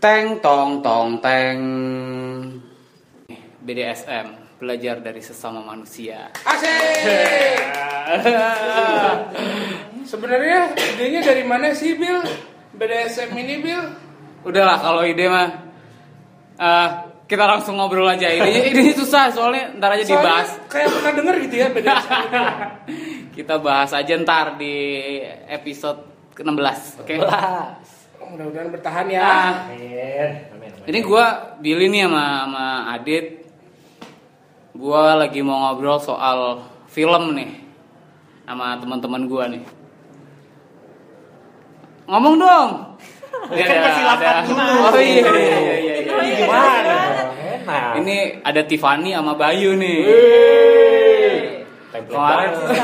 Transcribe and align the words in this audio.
Teng 0.00 0.40
tong 0.40 0.80
tong 0.80 1.20
teng. 1.20 1.60
BDSM, 3.60 4.56
belajar 4.56 4.96
dari 5.04 5.20
sesama 5.20 5.60
manusia. 5.60 6.32
Asik. 6.40 7.04
Sebenarnya 10.10 10.72
idenya 10.96 11.20
dari 11.20 11.44
mana 11.44 11.76
sih 11.76 12.00
Bill? 12.00 12.24
BDSM 12.80 13.28
ini 13.36 13.60
Bill? 13.60 13.84
Udahlah 14.40 14.80
kalau 14.80 15.04
ide 15.04 15.28
mah 15.28 15.68
eh, 16.56 16.88
kita 17.28 17.44
langsung 17.44 17.76
ngobrol 17.76 18.08
aja. 18.08 18.32
Ini 18.32 18.72
ini 18.72 18.96
susah 18.96 19.28
soalnya 19.28 19.76
ntar 19.76 20.00
aja 20.00 20.04
dibahas. 20.08 20.48
Soalnya 20.48 20.72
kayak 20.72 20.88
pernah 20.96 21.12
denger 21.12 21.34
gitu 21.44 21.54
ya 21.60 21.68
BDSM. 21.76 22.24
Kita 23.36 23.54
bahas 23.60 23.92
aja 23.92 24.16
ntar 24.16 24.56
di 24.56 24.72
episode 25.44 26.08
ke-16. 26.40 26.80
Oke. 27.04 27.14
Oh, 27.20 27.68
Mudah-mudahan 28.20 28.68
bertahan 28.70 29.06
ya. 29.08 29.20
Ah, 29.20 29.52
Amin. 29.72 30.28
Amin. 30.54 30.70
ini 30.86 30.98
gua 31.00 31.56
Billy 31.58 31.88
nih 31.88 32.06
sama 32.06 32.24
sama 32.46 32.66
Adit. 32.94 33.26
Gua 34.76 35.18
lagi 35.18 35.40
mau 35.42 35.58
ngobrol 35.66 35.98
soal 35.98 36.62
film 36.86 37.34
nih 37.34 37.50
sama 38.46 38.78
teman-teman 38.78 39.26
gua 39.26 39.44
nih. 39.50 39.64
Ngomong 42.06 42.34
dong. 42.38 42.70
Ya, 43.54 43.64
Kan 43.70 43.78
persilakan 43.82 44.34
dulu. 44.46 44.72
Oh 44.90 45.00
iya 45.00 45.26
iya 45.26 45.56
iya 45.58 45.74
iya. 45.80 45.94
iya. 46.22 46.36
Gimana? 46.44 46.98
Enak. 47.60 47.90
Ini 48.02 48.16
ada 48.46 48.60
Tiffany 48.66 49.10
sama 49.16 49.32
Bayu 49.34 49.74
nih. 49.74 49.98
Template 51.90 52.14
Kemarin 52.14 52.50
banget. 52.54 52.78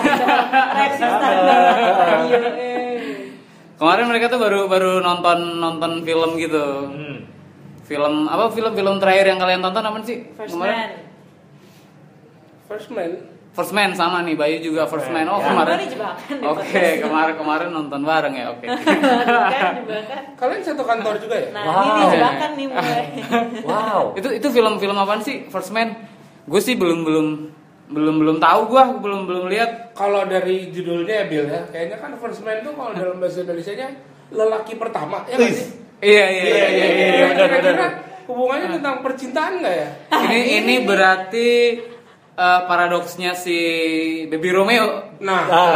Reaksi 0.74 1.05
standar. 1.07 1.60
Iya, 2.27 2.38
eh. 2.59 2.77
Kemarin 3.77 4.07
mereka 4.07 4.27
tuh 4.27 4.39
baru 4.39 4.66
baru 4.66 4.98
nonton 4.98 5.39
nonton 5.57 6.03
film 6.03 6.30
gitu. 6.37 6.65
Hmm. 6.87 7.19
Film 7.83 8.27
apa 8.27 8.51
film-film 8.51 8.99
terakhir 8.99 9.27
yang 9.27 9.39
kalian 9.39 9.61
tonton 9.61 9.85
apa 9.85 9.99
sih? 10.02 10.27
First 10.33 10.52
Kemarin? 10.52 10.74
man. 10.74 10.91
First 12.66 12.91
man. 12.91 13.10
First 13.57 13.73
Man 13.73 13.96
sama 13.96 14.21
nih 14.21 14.37
Bayu 14.37 14.60
juga 14.60 14.85
First 14.85 15.09
Man. 15.09 15.24
Oh 15.27 15.41
Ya. 15.41 15.49
kemarin. 15.49 15.79
Oke 15.80 15.96
podcast. 16.45 17.01
kemarin 17.01 17.35
kemarin 17.37 17.68
nonton 17.73 18.01
bareng 18.05 18.35
ya. 18.37 18.52
Oke. 18.52 18.68
Jebakan, 18.68 19.73
jebakan. 19.80 20.23
Kalian 20.37 20.61
satu 20.61 20.83
kantor 20.85 21.15
juga 21.16 21.37
ya? 21.38 21.49
Nah, 21.57 21.63
Wow. 21.65 21.80
ini 21.80 21.88
nih 21.88 22.07
jebakan 22.13 22.51
nih 22.52 22.66
mulai. 22.68 23.05
Wow. 23.65 24.01
itu 24.21 24.29
itu 24.35 24.49
film-film 24.51 24.93
apaan 24.95 25.24
sih 25.24 25.49
First 25.49 25.73
Man? 25.73 25.96
Gue 26.45 26.61
sih 26.61 26.77
belum 26.77 27.01
belum 27.01 27.27
belum 27.87 28.18
belum 28.18 28.37
tahu 28.37 28.60
gue 28.66 28.82
belum 28.98 29.20
belum 29.24 29.45
lihat. 29.46 29.92
Kalau 29.92 30.24
dari 30.24 30.68
judulnya 30.68 31.23
ya 31.23 31.26
Bill 31.26 31.46
ya, 31.46 31.62
kayaknya 31.66 31.96
kan 31.96 32.10
first 32.16 32.43
man 32.43 32.59
itu 32.59 32.70
kalau 32.70 32.93
dalam 32.93 33.16
bahasa 33.16 33.40
Indonesia-nya 33.40 33.88
lelaki 34.28 34.74
pertama 34.74 35.23
ya 35.24 35.34
nggak 35.34 35.52
sih? 35.52 35.68
Iya 35.96 36.24
iya 36.26 36.45
iya 36.45 36.66
iya. 36.66 36.66
iya. 36.68 37.06
Iya, 37.09 37.26
Kira-kira 37.32 37.87
hubungannya 38.26 38.68
tentang 38.74 38.95
percintaan 39.01 39.52
nggak 39.60 39.74
ya? 39.74 39.88
Ini 40.12 40.38
ini 40.60 40.74
berarti 40.82 41.48
eh, 42.37 42.60
paradoksnya 42.66 43.32
si 43.32 43.59
Baby 44.26 44.50
Romeo. 44.50 45.16
Nah, 45.23 45.43
Ah. 45.46 45.73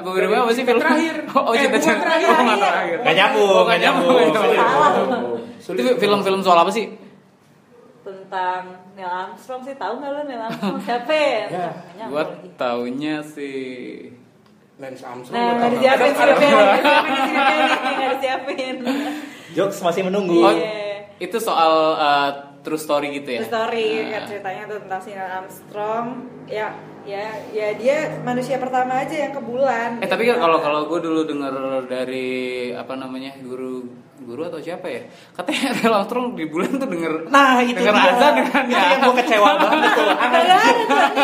Baby 0.06 0.20
Romeo 0.24 0.46
apa 0.46 0.52
sih 0.52 0.62
film? 0.62 0.78
Terakhir. 0.78 1.26
Oh, 1.34 1.52
Eh, 1.52 1.60
cinta 1.60 1.76
cinta. 1.76 2.00
terakhir. 2.00 2.28
Oh, 2.28 2.40
nggak 2.40 2.58
terakhir. 2.62 2.96
Gak 3.02 3.14
nyambung, 3.14 3.50
Oh, 3.50 3.62
gak 3.62 3.78
nyambung. 3.78 4.16
nggak 4.30 4.46
nyambung. 4.48 5.36
Salah. 5.60 5.76
Itu 5.76 5.90
film-film 5.98 6.40
soal 6.40 6.58
apa 6.58 6.70
sih? 6.70 6.86
Tentang 8.00 8.87
Neil 8.98 9.06
Armstrong 9.08 9.62
sih 9.62 9.74
tahu 9.74 9.92
nggak 9.96 10.10
lo 10.10 10.20
Neil 10.24 10.42
Armstrong 10.42 10.82
siapa 10.84 11.12
ya? 11.12 11.42
Ya, 11.46 11.70
Gua 12.04 12.26
lagi. 12.26 12.50
taunya 12.52 13.22
si 13.22 13.50
Lance 14.76 15.02
Armstrong. 15.02 15.34
Nah, 15.34 15.54
nggak 15.56 15.70
disiapin 15.72 16.10
nggak 16.10 16.28
disiapin 16.34 16.52
nggak 17.94 18.10
disiapin. 18.12 18.74
Jokes 19.56 19.78
masih 19.80 20.02
menunggu. 20.04 20.38
Oh, 20.40 20.50
Iya. 20.50 21.14
itu 21.18 21.38
soal 21.38 21.72
eh, 21.96 22.30
true 22.60 22.76
story 22.76 23.10
gitu 23.12 23.30
ya? 23.32 23.40
True 23.40 23.52
story 23.52 23.86
Nah. 23.96 24.10
kan 24.12 24.22
ceritanya 24.26 24.62
tuh 24.66 24.78
tentang 24.82 25.00
si 25.00 25.10
Neil 25.10 25.30
Armstrong. 25.32 26.06
Ya, 26.46 26.68
ya, 27.08 27.24
ya 27.50 27.68
dia 27.74 27.96
manusia 28.20 28.56
pertama 28.56 28.92
aja 28.98 29.16
yang 29.18 29.32
ke 29.32 29.40
bulan. 29.40 29.96
Eh 29.98 30.06
tapi 30.06 30.22
kan 30.24 30.36
kalau 30.36 30.58
kalau 30.58 30.80
gue 30.86 31.00
dulu 31.00 31.20
denger 31.24 31.54
dari 31.86 32.28
apa 32.70 32.92
namanya 32.94 33.32
guru 33.38 33.88
guru 34.18 34.44
atau 34.44 34.58
siapa 34.58 34.84
ya 34.84 35.02
katanya 35.32 35.70
Neil 35.78 35.94
Armstrong 35.94 36.34
di 36.34 36.44
bulan 36.46 36.74
tuh 36.74 36.84
denger 36.86 37.12
Nah 37.28 37.62
itu 37.62 37.72
denger 37.72 37.94
dia. 37.94 38.12
azan 38.12 38.34
kan 38.44 38.64
ya. 38.66 38.82
yang 38.90 39.00
gue 39.00 39.14
kecewa 39.16 39.50
banget 39.62 39.90
tuh. 39.90 40.06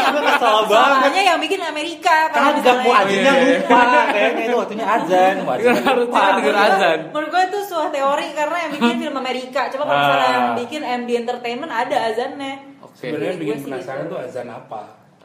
Gue 0.07 0.23
kesel 0.25 0.59
banget. 0.65 1.01
Soalnya 1.03 1.23
yang 1.27 1.39
bikin 1.39 1.61
Amerika 1.61 2.17
kalau 2.31 2.51
Kagak 2.55 2.77
mau 2.81 2.95
azannya 2.97 3.33
lupa 3.37 3.83
kayaknya 4.09 4.43
itu 4.43 4.57
waktunya 4.57 4.87
azan. 4.89 5.35
Harusnya 5.45 5.83
kan 6.09 6.33
denger 6.39 6.57
azan. 6.57 6.99
Menurut 7.11 7.29
gue 7.29 7.43
itu 7.45 7.59
sebuah 7.67 7.91
teori 7.91 8.27
karena 8.33 8.57
yang 8.59 8.73
bikin 8.73 8.95
film 8.99 9.17
Amerika. 9.17 9.61
Coba 9.69 9.83
kalau 9.85 10.01
misalnya 10.01 10.25
Ah. 10.25 10.33
yang 10.33 10.47
bikin 10.57 10.81
MD 10.83 11.11
Entertainment 11.19 11.73
ada 11.75 11.97
azannya. 12.09 12.55
Oke. 12.81 12.95
Sebenarnya 12.97 13.33
Gue 13.33 13.43
bikin 13.43 13.59
penasaran 13.61 14.03
gitu. 14.03 14.11
tuh 14.11 14.19
azan 14.23 14.49
apa? 14.49 14.83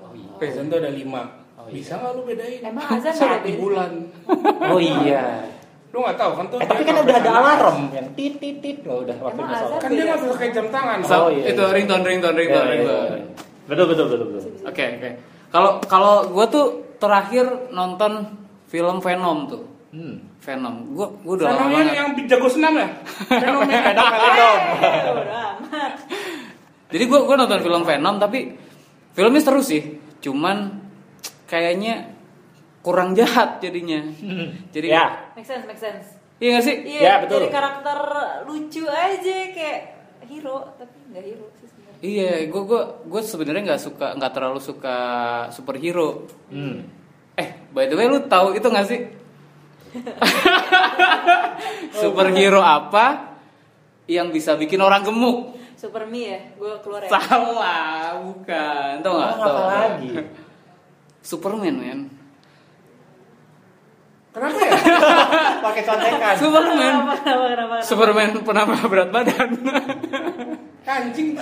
Oh 0.10 0.14
iya. 0.14 0.34
Azan 0.42 0.66
tuh 0.66 0.78
ada 0.78 0.90
lima. 0.90 1.22
Oh, 1.56 1.66
iya. 1.66 1.74
Bisa 1.76 1.94
nggak 1.96 2.12
lu 2.12 2.22
bedain? 2.24 2.60
Emang 2.64 2.86
azan 2.90 3.14
Saat 3.14 3.30
beda-beda? 3.40 3.46
di 3.46 3.54
bulan. 3.56 3.92
Oh 4.66 4.80
iya. 4.80 5.24
Lu 5.90 5.98
nggak 6.00 6.18
tahu 6.18 6.32
kan 6.34 6.46
tuh? 6.48 6.58
Eh, 6.58 6.66
tapi 6.66 6.82
dia 6.82 6.90
kan 6.90 6.98
udah 7.00 7.18
ada 7.18 7.32
alarm 7.36 7.78
yang 7.92 8.08
tit 8.14 8.34
tit 8.38 8.58
tit. 8.60 8.78
Oh, 8.84 9.02
udah 9.02 9.18
waktunya 9.20 9.42
Emang 9.44 9.54
sholat. 9.56 9.70
azan? 9.70 9.80
Kan 9.80 9.90
dia 9.92 10.04
nggak 10.04 10.20
bisa 10.20 10.32
pakai 10.34 10.50
jam 10.52 10.68
tangan. 10.70 10.98
So, 11.02 11.16
Oh, 11.16 11.30
iya, 11.30 11.44
itu 11.48 11.62
iya. 11.62 11.72
ringtone 11.72 12.04
ringtone 12.04 12.36
ringtone 12.36 12.62
iya, 12.64 12.74
ringtone. 12.76 13.06
iya. 13.08 13.18
Betul 13.66 13.86
betul 13.88 14.06
betul 14.08 14.28
betul. 14.32 14.52
Oke 14.64 14.84
oke. 14.98 15.10
Kalau 15.50 15.72
kalau 15.84 16.14
gue 16.28 16.46
tuh 16.48 16.66
terakhir 16.98 17.46
nonton 17.70 18.12
film 18.66 18.98
Venom 18.98 19.40
tuh. 19.46 19.64
Hmm. 19.90 20.22
Venom. 20.40 20.76
Gue 20.92 21.08
gue 21.20 21.34
udah 21.36 21.48
lama 21.50 21.66
banget. 21.68 21.94
yang 21.96 22.10
jago 22.24 22.48
senam 22.48 22.74
ya? 22.76 22.88
Venom 23.28 23.62
Venom. 23.64 24.10
Udah 24.10 24.50
amat. 25.58 25.92
Jadi 26.90 27.04
gue 27.04 27.20
gue 27.20 27.36
nonton 27.36 27.60
film 27.60 27.82
Venom 27.82 28.16
tapi 28.18 28.40
filmnya 29.12 29.42
seru 29.42 29.62
sih. 29.62 29.82
Cuman 30.20 30.80
kayaknya 31.46 32.14
kurang 32.80 33.14
jahat 33.14 33.60
jadinya. 33.60 34.00
Jadi 34.76 34.88
Ya. 34.88 35.34
Make 35.34 35.46
sense, 35.46 35.66
make 35.66 35.78
sense. 35.78 36.18
iya 36.40 36.56
gak 36.56 36.66
sih? 36.66 36.76
Iya, 36.88 37.00
Ya, 37.02 37.14
betul. 37.20 37.44
jadi 37.44 37.48
karakter 37.52 38.00
lucu 38.48 38.84
aja 38.88 39.38
kayak 39.52 39.82
hero 40.24 40.72
tapi 40.76 40.96
nggak 41.12 41.24
hero 41.26 41.46
sih 41.54 41.68
sebenarnya. 41.68 42.00
Iya, 42.00 42.32
gue 42.48 42.62
gue 42.64 42.82
gue 43.06 43.22
sebenarnya 43.22 43.64
nggak 43.68 43.82
suka 43.82 44.08
nggak 44.16 44.32
terlalu 44.32 44.60
suka 44.64 44.98
superhero. 45.52 46.32
Hmm. 46.48 46.88
Eh, 47.36 47.68
by 47.72 47.88
the 47.88 47.96
way 47.96 48.08
lu 48.08 48.24
tahu 48.24 48.56
itu 48.56 48.64
gak 48.66 48.88
sih? 48.88 49.02
superhero 51.94 52.62
apa 52.62 53.36
yang 54.08 54.32
bisa 54.32 54.56
bikin 54.56 54.80
orang 54.80 55.04
gemuk? 55.04 55.59
Super 55.80 56.04
Me 56.04 56.22
ya, 56.28 56.40
gue 56.54 56.74
keluar 56.84 57.00
ya. 57.00 57.10
Salah, 57.10 58.20
bukan. 58.20 58.94
Tahu 59.00 59.14
nggak? 59.16 59.32
Oh, 59.32 59.40
Tahu. 59.40 59.56
apa 59.56 59.76
lagi? 59.96 60.10
Superman, 61.22 61.74
men. 61.74 62.00
Kenapa 64.30 64.60
ya? 64.60 64.72
Pakai 65.66 65.82
contekan. 65.82 66.36
Superman. 66.36 66.76
Kenapa, 66.76 67.16
kenapa, 67.16 67.24
kenapa, 67.24 67.46
kenapa? 67.50 67.76
Superman 67.82 68.30
penambah 68.44 68.80
berat 68.86 69.10
badan. 69.10 69.50
Anjing. 70.90 71.38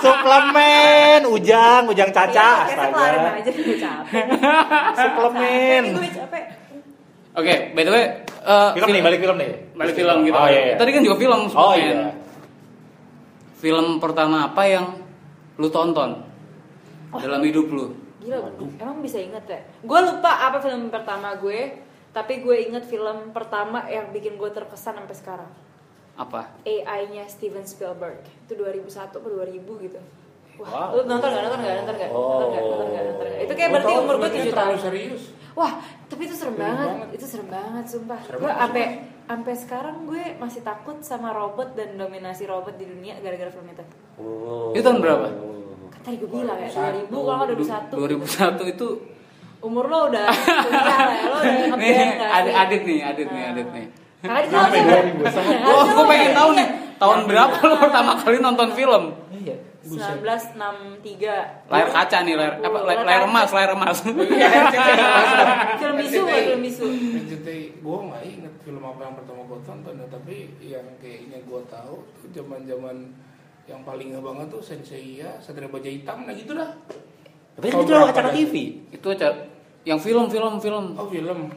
Suplemen, 0.00 1.20
ujang, 1.28 1.82
ujang 1.86 2.10
caca. 2.10 2.50
Iya, 2.60 2.66
Kita 2.66 2.84
kelarin 2.88 3.18
Astaga. 3.20 3.38
aja 3.38 3.50
gue 3.52 3.76
capek. 3.76 4.24
Suplemen. 4.98 5.82
Gue 5.94 6.10
capek. 6.10 6.44
Oke, 7.34 7.54
by 7.70 7.82
the 7.82 7.92
way, 7.92 8.04
uh, 8.42 8.70
Film 8.72 8.88
nih, 8.88 9.02
balik 9.02 9.18
film 9.20 9.36
nih. 9.36 9.50
balik 9.74 9.94
film 9.94 10.16
gitu. 10.22 10.34
Oh 10.34 10.46
iya. 10.46 10.60
iya. 10.64 10.74
Tadi 10.74 10.90
kan 10.90 11.00
juga 11.02 11.16
film 11.16 11.38
Oh 11.44 11.46
Superman. 11.46 11.78
iya. 11.78 12.23
Film 13.64 13.96
pertama 13.96 14.44
apa 14.44 14.62
yang 14.68 14.92
lu 15.56 15.72
tonton 15.72 16.20
dalam 17.10 17.40
hidup 17.40 17.72
lu? 17.72 17.96
Gila, 18.20 18.52
emang 18.76 19.00
bisa 19.00 19.16
inget 19.16 19.40
ya? 19.48 19.60
Gue 19.80 20.00
lupa 20.00 20.44
apa 20.44 20.60
film 20.60 20.92
pertama 20.92 21.32
gue, 21.34 21.80
tapi 22.12 22.44
gue 22.44 22.56
inget 22.62 22.84
film 22.84 23.32
pertama 23.32 23.88
yang 23.88 24.12
bikin 24.12 24.36
gue 24.36 24.50
terkesan 24.50 25.00
sampai 25.00 25.16
sekarang. 25.16 25.50
Apa? 26.14 26.60
AI-nya 26.62 27.24
Steven 27.24 27.64
Spielberg. 27.64 28.20
Itu 28.44 28.52
2001 28.54 28.84
atau 29.08 29.20
2000 29.20 29.48
gitu. 29.80 30.00
Wah, 30.54 30.92
Wow. 30.92 30.94
lu 30.94 31.10
nonton 31.10 31.26
gak? 31.26 31.42
Nonton 31.42 31.60
gak? 31.60 31.74
Nonton 31.80 31.94
gak? 31.98 32.10
Oh. 32.12 32.22
Nonton 32.38 32.48
gak? 32.52 32.62
Nonton 32.62 32.86
gak? 32.86 33.02
Nonton 33.02 33.26
gak? 33.26 33.42
Itu 33.42 33.52
kayak 33.56 33.70
berarti 33.74 33.92
umur 33.96 34.14
gue 34.14 34.28
filmnya 34.28 34.44
7 34.44 34.52
terlalu 34.52 34.68
tahun. 34.70 34.84
serius. 34.84 35.22
Wah, 35.54 35.72
tapi 36.06 36.22
itu 36.22 36.34
serem 36.34 36.54
Serem 36.54 36.62
banget. 36.68 36.88
banget. 36.92 37.08
Itu 37.16 37.24
serem 37.26 37.48
banget, 37.48 37.84
sumpah. 37.88 38.20
Serem 38.22 38.38
Gue 38.38 38.52
sampai 38.52 38.84
sampai 39.24 39.54
sekarang 39.56 40.04
gue 40.04 40.36
masih 40.36 40.60
takut 40.60 41.00
sama 41.00 41.32
robot 41.32 41.72
dan 41.72 41.96
dominasi 41.96 42.44
robot 42.44 42.76
di 42.76 42.84
dunia 42.84 43.16
gara-gara 43.24 43.48
film 43.48 43.68
itu. 43.72 43.84
Oh. 44.20 44.76
Itu 44.76 44.84
tahun 44.84 45.00
berapa? 45.00 45.26
Kan 45.92 46.00
tadi 46.04 46.16
gue 46.20 46.28
bilang 46.28 46.60
ya, 46.60 46.68
2000 46.68 47.08
kalau 47.08 47.36
nggak 47.40 47.48
2001. 47.56 48.68
2001 48.68 48.74
itu 48.76 48.88
Umur 49.64 49.88
lo 49.88 50.12
udah 50.12 50.28
kuliah 50.28 50.84
lah, 50.84 51.08
ya, 51.08 51.24
lo 51.24 51.36
udah 51.40 51.56
nih 51.80 51.96
adit, 52.52 52.82
nih, 52.84 53.00
adit 53.00 53.28
nih, 53.32 53.42
adit 53.48 53.68
nih. 53.72 53.86
Kakak 54.20 54.40
di 54.44 54.48
Sampai 54.52 54.80
sana. 54.84 55.56
2001. 55.64 55.72
Oh, 55.72 55.84
gue 55.88 56.04
pengen 56.04 56.32
tahu 56.36 56.50
nih 56.52 56.68
tahun 57.00 57.18
berapa 57.24 57.56
lu 57.64 57.76
pertama 57.80 58.12
kali 58.20 58.36
nonton 58.44 58.68
film? 58.76 59.02
Iya. 59.84 60.16
Buset. 60.16 60.56
1963 60.56 61.68
layar 61.68 61.88
kaca 61.92 62.18
nih 62.24 62.34
layar 62.40 62.54
apa 62.56 62.78
layar, 62.88 63.02
layar 63.04 63.22
emas 63.28 63.50
layar 63.52 63.70
emas 63.76 63.98
Iya, 64.08 64.50
film 65.76 65.94
bisu 66.00 66.18
nggak 66.24 66.40
film 66.48 66.62
bisu 66.64 66.84
RCTI 66.88 67.64
gue 67.84 67.98
nggak 68.08 68.22
inget 68.24 68.54
film 68.64 68.80
apa 68.80 69.00
yang 69.04 69.14
pertama 69.20 69.40
gue 69.44 69.58
tonton 69.60 69.94
ya, 70.00 70.06
tapi 70.08 70.36
yang 70.64 70.86
kayaknya 71.04 71.38
gue 71.44 71.60
tahu 71.68 71.96
tuh 72.16 72.28
zaman 72.32 72.64
zaman 72.64 72.96
yang 73.68 73.80
paling 73.84 74.12
nggak 74.16 74.24
banget 74.24 74.46
tuh 74.48 74.62
Senseiya 74.64 75.36
Satria 75.40 75.68
Baja 75.68 75.88
Hitam 75.92 76.24
nah 76.24 76.32
gitu 76.32 76.56
dah 76.56 76.72
Tapi 77.54 77.70
itu 77.70 77.86
berapa 77.86 78.10
acara? 78.10 78.34
TV. 78.34 78.54
itu 78.88 79.06
aja 79.12 79.30
yang 79.84 80.00
film 80.00 80.32
film 80.32 80.56
film 80.58 80.96
oh 80.96 81.06
film 81.12 81.52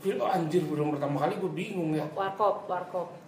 film 0.00 0.18
oh, 0.20 0.28
anjir 0.32 0.64
film 0.64 0.96
pertama 0.96 1.16
kali 1.28 1.36
gue 1.36 1.52
bingung 1.52 1.92
ya 1.92 2.08
warkop 2.16 2.64
warkop 2.64 3.25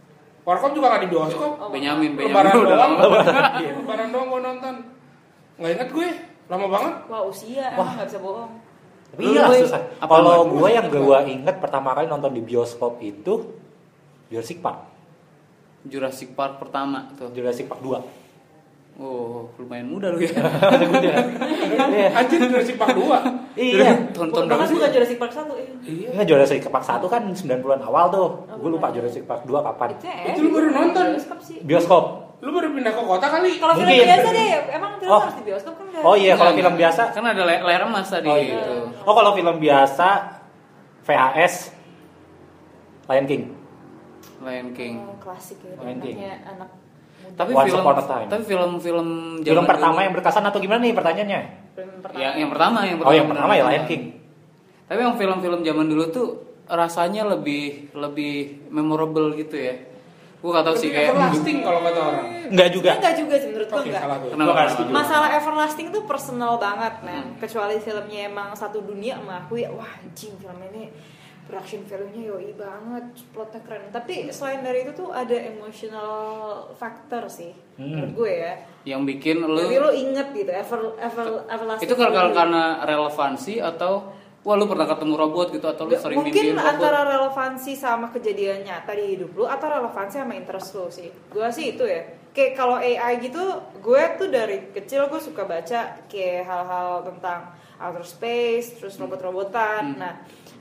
Warkop 0.48 0.72
juga 0.72 0.86
nggak 0.88 1.02
di 1.04 1.10
bioskop. 1.12 1.52
Oh, 1.60 1.68
Benyamin 1.68 2.16
lebaran 2.16 2.56
Benyamin 2.56 2.64
udah 2.64 2.76
doang. 2.80 2.92
Iya, 3.60 3.70
lebaran 3.76 4.08
doang 4.08 4.26
gue 4.32 4.40
nonton. 4.40 4.74
Nggak 5.60 5.70
inget 5.76 5.88
gue. 5.92 6.08
Lama 6.48 6.66
banget. 6.72 6.94
Wah 7.12 7.22
usia. 7.28 7.66
Wah. 7.76 7.90
nggak 8.00 8.08
bisa 8.08 8.18
bohong. 8.24 8.52
Tapi 9.12 9.20
iya 9.28 9.44
susah. 9.44 9.82
apa 10.00 10.08
Kalau 10.08 10.48
gue 10.48 10.68
yang 10.72 10.88
gue 10.88 11.18
inget 11.28 11.56
pertama 11.60 11.92
kali 11.92 12.08
nonton 12.08 12.32
di 12.32 12.40
bioskop 12.40 12.96
itu 13.04 13.60
Jurassic 14.32 14.64
Park. 14.64 14.88
Jurassic 15.84 16.32
Park 16.32 16.56
pertama 16.56 17.12
tuh 17.20 17.28
Jurassic 17.36 17.68
Park 17.68 17.84
2. 17.84 18.98
oh 18.98 19.46
lumayan 19.62 19.86
muda 19.86 20.10
lu 20.10 20.18
ya. 20.18 20.32
Anjir 22.18 22.40
Jurassic 22.50 22.74
Park 22.80 22.96
2 22.96 23.47
Iya. 23.58 23.90
tonton 24.10 24.42
berapa 24.44 24.54
bahkan 24.54 24.66
sih 24.66 24.76
bukan 24.76 24.90
Jurassic 24.92 25.18
Park 25.18 25.32
satu 25.32 25.52
iya. 25.52 25.72
iya 25.82 26.08
Enggak 26.10 26.26
Jurassic 26.28 26.58
Park 26.64 26.84
1 26.84 27.02
kan 27.04 27.22
90-an 27.26 27.80
awal 27.82 28.04
tuh. 28.08 28.28
Oh, 28.40 28.56
gue 28.56 28.70
lupa 28.70 28.86
bukan. 28.86 28.96
Jurassic 28.96 29.22
Park 29.24 29.42
2 29.42 29.58
kapan. 29.60 29.88
itu 29.90 30.04
ya 30.04 30.14
Itu 30.28 30.40
lu 30.40 30.50
baru 30.52 30.66
nonton? 30.70 31.04
bioskop 31.12 31.38
sih 31.40 31.58
Bioskop. 31.60 32.04
lu 32.38 32.50
baru 32.50 32.70
pindah 32.70 32.92
ke 32.92 33.02
kota 33.02 33.26
kali 33.28 33.50
kalau 33.56 33.74
film 33.74 33.90
biasa 33.90 34.28
deh 34.30 34.46
emang 34.70 34.92
film 34.96 35.10
Oh. 35.10 35.20
harus 35.20 35.34
di 35.34 35.44
bioskop 35.44 35.74
kan 35.74 35.86
Oh 36.00 36.14
iya, 36.14 36.32
kalau 36.32 36.54
film 36.54 36.74
biasa 36.76 37.02
kan 37.10 37.24
ada 37.24 37.42
lay- 37.42 37.58
layar 37.60 37.82
emas 37.84 38.06
tadi 38.06 38.26
Oh 38.26 38.38
iya. 38.38 38.54
gitu 38.54 38.74
Oh 39.02 39.12
kalau 39.12 39.34
film 39.34 39.56
biasa 39.58 40.08
VHS 41.02 41.54
Lion 43.06 43.24
King. 43.24 43.42
Lion 44.38 44.70
King 44.70 45.02
Oh, 45.02 45.18
klasik 45.18 45.58
ya 45.60 45.74
Lion 45.76 45.98
King. 45.98 46.14
anaknya 46.14 46.32
anak 46.46 46.70
tapi 47.34 47.50
Once 47.50 47.66
film 47.66 47.80
Upon 47.80 47.96
a 47.96 48.02
Time. 48.02 48.28
tapi 48.28 48.42
film 48.44 48.70
film 48.78 49.08
Film 49.40 49.64
pertama 49.64 49.98
yang 50.00 50.12
berkesan 50.12 50.42
atau 50.42 50.58
gimana 50.58 50.80
nih 50.80 50.92
pertanyaannya? 50.92 51.40
film 51.72 51.96
pertama 51.98 52.18
yang 52.18 52.34
yang 52.36 52.50
pertama 52.50 52.78
yang 52.82 52.96
Oh 53.00 53.12
yang 53.12 53.26
pertama 53.26 53.52
ya 53.52 53.64
Lion 53.64 53.84
King. 53.84 54.02
Tapi 54.84 54.98
yang 54.98 55.14
film-film 55.14 55.60
zaman 55.62 55.86
dulu 55.86 56.04
tuh 56.08 56.28
rasanya 56.66 57.22
lebih 57.26 57.92
lebih 57.92 58.34
memorable 58.68 59.32
gitu 59.34 59.54
ya. 59.54 59.74
Gue 60.38 60.48
gak 60.48 60.62
tau 60.62 60.72
sih 60.72 60.88
kayak 60.88 61.12
everlasting 61.12 61.60
kalau 61.60 61.82
kata 61.82 61.98
orang 61.98 62.26
Enggak 62.46 62.68
juga. 62.70 62.90
enggak 62.94 63.14
juga 63.16 63.34
sih 63.36 63.48
menurut 63.48 63.68
gue 63.68 63.82
Kenapa? 63.90 64.14
Gua 64.22 64.54
nggak 64.54 64.70
setuju. 64.70 64.90
masalah 64.90 65.28
everlasting 65.34 65.86
tuh 65.90 66.02
personal 66.04 66.56
banget 66.56 66.94
men 67.02 67.14
Hmm. 67.18 67.34
kecuali 67.36 67.76
filmnya 67.76 68.20
emang 68.24 68.54
satu 68.54 68.78
dunia 68.80 69.18
mengakui 69.18 69.66
wah 69.66 69.98
anjing 69.98 70.32
film 70.34 70.54
ini 70.68 70.94
production 71.48 71.80
filmnya 71.82 72.28
yoi 72.28 72.52
banget 72.52 73.04
plotnya 73.28 73.60
keren 73.60 73.88
tapi 73.88 74.28
selain 74.28 74.60
dari 74.60 74.84
itu 74.84 74.92
tuh 74.94 75.08
ada 75.10 75.32
emotional 75.32 76.12
factor 76.74 77.24
sih 77.26 77.56
Hmm. 77.74 77.94
menurut 77.94 78.12
gue 78.12 78.32
ya 78.36 78.52
yang 78.84 79.02
bikin 79.02 79.38
lu 79.38 79.54
jadi 79.56 79.78
lo 79.78 79.88
inget 79.88 80.28
gitu 80.32 80.50
ever 80.50 80.98
ever 80.98 81.46
everlasting 81.46 81.86
itu 81.86 81.94
value. 81.94 82.34
karena 82.34 82.62
relevansi 82.82 83.54
atau 83.56 84.10
wah 84.40 84.54
lu 84.54 84.66
pernah 84.66 84.82
ketemu 84.84 85.14
robot 85.14 85.48
gitu 85.52 85.62
atau 85.64 85.86
lu 85.86 85.94
sering 85.94 86.18
mungkin 86.18 86.58
robot. 86.58 86.66
antara 86.68 87.00
relevansi 87.06 87.72
sama 87.72 88.10
kejadian 88.10 88.62
nyata 88.62 88.92
di 88.92 89.14
hidup 89.14 89.30
lu 89.32 89.46
atau 89.46 89.70
relevansi 89.70 90.16
sama 90.16 90.34
interest 90.34 90.74
lu 90.74 90.90
sih 90.90 91.06
gue 91.06 91.48
sih 91.48 91.72
itu 91.72 91.86
ya 91.86 92.02
kayak 92.28 92.52
kalau 92.54 92.76
AI 92.76 93.18
gitu 93.20 93.42
gue 93.78 94.02
tuh 94.16 94.26
dari 94.26 94.70
kecil 94.70 95.06
gue 95.06 95.18
suka 95.18 95.42
baca 95.42 95.80
kayak 96.04 96.44
hal-hal 96.44 97.02
tentang 97.04 97.50
outer 97.78 98.02
space 98.02 98.74
terus 98.74 98.98
robot-robotan 98.98 99.94
Hmm. 99.94 100.02
nah 100.02 100.14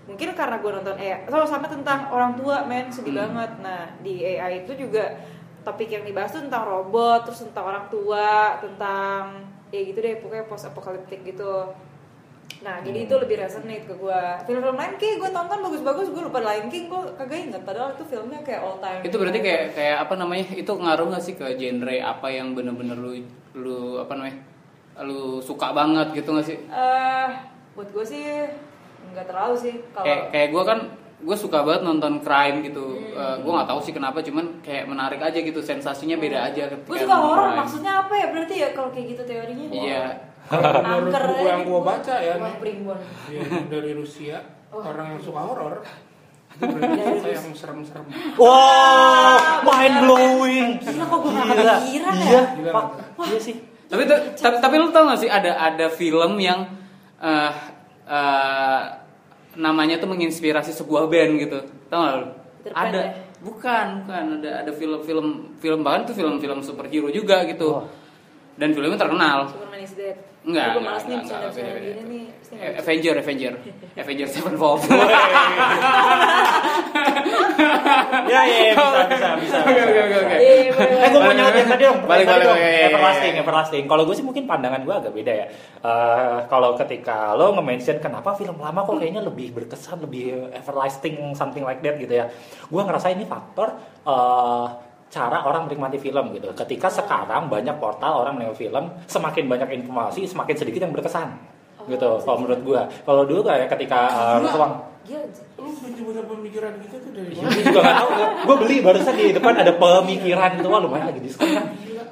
mungkin 0.07 0.31
karena 0.31 0.55
gue 0.57 0.71
nonton 0.71 0.95
AI 0.95 1.23
atau 1.23 1.43
sama 1.43 1.67
tentang 1.67 2.07
orang 2.09 2.33
tua 2.33 2.63
men 2.63 2.87
sedih 2.87 3.11
Hmm. 3.11 3.21
banget 3.29 3.51
nah 3.59 3.83
di 3.99 4.23
AI 4.23 4.63
itu 4.63 4.73
juga 4.73 5.19
topik 5.61 5.89
yang 5.89 6.01
dibahas 6.01 6.31
tuh 6.31 6.41
tentang 6.41 6.63
robot 6.63 7.23
terus 7.23 7.43
tentang 7.43 7.65
orang 7.67 7.85
tua 7.87 8.55
tentang 8.57 9.43
ya 9.67 9.83
gitu 9.83 9.99
deh 9.99 10.17
pokoknya 10.17 10.45
post 10.45 10.65
apokaliptik 10.65 11.21
gitu 11.23 11.75
Nah, 12.57 12.81
jadi 12.81 13.05
itu 13.05 13.13
lebih 13.13 13.37
resonate 13.37 13.85
ke 13.85 13.93
gue. 13.93 14.21
Film-film 14.49 14.73
lain 14.73 14.97
kayak 14.97 15.21
gue 15.21 15.29
tonton 15.29 15.61
bagus-bagus, 15.61 16.09
gue 16.09 16.23
lupa 16.25 16.41
Lion 16.41 16.65
King, 16.65 16.89
gue 16.89 17.01
kagak 17.13 17.37
inget. 17.43 17.61
Padahal 17.61 17.93
itu 17.93 18.01
filmnya 18.01 18.41
kayak 18.41 18.65
all 18.65 18.81
time. 18.81 19.05
itu 19.05 19.13
berarti 19.13 19.39
kayak 19.39 19.63
kayak 19.75 19.97
apa 20.01 20.13
namanya 20.17 20.47
itu 20.55 20.71
ngaruh 20.73 21.05
gak 21.07 21.21
sih 21.21 21.35
ke 21.35 21.45
genre 21.53 21.95
apa 22.01 22.27
yang 22.27 22.57
bener-bener 22.57 22.97
lu 22.97 23.13
lu 23.53 23.77
apa 24.01 24.09
namanya 24.09 24.41
lu 24.97 25.37
suka 25.37 25.69
banget 25.69 26.07
gitu 26.15 26.33
gak 26.33 26.47
sih 26.47 26.57
Eh, 26.65 27.29
buat 27.77 27.93
gue 27.93 28.05
sih 28.07 28.25
nggak 29.17 29.27
terlalu 29.27 29.55
sih. 29.57 29.73
Kalau 29.89 30.05
kayak 30.05 30.21
kayak 30.29 30.47
gue 30.49 30.63
kan 30.63 30.79
gue 31.17 31.33
suka 31.33 31.65
banget 31.65 31.81
nonton 31.81 32.21
crime 32.21 32.61
gitu 32.61 32.93
gue 33.17 33.51
nggak 33.51 33.65
tahu 33.65 33.81
sih 33.81 33.89
kenapa 33.89 34.21
cuman 34.21 34.61
kayak 34.61 34.85
menarik 34.85 35.17
aja 35.17 35.33
gitu 35.33 35.59
sensasinya 35.59 36.13
beda 36.13 36.45
aja 36.45 36.69
ketika 36.69 36.85
gue 36.85 36.97
suka 37.01 37.17
horor, 37.17 37.49
crime. 37.49 37.57
maksudnya 37.57 37.93
apa 38.05 38.13
ya? 38.13 38.25
Berarti 38.29 38.55
ya 38.55 38.69
kalau 38.71 38.89
kayak 38.93 39.17
gitu 39.17 39.21
teorinya? 39.25 39.65
iya 39.73 40.05
menurut 40.47 41.11
Angker 41.11 41.23
buku 41.27 41.33
aja 41.35 41.49
yang 41.49 41.61
gue 41.65 41.81
baca 41.81 42.15
ya 42.21 42.33
Wah, 42.37 42.53
nih 42.61 42.75
yang 43.33 43.65
dari 43.67 43.91
Rusia 43.91 44.37
Oh. 44.67 44.83
orang 44.83 45.15
yang 45.15 45.21
suka 45.23 45.39
horor 45.39 45.79
yang 47.23 47.55
serem-serem 47.55 48.03
Wow, 48.35 49.63
mind 49.63 49.95
blowing. 50.03 50.69
Gila 50.77 51.05
kok 51.05 51.17
gue 51.17 51.31
gak 51.31 51.45
Gila. 51.47 51.75
kepikiran 51.77 52.13
ya? 52.13 52.25
Iya, 52.27 52.41
Gila. 52.51 52.71
Pak. 52.73 52.85
Iya 53.25 53.39
sih. 53.39 53.55
tapi 53.87 54.03
tapi, 54.35 54.55
tapi 54.59 54.75
lu 54.75 54.91
tau 54.91 55.07
gak 55.07 55.17
sih 55.17 55.29
ada 55.29 55.55
ada 55.55 55.87
film 55.87 56.35
yang 56.37 56.67
eh 57.17 57.51
eh, 58.05 58.81
namanya 59.57 59.97
tuh 59.97 60.07
menginspirasi 60.07 60.71
sebuah 60.71 61.09
band 61.09 61.31
gitu 61.41 61.59
tau 61.89 61.99
gak 61.99 62.15
lu 62.15 62.27
ada 62.71 62.99
ya? 62.99 63.11
bukan 63.39 63.85
bukan 64.03 64.23
ada 64.37 64.49
ada 64.61 64.71
film-film 64.71 65.27
film 65.57 65.79
bahkan 65.81 66.05
tuh 66.05 66.15
film-film 66.15 66.59
superhero 66.61 67.09
juga 67.09 67.41
gitu 67.43 67.69
Oh. 67.73 67.85
dan 68.55 68.69
filmnya 68.71 68.97
terkenal 68.97 69.49
Superman 69.49 69.81
is 69.81 69.93
dead. 69.93 70.17
Enggak, 70.47 70.67
Gue 70.71 70.81
malas 70.81 71.03
nih 71.03 71.15
enggak, 71.17 71.27
bercanda-bercanda 71.27 71.71
beda-beda. 71.75 71.91
gini 71.91 72.07
nih. 72.07 72.25
Eh. 72.47 72.79
Avenger 72.79 73.15
Avenger 73.19 73.53
Avenger 74.01 74.27
Sevenfold 74.31 74.79
Ya, 78.27 78.41
ya, 78.43 78.59
ya, 78.71 78.73
bisa, 78.75 78.99
bisa, 79.07 79.29
bisa. 79.39 79.57
Oke, 79.63 79.81
oke, 79.81 80.17
oke, 80.19 80.35
Eh 80.77 81.07
gue 81.07 81.21
mau 81.21 81.33
nyaut 81.33 81.51
yang 81.51 81.67
tadi 81.67 81.83
dong. 81.83 81.99
balik, 82.03 82.25
balik, 82.27 82.45
dong. 82.45 82.59
Everlasting, 82.59 83.33
everlasting. 83.37 83.83
Kalau 83.85 84.03
gue 84.03 84.15
sih 84.15 84.23
mungkin 84.23 84.43
pandangan 84.45 84.83
gue 84.83 84.93
agak 84.93 85.11
beda 85.11 85.33
ya. 85.33 85.45
Eh, 85.79 86.37
kalau 86.45 86.75
ketika 86.75 87.33
lo 87.33 87.55
nge-mention 87.55 87.97
kenapa 87.99 88.35
film 88.35 88.59
lama 88.59 88.83
kok 88.83 88.95
kayaknya 88.95 89.23
lebih 89.23 89.51
berkesan, 89.53 89.99
lebih 89.99 90.51
everlasting, 90.53 91.33
something 91.33 91.63
like 91.63 91.79
that 91.81 91.95
gitu 91.97 92.13
ya. 92.13 92.27
Gue 92.67 92.81
ngerasa 92.81 93.11
ini 93.11 93.23
faktor 93.23 93.75
eh, 94.03 94.65
cara 95.07 95.41
orang 95.41 95.65
menikmati 95.65 95.97
film 95.97 96.31
gitu. 96.31 96.51
Ketika 96.51 96.87
sekarang 96.87 97.47
banyak 97.47 97.75
portal 97.77 98.21
orang 98.21 98.35
menikmati 98.35 98.59
film, 98.63 98.91
semakin 99.05 99.47
banyak 99.47 99.69
informasi, 99.77 100.27
semakin 100.27 100.55
sedikit 100.55 100.83
yang 100.83 100.91
berkesan. 100.91 101.31
Gitu, 101.87 102.03
Oh, 102.03 102.19
kalau 102.19 102.43
menurut 102.43 102.61
gue. 102.61 102.81
Kalau 103.01 103.23
dulu 103.23 103.41
kayak 103.41 103.71
ketika 103.71 103.99
eh, 104.07 104.37
Gila. 104.43 104.51
ruang 104.51 104.73
Gila, 105.07 105.23
lu 105.55 105.71
punya 106.03 106.19
pemikiran 106.21 106.71
gitu 106.83 106.99
tuh 106.99 107.11
dari 107.15 107.31
Gue 107.31 107.39
mana 107.39 107.55
juga 107.57 107.79
gak 107.79 107.95
tau, 107.95 108.09
gue 108.43 108.55
beli 108.59 108.75
barusan 108.83 109.13
di 109.15 109.31
depan 109.31 109.55
ada 109.55 109.71
pemikiran 109.71 110.49
gitu, 110.59 110.67
wah 110.67 110.83
lumayan 110.83 111.07
lagi 111.07 111.23
diskon 111.23 111.47
kan. 111.47 111.65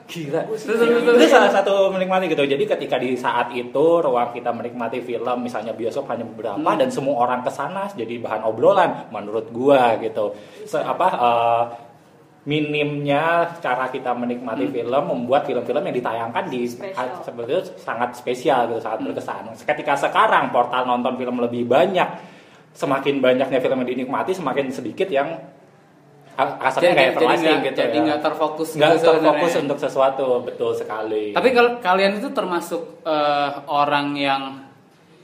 Gila. 0.05 0.41
Itu 0.47 1.25
salah 1.27 1.51
satu 1.51 1.89
menikmati 1.89 2.29
gitu. 2.29 2.45
Jadi 2.45 2.63
ketika 2.63 2.95
di 2.95 3.17
saat 3.17 3.51
itu 3.51 3.85
ruang 3.99 4.31
kita 4.31 4.53
menikmati 4.53 5.01
film, 5.01 5.43
misalnya 5.43 5.73
bioskop 5.73 6.07
hanya 6.07 6.23
beberapa 6.23 6.55
Hmm. 6.55 6.79
dan 6.79 6.87
semua 6.87 7.19
orang 7.19 7.41
ke 7.41 7.51
sana 7.51 7.91
jadi 7.91 8.15
bahan 8.15 8.47
obrolan 8.47 9.09
menurut 9.09 9.49
gua 9.49 9.97
gitu. 9.97 10.31
Se- 10.63 10.79
apa 10.79 11.07
eh, 11.11 11.63
minimnya 12.45 13.23
cara 13.57 13.89
kita 13.89 14.13
menikmati 14.13 14.65
film 14.67 15.03
membuat 15.03 15.43
film-film 15.43 15.81
yang 15.81 15.95
ditayangkan 15.95 16.45
di 16.45 16.69
seperti 17.19 17.49
itu 17.51 17.63
sangat 17.75 18.13
spesial 18.13 18.65
gitu, 18.67 18.79
sangat 18.79 19.01
Hmm. 19.01 19.07
berkesan. 19.09 19.43
Ketika 19.57 19.97
sekarang 19.99 20.49
portal 20.49 20.85
nonton 20.85 21.13
film 21.15 21.37
lebih 21.39 21.65
banyak, 21.65 22.05
semakin 22.71 23.17
banyaknya 23.17 23.57
film 23.57 23.81
yang 23.81 23.89
dinikmati, 23.89 24.31
semakin 24.31 24.69
sedikit 24.69 25.09
yang 25.09 25.41
a- 26.33 26.57
kasarnya 26.59 26.91
kayak 26.93 27.11
everlasting 27.13 27.47
nggak- 27.49 27.65
gitu 27.65 27.79
jadi 27.81 27.95
ya. 27.95 28.03
nggak 28.05 28.21
terfokus 28.21 28.69
nggak 28.75 28.91
gitu 28.93 29.05
terfokus 29.07 29.53
untuk 29.55 29.77
sesuatu 29.79 30.27
betul 30.41 30.71
sekali 30.71 31.31
Tapi 31.31 31.49
kalau 31.49 31.79
kalian 31.79 32.19
itu 32.19 32.29
termasuk 32.29 32.81
eh, 33.01 33.49
orang 33.65 34.11
yang 34.13 34.41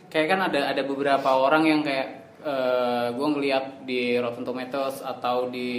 kayak 0.08 0.28
kan 0.28 0.40
ada 0.42 0.72
ada 0.72 0.82
beberapa 0.82 1.30
orang 1.30 1.64
yang 1.66 1.80
kayak 1.84 2.21
gue 3.12 3.28
ngeliat 3.38 3.86
di 3.86 4.18
Rotten 4.18 4.42
Tomatoes 4.42 5.06
atau 5.06 5.46
di 5.54 5.70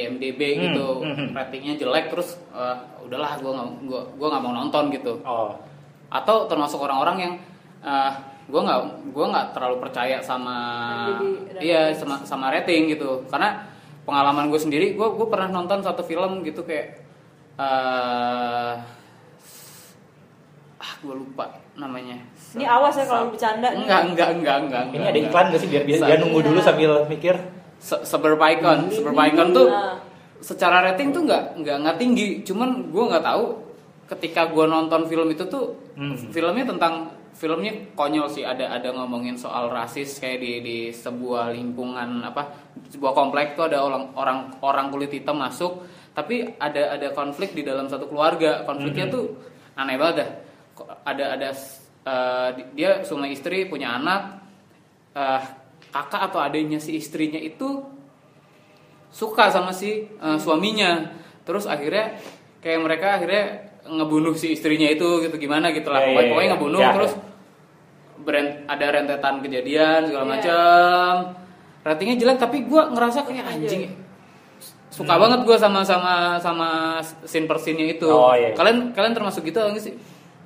IMDb 0.00 0.40
Hmm, 0.56 0.62
gitu 0.68 0.88
hmm, 1.00 1.32
ratingnya 1.32 1.74
jelek 1.80 2.12
terus 2.12 2.36
eh, 2.52 2.76
udahlah 3.00 3.40
gue 3.40 3.52
nggak 3.52 3.68
gua 3.88 4.02
gua 4.16 4.26
nggak 4.36 4.44
mau 4.44 4.52
nonton 4.52 4.84
gitu. 4.92 5.20
Oh. 5.24 5.56
Atau 6.12 6.44
termasuk 6.44 6.78
orang-orang 6.84 7.16
yang 7.20 7.34
gue 8.44 8.60
nggak 8.60 8.80
gue 9.16 9.26
nggak 9.32 9.46
terlalu 9.56 9.76
percaya 9.80 10.20
sama 10.20 10.56
iya 11.60 11.92
sama 11.96 12.20
sama 12.28 12.52
rating 12.52 12.92
gitu. 12.92 13.24
Karena 13.32 13.64
pengalaman 14.04 14.52
gue 14.52 14.60
sendiri 14.60 14.92
gue 14.92 15.08
gue 15.08 15.26
pernah 15.32 15.48
nonton 15.48 15.80
satu 15.80 16.04
film 16.04 16.44
gitu 16.44 16.60
kayak 16.64 17.00
eh 17.56 18.74
ah 20.84 20.92
gue 21.00 21.14
lupa 21.16 21.56
namanya. 21.80 22.20
Ini 22.54 22.64
awas 22.64 22.94
ya 22.94 23.04
kalau 23.04 23.24
bercanda 23.30 23.68
nih. 23.70 23.82
Enggak, 23.82 24.02
enggak, 24.06 24.28
enggak, 24.30 24.56
enggak. 24.62 24.82
Ini 24.84 24.94
enggak, 24.94 25.02
ada 25.04 25.18
enggak. 25.18 25.30
iklan 25.30 25.44
gak 25.50 25.60
sih 25.60 25.68
biar 25.68 25.82
biar 25.84 25.98
dia 26.00 26.16
nunggu 26.22 26.40
dulu 26.40 26.58
sambil 26.62 26.90
mikir. 27.06 27.34
Se 27.78 27.96
Suburbicon, 28.00 28.78
Suburbicon 28.88 29.48
tuh 29.52 29.66
secara 30.38 30.80
rating 30.82 31.10
tuh 31.10 31.24
nggak 31.24 31.58
nggak 31.60 31.76
nggak 31.82 31.96
tinggi, 31.96 32.40
cuman 32.42 32.88
gue 32.88 33.04
nggak 33.10 33.24
tahu 33.24 33.44
ketika 34.06 34.46
gue 34.46 34.64
nonton 34.64 35.08
film 35.08 35.28
itu 35.28 35.44
tuh 35.44 35.72
Hmm. 35.94 36.16
filmnya 36.34 36.66
tentang 36.66 37.06
filmnya 37.34 37.70
konyol 37.94 38.26
sih 38.26 38.42
ada 38.42 38.66
ada 38.68 38.90
ngomongin 38.90 39.34
soal 39.34 39.70
rasis 39.70 40.18
kayak 40.18 40.38
di 40.38 40.52
di 40.60 40.78
sebuah 40.90 41.50
lingkungan 41.50 42.22
apa 42.22 42.50
sebuah 42.90 43.10
komplek 43.10 43.54
tuh 43.54 43.66
ada 43.66 43.78
orang 43.78 44.10
orang 44.14 44.38
orang 44.60 44.86
kulit 44.90 45.10
hitam 45.10 45.38
masuk 45.38 45.82
tapi 46.10 46.46
ada 46.58 46.94
ada 46.94 47.10
konflik 47.10 47.50
di 47.50 47.62
dalam 47.62 47.86
satu 47.86 48.06
keluarga 48.06 48.62
konfliknya 48.62 49.06
Mhm. 49.06 49.14
tuh 49.14 49.24
aneh 49.74 49.94
banget 49.94 50.14
dah 50.18 50.30
ada 51.06 51.24
ada 51.34 51.48
eh, 52.04 52.48
dia 52.72 53.00
suami 53.02 53.32
istri 53.32 53.66
punya 53.66 53.96
anak. 53.96 54.22
Eh, 55.12 55.42
kakak 55.90 56.32
atau 56.32 56.42
adiknya 56.42 56.76
si 56.76 56.98
istrinya 56.98 57.38
itu 57.38 57.82
suka 59.08 59.48
sama 59.48 59.70
si 59.70 60.06
eh, 60.10 60.38
suaminya. 60.38 61.10
Terus 61.44 61.64
akhirnya 61.64 62.16
kayak 62.60 62.80
mereka 62.80 63.06
akhirnya 63.20 63.44
ngebunuh 63.84 64.32
si 64.32 64.52
istrinya 64.52 64.88
itu 64.88 65.22
gitu. 65.22 65.36
Gimana 65.36 65.70
gitu 65.70 65.88
lah. 65.88 66.00
Ya, 66.00 66.08
pokoknya, 66.10 66.22
ya. 66.24 66.30
pokoknya 66.30 66.50
ngebunuh 66.56 66.80
Ya, 66.80 66.90
terus 66.92 67.12
beren- 68.24 68.64
ada 68.64 68.86
rentetan 68.88 69.34
kejadian 69.38 70.00
segala 70.08 70.24
Iya. 70.24 70.32
macam 70.32 71.10
ratingnya 71.84 72.16
jelek 72.16 72.38
tapi 72.40 72.64
gue 72.64 72.82
ngerasa 72.96 73.28
kayak 73.28 73.44
Aja. 73.44 73.60
anjing 73.60 73.84
suka 74.88 75.18
banget 75.20 75.42
gue 75.44 75.56
sama 75.58 75.82
sama 75.84 76.38
sama 76.38 76.96
scene 77.26 77.44
per 77.44 77.58
scene-nya 77.58 77.98
itu. 77.98 78.06
Oh, 78.08 78.30
iya. 78.32 78.54
kalian 78.54 78.94
kalian 78.94 79.12
termasuk 79.12 79.42
gitu 79.44 79.58
atau 79.58 79.74
enggak 79.74 79.90
sih? 79.90 79.94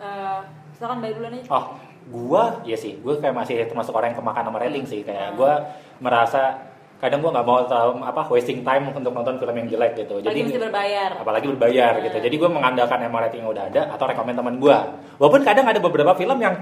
Eh, 0.00 0.40
silakan 0.78 1.02
bayar 1.02 1.14
duluan 1.18 1.34
aja. 1.34 1.44
Oh, 1.50 1.64
gua 2.08 2.42
ya 2.62 2.78
sih, 2.78 3.02
gua 3.02 3.18
kayak 3.18 3.34
masih 3.34 3.66
termasuk 3.66 3.90
orang 3.90 4.14
yang 4.14 4.18
kemakan 4.22 4.46
sama 4.46 4.58
rating 4.62 4.86
sih. 4.86 5.02
Kayak 5.02 5.34
gua 5.34 5.74
merasa 5.98 6.70
kadang 6.98 7.18
gua 7.18 7.30
nggak 7.34 7.46
mau 7.46 7.62
tahu 7.66 7.98
apa 8.02 8.22
wasting 8.30 8.62
time 8.62 8.90
untuk 8.90 9.10
nonton 9.10 9.38
film 9.38 9.54
yang 9.54 9.68
jelek 9.68 9.92
gitu. 9.98 10.22
Apalagi 10.22 10.42
mesti 10.46 10.58
berbayar. 10.62 11.10
apalagi 11.18 11.46
berbayar 11.50 11.92
Nah. 11.98 12.04
gitu. 12.06 12.16
Jadi 12.22 12.34
gua 12.38 12.50
mengandalkan 12.50 12.98
emang 13.02 13.20
rating 13.26 13.42
yang 13.42 13.50
udah 13.50 13.64
ada 13.66 13.82
atau 13.90 14.04
rekomend 14.06 14.38
teman 14.38 14.54
gua. 14.56 14.78
Walaupun 15.18 15.42
kadang 15.42 15.66
ada 15.66 15.78
beberapa 15.82 16.14
film 16.14 16.38
yang 16.38 16.54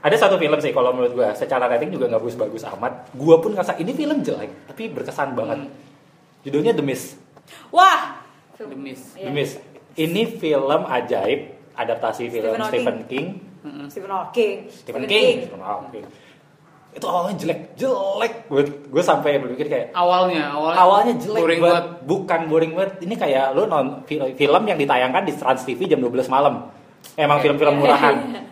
ada 0.00 0.16
satu 0.16 0.40
film 0.40 0.56
sih 0.64 0.72
kalau 0.72 0.96
menurut 0.96 1.12
gua 1.12 1.28
secara 1.36 1.68
rating 1.68 1.92
juga 1.92 2.08
nggak 2.08 2.20
bagus-bagus 2.20 2.64
amat. 2.76 3.12
Gua 3.12 3.40
pun 3.40 3.52
ngerasa 3.52 3.76
ini 3.76 3.92
film 3.92 4.20
jelek 4.20 4.68
tapi 4.68 4.88
berkesan 4.88 5.32
banget. 5.32 5.68
Hmm. 5.68 5.72
Judulnya 6.40 6.72
The 6.72 6.84
Mist. 6.84 7.20
Wah. 7.68 8.16
The 8.56 8.76
Mist. 8.76 9.16
The 9.16 9.28
Mist. 9.28 9.60
Ini 9.92 10.40
film 10.40 10.88
ajaib 10.88 11.59
adaptasi 11.72 12.28
film 12.28 12.54
Stephen 12.54 12.66
Stephen 12.66 12.98
King. 13.06 13.26
Stephen 13.86 14.10
Hawking. 14.10 14.56
Stephen 14.68 15.04
King. 15.04 15.36
Stephen 15.44 15.60
Hawking. 15.60 16.06
Itu 16.90 17.06
awalnya 17.06 17.38
jelek, 17.38 17.60
jelek. 17.74 18.32
Gue 18.46 18.62
gue 18.66 18.98
sampai 19.00 19.38
berpikir 19.38 19.66
kayak 19.66 19.86
awalnya 19.92 20.50
awalnya 20.50 20.76
awalnya 20.76 21.14
jelek 21.16 21.38
boring 21.38 21.60
buat 21.60 21.70
banget 21.70 21.86
bukan 22.02 22.40
boring 22.46 22.72
banget. 22.74 22.92
Ini 23.00 23.14
kayak 23.14 23.46
lu 23.52 23.62
non 23.64 24.02
fil- 24.04 24.34
film 24.34 24.62
yang 24.64 24.74
ditayangkan 24.76 25.22
di 25.22 25.32
Trans 25.32 25.62
TV 25.62 25.86
jam 25.86 25.98
12 25.98 26.26
malam. 26.26 26.66
Emang 27.14 27.38
Eh, 27.38 27.42
film-film 27.42 27.74
murahan. 27.78 28.14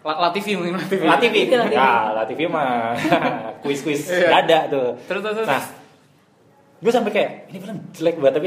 La, 0.00 0.16
La 0.18 0.30
TV 0.30 0.56
mungkin 0.56 0.76
La 0.76 0.86
TV. 0.86 1.02
La 1.04 1.16
TV. 1.16 1.36
La 1.46 1.64
TV. 1.64 1.76
Nah, 1.76 2.04
La 2.12 2.24
TV 2.24 2.40
mah 2.46 2.96
kuis-kuis 3.62 4.08
Iya. 4.08 4.28
dada 4.40 4.58
tuh. 4.68 4.88
Terus, 5.04 5.20
terus, 5.20 5.36
terus. 5.40 5.48
Nah, 5.48 5.62
gue 6.80 6.88
sampai 6.88 7.10
kayak 7.12 7.30
ini 7.48 7.58
film 7.60 7.76
jelek 7.92 8.16
banget 8.16 8.34
tapi 8.34 8.46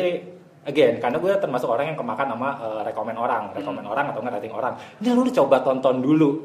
again 0.64 0.98
karena 0.98 1.18
gue 1.18 1.32
termasuk 1.36 1.68
orang 1.68 1.92
yang 1.92 1.98
kemakan 1.98 2.28
sama 2.30 2.50
eh, 2.58 2.82
rekomen 2.86 3.16
orang, 3.16 3.52
rekomen 3.52 3.84
orang 3.84 4.06
atau 4.10 4.20
nggak 4.20 4.36
rating 4.38 4.52
orang. 4.52 4.74
Ini 4.98 5.10
lu 5.12 5.28
coba 5.28 5.60
tonton 5.60 6.00
dulu. 6.00 6.44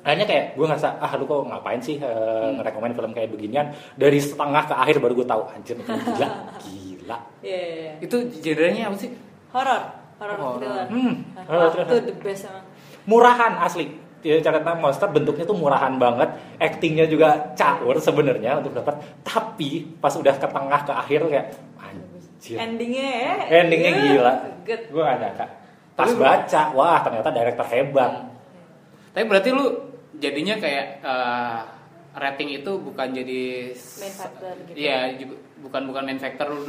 akhirnya 0.00 0.24
kayak 0.24 0.44
gue 0.56 0.64
ngerasa 0.64 0.96
ah 0.96 1.12
lu 1.12 1.28
kok 1.28 1.44
ngapain 1.44 1.76
sih 1.76 2.00
uh, 2.00 2.48
ngerekomen 2.56 2.96
film 2.96 3.12
kayak 3.12 3.28
beginian 3.28 3.68
dari 3.94 4.16
setengah 4.16 4.64
ke 4.64 4.72
akhir 4.72 4.96
baru 4.96 5.12
gue 5.12 5.28
tahu 5.28 5.44
anjir 5.46 5.76
gila 5.76 6.28
gila 6.64 7.16
Iya, 7.44 7.58
iya, 7.58 7.76
iya. 7.76 7.92
Itu 8.00 8.16
genrenya 8.40 8.88
apa 8.88 8.96
sih? 8.96 9.12
Horor. 9.52 9.82
Horor 10.16 10.36
Horor. 10.36 10.56
thriller. 10.56 10.86
Hmm, 10.88 11.14
Nah, 11.36 11.68
Itu 11.84 11.96
the 12.00 12.14
best 12.16 12.48
emang. 12.48 12.64
murahan 13.04 13.52
asli 13.60 13.92
ya, 14.20 14.40
cerita 14.40 14.72
monster 14.74 15.08
bentuknya 15.08 15.44
tuh 15.44 15.56
murahan 15.56 15.92
banget 15.96 16.28
actingnya 16.56 17.04
juga 17.04 17.52
caur 17.52 17.96
sebenarnya 17.96 18.56
untuk 18.56 18.72
dapat 18.72 18.96
tapi 19.20 19.84
pas 19.96 20.12
udah 20.12 20.32
ke 20.32 20.44
tengah 20.46 20.80
ke 20.80 20.92
akhir 20.94 21.20
kayak 21.26 21.46
Endingnya 22.40 23.06
ya. 23.06 23.32
endingnya 23.60 23.90
iya, 23.90 24.02
gila 24.16 24.32
Good. 24.64 24.82
gue 24.88 25.02
gak 25.02 25.18
nyangka 25.20 25.46
pas 25.92 26.08
Tapi- 26.08 26.16
baca 26.16 26.62
wah 26.72 26.98
ternyata 27.04 27.28
director 27.30 27.66
hebat 27.68 28.12
Tapi 29.10 29.24
berarti 29.26 29.48
lu 29.50 29.66
jadinya 30.16 30.54
kayak 30.56 30.86
eh, 31.02 31.58
rating 32.14 32.48
itu 32.54 32.70
bukan 32.78 33.10
jadi 33.10 33.42
Main 33.74 34.14
factor 34.14 34.52
gitu. 34.64 34.76
Iya, 34.78 34.98
bukan 35.60 35.82
bukan 35.86 36.02
main 36.02 36.18
factor 36.18 36.46
lu. 36.48 36.62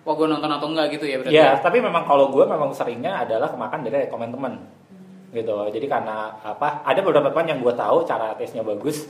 Wah, 0.00 0.14
gue 0.14 0.26
nonton 0.26 0.48
atau 0.48 0.66
enggak 0.66 0.96
gitu 0.96 1.04
ya 1.04 1.20
berarti. 1.20 1.36
ya 1.36 1.60
tapi 1.60 1.78
memang 1.78 2.08
kalau 2.08 2.32
gue 2.32 2.40
memang 2.42 2.72
seringnya 2.72 3.20
adalah 3.20 3.52
kemakan 3.52 3.84
dari 3.84 4.08
rekomen 4.08 4.32
temen 4.32 4.54
gitu 5.30 5.54
jadi 5.70 5.86
karena 5.86 6.34
apa 6.40 6.82
ada 6.82 7.00
beberapa 7.04 7.28
teman 7.28 7.46
yang 7.46 7.58
gue 7.60 7.74
tahu 7.76 8.02
cara 8.02 8.32
tesnya 8.34 8.64
bagus 8.64 9.06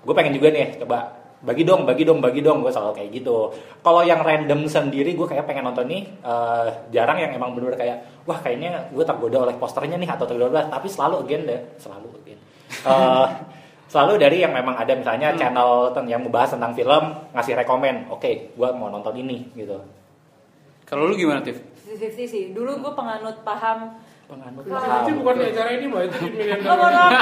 gue 0.00 0.14
pengen 0.14 0.32
juga 0.32 0.48
nih 0.48 0.78
coba 0.78 1.21
bagi 1.42 1.66
dong 1.66 1.82
bagi 1.82 2.06
dong 2.06 2.22
bagi 2.22 2.38
dong 2.38 2.62
gue 2.62 2.70
selalu 2.70 3.02
kayak 3.02 3.10
gitu 3.18 3.50
kalau 3.82 4.06
yang 4.06 4.22
random 4.22 4.66
sendiri 4.66 5.12
gue 5.12 5.26
kayak 5.26 5.42
pengen 5.42 5.66
nonton 5.66 5.90
nih 5.90 6.02
eh, 6.22 6.68
jarang 6.90 7.18
yang 7.18 7.34
emang 7.34 7.52
bener 7.52 7.74
kayak 7.74 8.22
wah 8.24 8.38
kayaknya 8.38 8.88
gue 8.94 9.02
tergoda 9.02 9.42
oleh 9.42 9.54
posternya 9.58 9.98
nih 9.98 10.06
atau 10.06 10.22
tergoda 10.22 10.70
tapi 10.70 10.86
selalu 10.86 11.26
again 11.26 11.42
deh 11.44 11.60
selalu 11.76 12.08
again 12.22 12.38
Eh, 12.82 13.26
selalu 13.86 14.16
dari 14.16 14.40
yang 14.40 14.56
memang 14.56 14.72
ada 14.74 14.96
misalnya 14.96 15.30
Hmm. 15.30 15.38
channel 15.38 15.70
yang 16.08 16.24
membahas 16.24 16.56
tentang 16.56 16.72
film 16.72 17.04
ngasih 17.30 17.52
rekomen 17.52 18.08
oke 18.08 18.56
gue 18.56 18.68
mau 18.72 18.88
nonton 18.88 19.12
ini 19.12 19.52
gitu 19.52 19.76
Kalau 20.82 21.08
lu 21.08 21.16
gimana, 21.16 21.40
Tif? 21.40 21.56
50 21.88 22.28
sih. 22.28 22.44
Dulu 22.52 22.84
gue 22.84 22.92
penganut 22.92 23.40
paham 23.40 23.96
penganut 24.32 24.64
paham. 24.64 25.02
Itu 25.04 25.12
bukan 25.20 25.34
di 25.36 25.44
acara 25.52 25.70
ini 25.76 25.84
mbak, 25.92 26.02
itu 26.08 26.16
di 26.24 26.28
Million 26.40 26.58
Oh, 26.64 26.76
mohon 26.80 26.94
maaf. 26.96 27.12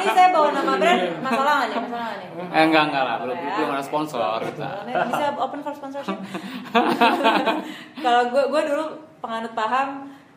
Ini 0.00 0.06
saya 0.16 0.28
bawa 0.32 0.48
nama 0.56 0.72
brand, 0.80 1.02
masalah 1.20 1.52
nggak 1.52 1.68
nih? 1.68 1.78
Masalah 1.84 2.06
nggak 2.08 2.18
nih? 2.20 2.28
Eh 2.56 2.62
enggak 2.64 2.82
enggak 2.88 3.02
lah, 3.04 3.16
belum 3.20 3.36
Boleh 3.36 3.48
ya. 3.52 3.56
belum 3.60 3.70
ada 3.76 3.84
sponsor 3.84 4.38
kita. 4.40 4.70
Boleh, 4.80 4.94
Bisa 5.12 5.24
open 5.36 5.60
for 5.60 5.74
sponsorship. 5.76 6.18
kalau 8.04 8.22
gue 8.32 8.44
gue 8.48 8.62
dulu 8.72 8.84
penganut 9.20 9.52
paham 9.52 9.88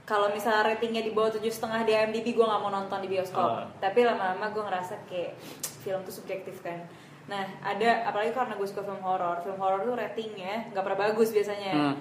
kalau 0.03 0.27
misalnya 0.33 0.73
ratingnya 0.73 1.05
di 1.05 1.13
bawah 1.13 1.29
tujuh 1.37 1.53
setengah 1.53 1.85
di 1.85 1.93
IMDb 1.93 2.33
gue 2.33 2.41
nggak 2.41 2.61
mau 2.61 2.73
nonton 2.73 2.99
di 2.99 3.09
bioskop. 3.13 3.45
Ah. 3.45 3.65
Tapi 3.77 4.03
lama-lama 4.03 4.49
gue 4.51 4.63
ngerasa 4.65 5.05
kayak 5.05 5.37
film 5.85 6.01
tuh 6.03 6.13
subjektif 6.19 6.59
kan. 6.65 6.81
Nah 7.29 7.45
ada 7.61 8.09
apalagi 8.09 8.33
karena 8.33 8.57
gue 8.57 8.67
suka 8.67 8.81
film 8.81 8.99
horor, 9.05 9.39
film 9.45 9.61
horor 9.61 9.85
tuh 9.85 9.93
ratingnya 9.93 10.73
nggak 10.73 10.83
pernah 10.83 10.99
bagus 11.07 11.29
biasanya. 11.29 11.73
Hmm. 11.77 11.95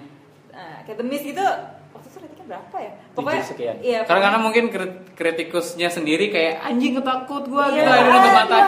Nah, 0.49 0.81
kayak 0.81 0.97
The 0.97 1.05
Mist 1.05 1.23
gitu 1.29 1.45
berapa 2.49 2.75
ya? 2.75 2.91
Tujuh 3.13 3.43
sekian. 3.45 3.75
Iya. 3.79 3.99
Karena 4.01 4.09
karena 4.25 4.29
pokoknya- 4.33 4.41
mungkin 4.41 4.65
krit- 4.67 4.99
kritikusnya 5.13 5.87
sendiri 5.87 6.27
kayak 6.27 6.59
anjing 6.59 6.93
ketakut 6.93 7.45
gua 7.45 7.69
Iya, 7.69 7.77
gitu 7.77 7.89
akhirnya 7.89 8.11
nutup 8.11 8.33
mata. 8.33 8.57
iya, 8.57 8.67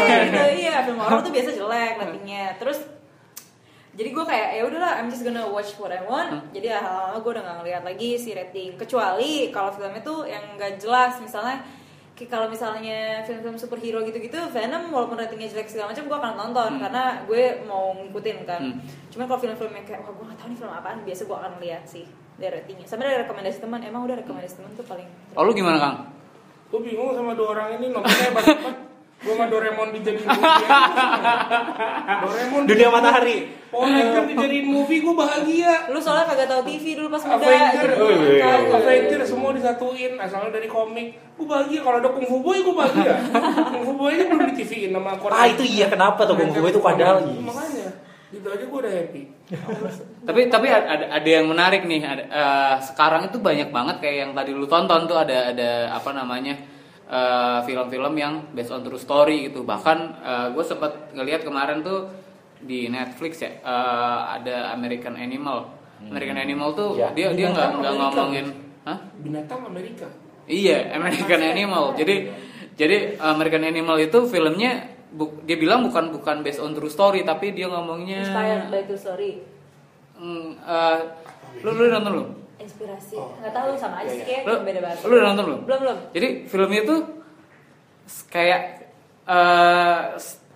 iya, 0.00 0.18
gitu, 0.24 0.40
iya 0.58 0.74
film 0.80 0.98
horor 0.98 1.20
tuh 1.20 1.30
biasa 1.30 1.50
jelek 1.52 1.92
ratingnya 1.96 2.44
terus 2.56 2.78
jadi 3.90 4.08
gue 4.08 4.24
kayak 4.24 4.48
ya 4.54 4.62
udahlah 4.64 4.92
I'm 4.96 5.08
just 5.08 5.20
gonna 5.20 5.42
watch 5.44 5.74
what 5.76 5.90
I 5.90 5.98
want 6.00 6.30
Hmm. 6.30 6.42
jadi 6.50 6.78
lama-lama 6.78 7.18
gue 7.18 7.30
udah 7.30 7.42
gak 7.42 7.56
ngeliat 7.58 7.82
lagi 7.82 8.10
si 8.14 8.30
rating 8.30 8.78
kecuali 8.78 9.50
kalau 9.50 9.68
filmnya 9.68 9.98
tuh 10.00 10.22
yang 10.22 10.54
gak 10.54 10.78
jelas 10.78 11.18
misalnya 11.18 11.66
kalau 12.20 12.46
misalnya 12.46 13.22
film-film 13.22 13.54
superhero 13.54 14.02
gitu-gitu 14.02 14.34
Venom 14.48 14.86
walaupun 14.88 15.14
ratingnya 15.16 15.46
jelek 15.48 15.66
segala 15.68 15.90
macam 15.90 16.04
gue 16.04 16.16
akan 16.16 16.34
nonton 16.36 16.70
Hmm. 16.72 16.80
karena 16.80 17.04
gue 17.24 17.42
mau 17.64 17.90
ngikutin 17.96 18.38
kan 18.44 18.62
Hmm. 18.64 18.78
cuman 19.08 19.24
kalau 19.26 19.40
film-film 19.40 19.72
yang 19.72 19.82
kayak 19.84 20.00
wah 20.00 20.12
gue 20.12 20.24
gak 20.26 20.36
tahu 20.36 20.48
nih 20.48 20.58
film 20.58 20.72
apaan 20.72 20.98
biasa 21.02 21.22
gue 21.24 21.36
akan 21.36 21.52
lihat 21.58 21.82
sih 21.84 22.06
dari 22.38 22.54
ratingnya 22.54 22.86
sama 22.86 23.02
dari 23.02 23.26
rekomendasi 23.26 23.58
teman 23.58 23.82
emang 23.82 24.06
udah 24.06 24.16
rekomendasi 24.22 24.62
teman 24.62 24.70
tuh 24.78 24.86
paling 24.86 25.08
Oh 25.34 25.42
lu 25.42 25.52
gimana, 25.52 25.78
Kang? 25.82 25.96
Gue 26.70 26.80
bingung 26.86 27.10
sama 27.12 27.34
dua 27.34 27.48
orang 27.58 27.68
ini 27.82 27.90
nontonnya 27.90 28.30
hebat-hebat. 28.30 28.76
Gue 29.18 29.34
sama 29.34 29.50
Doraemon 29.50 29.90
dijadiin 29.90 30.30
movie. 30.30 30.68
Doraemon 32.22 32.62
dunia 32.70 32.88
matahari 32.94 33.36
Ranger 33.74 34.24
dijadiin 34.30 34.66
movie 34.70 35.02
gue 35.02 35.10
bahagia. 35.10 35.90
lu 35.90 35.98
soalnya 35.98 36.30
kagak 36.30 36.46
tahu 36.46 36.62
TV 36.70 36.84
dulu 36.94 37.08
pas 37.10 37.22
muda 37.26 37.42
Avenger, 37.42 37.90
iya. 37.98 38.46
Avenger 38.70 39.20
semua 39.26 39.50
disatuin 39.52 40.14
asalnya 40.22 40.54
dari 40.54 40.70
komik. 40.70 41.18
Gue 41.34 41.46
bahagia 41.50 41.82
kalau 41.82 41.98
ada 41.98 42.08
Kung 42.14 42.26
Fu 42.30 42.38
Boy 42.40 42.62
gue 42.62 42.74
bahagia. 42.74 43.14
Kung 43.74 43.82
Fu 43.82 43.92
Boy 43.98 44.14
nya 44.16 44.24
belum 44.30 44.46
di 44.48 44.54
TV-in 44.62 44.94
sama 44.94 45.18
Korea. 45.18 45.34
ah 45.34 45.46
itu 45.50 45.64
iya 45.66 45.86
kenapa 45.90 46.22
tuh 46.22 46.38
Kung 46.38 46.54
Fu 46.54 46.62
itu 46.62 46.80
padahal. 46.80 47.26
Makanya 47.26 47.88
gitu 48.30 48.46
aja 48.46 48.64
gue 48.64 48.78
udah 48.78 48.92
happy. 48.92 49.22
Tapi 50.22 50.52
tapi 50.52 50.68
ada 50.68 51.08
ada 51.08 51.28
yang 51.28 51.48
menarik 51.48 51.84
nih. 51.84 52.04
Ada, 52.04 52.22
eh, 52.28 52.74
sekarang 52.84 53.32
itu 53.32 53.40
banyak 53.40 53.72
banget 53.72 53.96
kayak 53.98 54.16
yang 54.28 54.32
tadi 54.32 54.52
lu 54.52 54.68
tonton 54.68 55.08
tuh 55.08 55.16
ada 55.16 55.50
ada 55.50 55.70
apa 55.92 56.12
namanya 56.12 56.54
eh, 57.08 57.58
film-film 57.64 58.12
yang 58.14 58.52
based 58.52 58.68
on 58.70 58.84
true 58.84 59.00
story 59.00 59.48
gitu. 59.48 59.64
Bahkan 59.64 59.98
gue 60.52 60.64
sempet 60.64 61.12
ngelihat 61.12 61.42
kemarin 61.42 61.80
tuh 61.80 62.12
di 62.58 62.90
Netflix 62.90 63.40
ya 63.40 63.56
eh, 63.56 64.20
ada 64.36 64.72
American 64.72 65.16
Animal. 65.16 65.64
American 65.98 66.38
Animal 66.38 66.68
tuh 66.76 66.90
Ya. 66.94 67.10
dia 67.10 67.32
dia 67.32 67.50
nggak 67.50 67.74
Binatang 67.74 67.80
nggak 67.80 67.92
Amerika. 67.96 68.12
ngomongin, 68.14 68.46
hah? 68.84 68.98
Binatang 69.18 69.60
Amerika. 69.66 70.06
Iya, 70.48 70.78
American 70.94 71.40
Animal. 71.42 71.84
Jadi 71.96 72.16
jadi 72.78 72.96
American 73.18 73.64
Animal 73.64 73.96
itu 73.98 74.18
filmnya 74.24 74.72
bu- 75.10 75.40
dia 75.42 75.54
bilang 75.54 75.82
bukan 75.82 76.10
bukan 76.10 76.40
based 76.40 76.58
on 76.58 76.72
true 76.72 76.88
story 76.88 77.22
tapi 77.22 77.50
dia 77.50 77.66
ngomongnya 77.66 78.20
Inspired 78.20 78.68
by 78.68 78.82
true 78.84 78.96
story. 78.96 79.30
Hmm, 80.14 80.56
eh, 80.56 80.98
lu 81.60 81.70
lu 81.70 81.82
udah 81.84 81.96
nonton 81.96 82.12
belum? 82.14 82.28
Inspirasi. 82.58 83.14
Oh. 83.14 83.30
Nggak 83.38 83.52
tahu 83.52 83.68
sama 83.74 84.02
aja 84.02 84.06
Iya, 84.06 84.12
sih 84.12 84.18
iya. 84.18 84.26
kayak 84.26 84.42
Lu, 84.44 84.54
beda 84.62 84.80
banget. 84.80 84.98
lu 85.00 85.14
udah 85.14 85.26
nonton 85.26 85.44
belum? 85.44 85.60
Belum 85.64 85.78
belum. 85.80 85.98
Jadi 86.10 86.28
filmnya 86.44 86.82
tuh 86.84 87.00
kayak 88.28 88.60
eh 89.24 90.00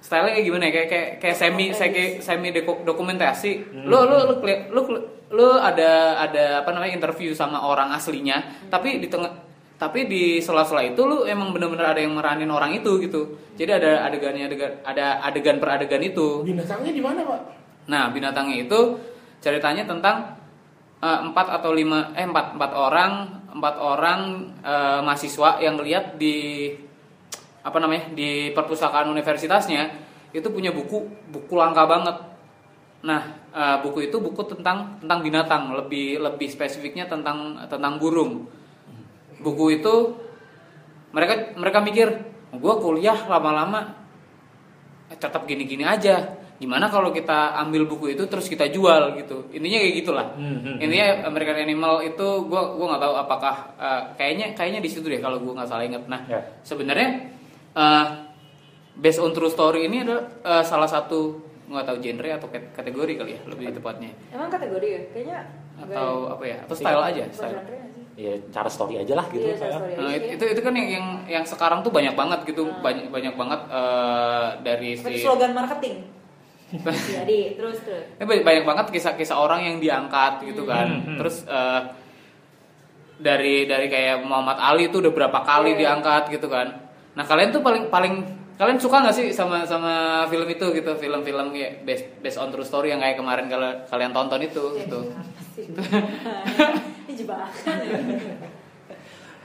stylenya 0.03 0.33
kayak 0.35 0.47
gimana 0.47 0.65
ya? 0.65 0.73
Kayak 0.73 0.89
kayak, 0.89 1.09
kayak 1.19 1.37
semi 1.37 1.65
kayak 1.71 2.11
semi 2.21 2.49
deko- 2.51 2.83
dokumentasi. 2.83 3.51
Lu 3.83 3.99
lu 4.03 4.17
lu 4.27 4.35
keli- 4.39 4.67
lu 4.69 4.81
lu, 4.85 4.99
lu 5.31 5.47
ada 5.55 5.91
ada 6.19 6.45
apa 6.61 6.71
namanya 6.71 6.93
interview 6.95 7.33
sama 7.33 7.61
orang 7.61 7.89
aslinya, 7.91 8.41
tapi 8.67 8.99
di 8.99 9.07
tengah 9.07 9.31
tapi 9.83 10.07
di 10.07 10.39
sela-sela 10.39 10.87
itu 10.87 11.03
lu 11.03 11.27
emang 11.27 11.51
bener-bener 11.51 11.83
ada 11.83 11.99
yang 11.99 12.15
meranin 12.15 12.47
orang 12.55 12.71
itu 12.71 13.03
gitu. 13.03 13.35
Jadi 13.59 13.83
ada 13.83 14.07
adegannya 14.07 14.47
adegan 14.47 14.79
ada 14.87 15.19
adegan 15.27 15.59
per 15.59 15.75
adegan 15.75 15.99
itu. 15.99 16.47
Binatangnya 16.47 16.95
di 16.95 17.03
mana 17.03 17.27
pak? 17.27 17.41
Nah, 17.91 18.15
binatangnya 18.15 18.63
itu 18.63 18.95
ceritanya 19.43 19.83
tentang 19.83 20.39
eh, 21.03 21.19
empat 21.27 21.59
atau 21.59 21.75
lima 21.75 22.15
eh 22.15 22.23
empat 22.23 22.55
empat 22.55 22.73
orang 22.79 23.13
empat 23.59 23.75
orang 23.83 24.21
eh, 24.63 25.01
mahasiswa 25.03 25.59
yang 25.59 25.75
lihat 25.83 26.15
di 26.15 26.71
apa 27.67 27.79
namanya 27.83 28.15
di 28.15 28.55
perpustakaan 28.55 29.11
universitasnya 29.11 29.91
itu 30.31 30.47
punya 30.47 30.71
buku 30.71 31.11
buku 31.35 31.55
langka 31.59 31.91
banget. 31.91 32.17
Nah, 33.03 33.23
eh, 33.51 33.77
buku 33.83 34.07
itu 34.07 34.23
buku 34.23 34.47
tentang 34.47 35.03
tentang 35.03 35.27
binatang 35.27 35.75
lebih 35.75 36.23
lebih 36.23 36.47
spesifiknya 36.47 37.11
tentang 37.11 37.67
tentang 37.67 37.99
burung. 37.99 38.62
Buku 39.43 39.65
itu 39.75 39.95
mereka 41.11 41.53
mereka 41.55 41.79
mikir, 41.79 42.09
gue 42.51 42.75
kuliah 42.79 43.19
lama-lama 43.27 43.93
eh, 45.07 45.17
tetap 45.17 45.45
gini-gini 45.45 45.83
aja. 45.83 46.39
Gimana 46.57 46.87
kalau 46.87 47.11
kita 47.11 47.59
ambil 47.59 47.85
buku 47.85 48.15
itu 48.15 48.23
terus 48.25 48.47
kita 48.47 48.71
jual 48.71 49.19
gitu? 49.19 49.51
Intinya 49.51 49.79
kayak 49.79 49.95
gitulah. 49.99 50.27
Hmm, 50.33 50.63
hmm, 50.63 50.77
Intinya 50.79 51.07
American 51.27 51.59
Animal 51.59 52.07
itu 52.07 52.23
gue 52.47 52.63
gua 52.73 52.87
nggak 52.89 53.03
tahu 53.03 53.15
apakah 53.19 53.55
eh, 53.77 54.03
kayaknya 54.15 54.47
kayaknya 54.53 54.79
di 54.79 54.87
situ 54.87 55.05
deh 55.05 55.19
kalau 55.19 55.37
gue 55.37 55.51
nggak 55.51 55.67
salah 55.67 55.83
inget. 55.83 56.07
Nah 56.07 56.23
Ya. 56.25 56.39
sebenarnya 56.63 57.09
eh, 57.75 58.07
based 58.95 59.19
on 59.19 59.33
true 59.33 59.51
story 59.51 59.85
ini 59.85 60.07
adalah 60.07 60.23
eh, 60.39 60.63
salah 60.63 60.87
satu 60.87 61.35
nggak 61.67 61.83
tahu 61.85 61.99
genre 61.99 62.31
atau 62.31 62.49
kat- 62.49 62.71
kategori 62.73 63.13
kali 63.17 63.31
ya 63.33 63.41
lebih 63.45 63.73
tepatnya 63.73 64.11
Emang 64.29 64.47
kategori 64.47 64.87
ya? 64.87 65.01
Kayaknya 65.11 65.39
atau 65.75 66.31
apa 66.31 66.45
ya 66.45 66.57
atau 66.63 66.77
style 66.77 67.03
aja 67.03 67.23
style. 67.29 67.59
genre? 67.59 67.81
Ya 68.13 68.37
cara 68.49 68.69
story 68.69 68.99
aja 68.99 69.15
lah 69.15 69.25
gitu 69.29 69.41
Iya, 69.43 69.57
story 69.57 69.93
Nah, 69.97 70.09
aja 70.09 70.17
itu, 70.17 70.25
sih. 70.25 70.35
itu 70.37 70.45
itu 70.53 70.61
kan 70.61 70.73
yang 70.73 70.89
yang 70.91 71.07
yang 71.27 71.45
sekarang 71.45 71.81
tuh 71.81 71.89
banyak 71.89 72.13
banget 72.13 72.45
gitu 72.45 72.69
banyak 72.79 73.09
banyak 73.09 73.35
banget 73.35 73.61
eh, 73.69 74.47
dari 74.61 74.91
Seperti 74.95 75.17
si 75.17 75.25
slogan 75.25 75.53
marketing. 75.53 75.97
Jadi 77.17 77.39
terus 77.55 77.79
terus. 77.81 78.05
Ini 78.17 78.25
banyak, 78.25 78.45
banyak 78.45 78.65
banget 78.65 78.87
kisah-kisah 78.91 79.37
orang 79.37 79.61
yang 79.63 79.77
diangkat 79.77 80.41
gitu 80.43 80.65
kan. 80.65 80.89
Hmm, 80.89 81.05
hmm. 81.05 81.17
Terus 81.21 81.37
eh, 81.45 81.81
dari 83.17 83.65
dari 83.65 83.87
kayak 83.87 84.23
Muhammad 84.23 84.59
Ali 84.59 84.89
itu 84.89 84.99
udah 84.99 85.13
berapa 85.13 85.39
kali 85.41 85.73
Iya. 85.73 85.79
diangkat 85.79 86.33
gitu 86.33 86.49
kan. 86.49 86.69
Nah 87.13 87.25
kalian 87.25 87.49
tuh 87.51 87.61
paling 87.61 87.87
paling 87.87 88.15
kalian 88.53 88.79
suka 88.79 89.01
nggak 89.01 89.15
sih 89.15 89.27
sama 89.31 89.65
sama 89.65 89.93
film 90.27 90.47
itu 90.47 90.65
gitu 90.71 90.93
film-film 90.95 91.51
kayak 91.51 91.83
based, 91.83 92.07
based 92.21 92.37
on 92.37 92.49
true 92.49 92.63
story 92.63 92.89
yang 92.89 93.01
kayak 93.01 93.17
kemarin 93.17 93.49
kalian 93.49 93.85
kalian 93.85 94.13
tonton 94.13 94.41
itu 94.41 94.63
gitu. 94.79 95.01
Sih? 95.53 95.69
Ini 97.09 97.13
jebakan. 97.13 97.77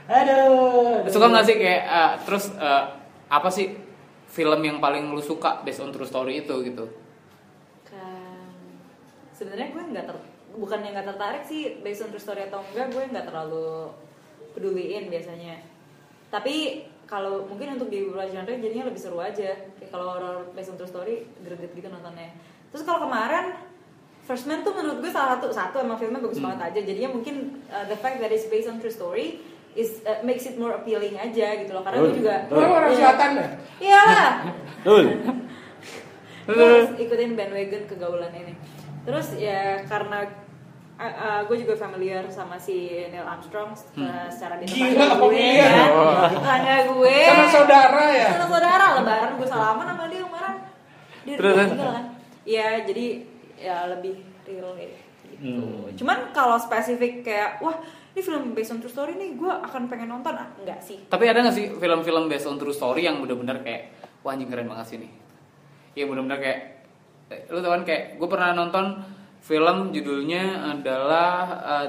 aduh 0.08 1.04
Suka 1.12 1.28
nggak 1.28 1.44
sih 1.44 1.56
kayak 1.60 1.84
eh, 1.84 2.12
terus 2.24 2.56
eh, 2.56 2.84
apa 3.28 3.52
sih 3.52 3.76
film 4.32 4.64
yang 4.64 4.80
paling 4.80 5.12
lu 5.12 5.20
suka 5.20 5.60
based 5.68 5.84
on 5.84 5.92
true 5.92 6.08
story 6.08 6.48
itu 6.48 6.56
gitu? 6.64 6.88
Kan 7.84 8.48
sebenarnya 9.36 9.68
gue 9.76 9.84
nggak 9.92 10.06
ter 10.08 10.18
bukan 10.58 10.80
yang 10.82 10.96
nggak 10.96 11.08
tertarik 11.12 11.44
sih 11.44 11.84
based 11.84 12.08
on 12.08 12.10
true 12.10 12.24
story 12.24 12.48
atau 12.48 12.64
enggak 12.72 12.88
gue 12.96 13.04
nggak 13.12 13.28
terlalu 13.28 13.92
peduliin 14.58 15.12
biasanya 15.12 15.62
tapi 16.34 16.88
kalau 17.08 17.48
mungkin 17.48 17.79
untuk 17.79 17.88
di 17.88 18.03
beberapa 18.03 18.27
genre 18.27 18.51
jadinya 18.51 18.90
lebih 18.90 19.00
seru 19.00 19.22
aja 19.22 19.53
kayak 19.79 19.90
kalau 19.94 20.18
horror 20.18 20.38
based 20.51 20.74
on 20.74 20.77
true 20.81 20.90
story 20.90 21.24
greget 21.46 21.72
gitu 21.72 21.88
nontonnya 21.88 22.34
terus 22.74 22.84
kalau 22.84 23.05
kemarin 23.05 23.53
First 24.27 24.44
Man 24.44 24.59
tuh 24.59 24.75
menurut 24.75 25.00
gue 25.00 25.07
salah 25.07 25.35
satu 25.35 25.48
satu 25.50 25.79
emang 25.79 25.96
filmnya 25.96 26.20
bagus 26.20 26.37
banget 26.37 26.59
aja 26.68 26.79
jadinya 26.83 27.09
mungkin 27.09 27.35
uh, 27.66 27.87
the 27.87 27.96
fact 27.96 28.20
that 28.20 28.27
it's 28.27 28.46
based 28.46 28.68
on 28.68 28.75
true 28.77 28.92
story 28.92 29.40
is 29.74 30.03
uh, 30.03 30.20
makes 30.22 30.44
it 30.44 30.55
more 30.55 30.74
appealing 30.74 31.16
aja 31.16 31.55
gitu 31.55 31.72
loh 31.72 31.79
karena 31.79 32.01
gue 32.01 32.13
juga 32.13 32.33
betul. 32.44 32.57
Orang 32.57 32.72
orang 32.74 32.90
Iya. 32.90 33.00
selatan 33.00 33.29
ya? 33.31 33.48
Iya 33.79 34.03
harus 36.48 36.90
ikutin 36.96 37.35
bandwagon 37.35 37.83
kegaulan 37.85 38.31
ini 38.33 38.53
terus 39.03 39.35
ya 39.35 39.83
karena 39.83 40.27
gue 41.46 41.57
juga 41.57 41.77
familiar 41.77 42.25
sama 42.27 42.57
si 42.57 42.90
Neil 43.05 43.22
Armstrong 43.22 43.70
uh, 43.70 44.27
secara 44.27 44.57
di 44.57 44.66
Gila, 44.66 44.90
gue 45.13 45.29
familiar. 45.29 45.70
kan 45.70 46.31
tetangga 46.33 46.77
gue 46.90 47.16
Karena 47.22 47.48
saudara 47.48 48.03
ya? 48.09 48.27
Saudara 48.33 48.48
saudara 48.50 48.85
lebaran 48.98 49.31
gue 49.37 49.48
salaman 49.48 49.85
sama 49.85 50.03
dia 50.07 50.22
kemarin 50.25 50.55
dia 51.22 51.35
Terus, 51.37 51.53
terus. 51.53 51.68
meninggal 51.70 51.92
kan 51.94 52.05
ya 52.44 52.68
jadi 52.81 53.05
ya 53.57 53.89
lebih 53.89 54.15
real 54.43 54.72
gitu 54.74 55.05
Hmm. 55.27 55.91
cuman 55.93 56.31
kalau 56.31 56.55
spesifik 56.55 57.20
kayak 57.22 57.59
wah 57.59 57.75
ini 58.15 58.22
film 58.22 58.55
based 58.55 58.72
on 58.72 58.79
true 58.79 58.87
story 58.87 59.11
nih 59.13 59.35
gue 59.35 59.51
akan 59.51 59.85
pengen 59.85 60.07
nonton 60.09 60.31
ah, 60.31 60.48
enggak 60.55 60.79
sih 60.79 61.03
Tapi 61.03 61.27
ada 61.27 61.43
gak 61.43 61.51
sih 61.51 61.67
film-film 61.70 62.25
based 62.25 62.48
on 62.48 62.55
true 62.55 62.72
story 62.72 63.03
yang 63.03 63.20
bener-bener 63.20 63.59
kayak 63.59 63.91
wah 64.24 64.31
anjing 64.31 64.48
keren 64.48 64.65
banget 64.65 64.87
sih 64.87 64.98
nih. 64.98 65.11
Iya 65.93 66.07
bener-bener 66.07 66.39
kayak 66.39 66.59
eh, 67.27 67.41
lu 67.50 67.59
tau 67.59 67.70
kan 67.70 67.83
kayak 67.83 68.15
gue 68.15 68.27
pernah 68.27 68.50
nonton 68.55 68.85
film 69.37 69.91
judulnya 69.91 70.43
adalah 70.70 71.29
uh, 71.59 71.87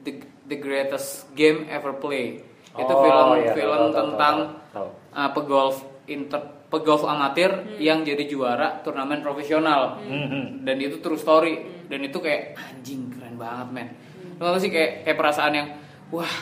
the, 0.00 0.16
the 0.46 0.56
Greatest 0.56 1.28
Game 1.32 1.68
Ever 1.68 1.92
Play. 1.94 2.40
Itu 2.72 2.88
Oh, 2.88 3.04
film 3.04 3.26
iya, 3.38 3.52
film 3.52 3.80
tahu, 3.84 3.94
tentang 3.94 4.36
tahu, 4.72 4.88
tahu. 4.88 4.88
uh, 5.12 5.30
pegolf 5.30 5.76
inter 6.06 6.40
pegolf 6.72 7.04
amatir 7.04 7.76
yang 7.76 8.00
jadi 8.00 8.24
juara 8.24 8.80
turnamen 8.80 9.20
profesional. 9.20 10.00
Hmm, 10.00 10.26
hmm. 10.26 10.44
dan 10.64 10.76
itu 10.80 11.04
true 11.04 11.20
story. 11.20 11.84
Dan 11.84 12.08
itu 12.08 12.16
kayak 12.16 12.56
anjing 12.56 13.12
keren 13.12 13.36
banget 13.36 13.68
men. 13.68 13.88
Lu 14.40 14.48
tau 14.48 14.56
gak 14.56 14.64
sih 14.64 14.72
kayak 14.72 15.04
kayak 15.04 15.18
perasaan 15.20 15.52
yang 15.52 15.68
wah 16.08 16.32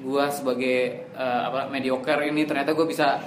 gua 0.00 0.32
sebagai 0.32 1.04
eh, 1.12 1.40
apa 1.44 1.68
mediocre 1.68 2.24
ini 2.24 2.48
ternyata 2.48 2.72
gue 2.72 2.88
bisa 2.88 3.20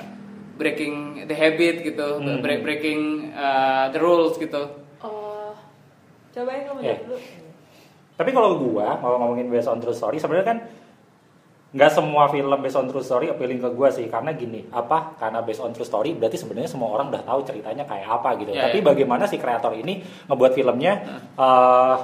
breaking 0.58 1.30
the 1.30 1.36
habit 1.38 1.86
gitu. 1.86 2.18
Hmm. 2.18 2.42
break 2.42 2.66
breaking 2.66 3.30
eh, 3.30 3.86
the 3.94 4.00
rules 4.02 4.34
gitu. 4.42 4.82
Oh. 5.06 5.54
Coba 6.34 6.50
ya 6.58 6.62
kamu 6.66 6.80
jawab 6.82 7.02
dulu. 7.06 7.18
Tapi 8.18 8.30
kalau 8.34 8.50
gua 8.58 8.98
mau 8.98 9.22
ngomongin 9.22 9.54
based 9.54 9.70
on 9.70 9.78
true 9.78 9.94
story 9.94 10.18
sebenarnya 10.18 10.48
kan 10.50 10.60
nggak 11.70 11.92
semua 11.94 12.26
film 12.34 12.58
based 12.66 12.78
on 12.82 12.90
true 12.90 13.06
story 13.06 13.30
appealing 13.30 13.62
ke 13.62 13.70
gua 13.74 13.94
sih. 13.94 14.10
Karena 14.10 14.34
gini 14.34 14.66
apa? 14.74 15.18
Karena 15.18 15.46
based 15.46 15.62
on 15.62 15.72
true 15.72 15.86
story 15.86 16.18
berarti 16.18 16.38
sebenarnya 16.42 16.70
semua 16.70 16.90
orang 16.94 17.14
udah 17.14 17.22
tahu 17.22 17.46
ceritanya 17.46 17.86
kayak 17.86 18.10
apa 18.10 18.30
gitu. 18.42 18.52
Ya, 18.54 18.70
tapi 18.70 18.82
ya. 18.82 18.86
bagaimana 18.90 19.30
si 19.30 19.38
kreator 19.38 19.78
ini 19.78 20.02
ngebuat 20.26 20.52
filmnya 20.58 20.94
eh, 21.38 21.96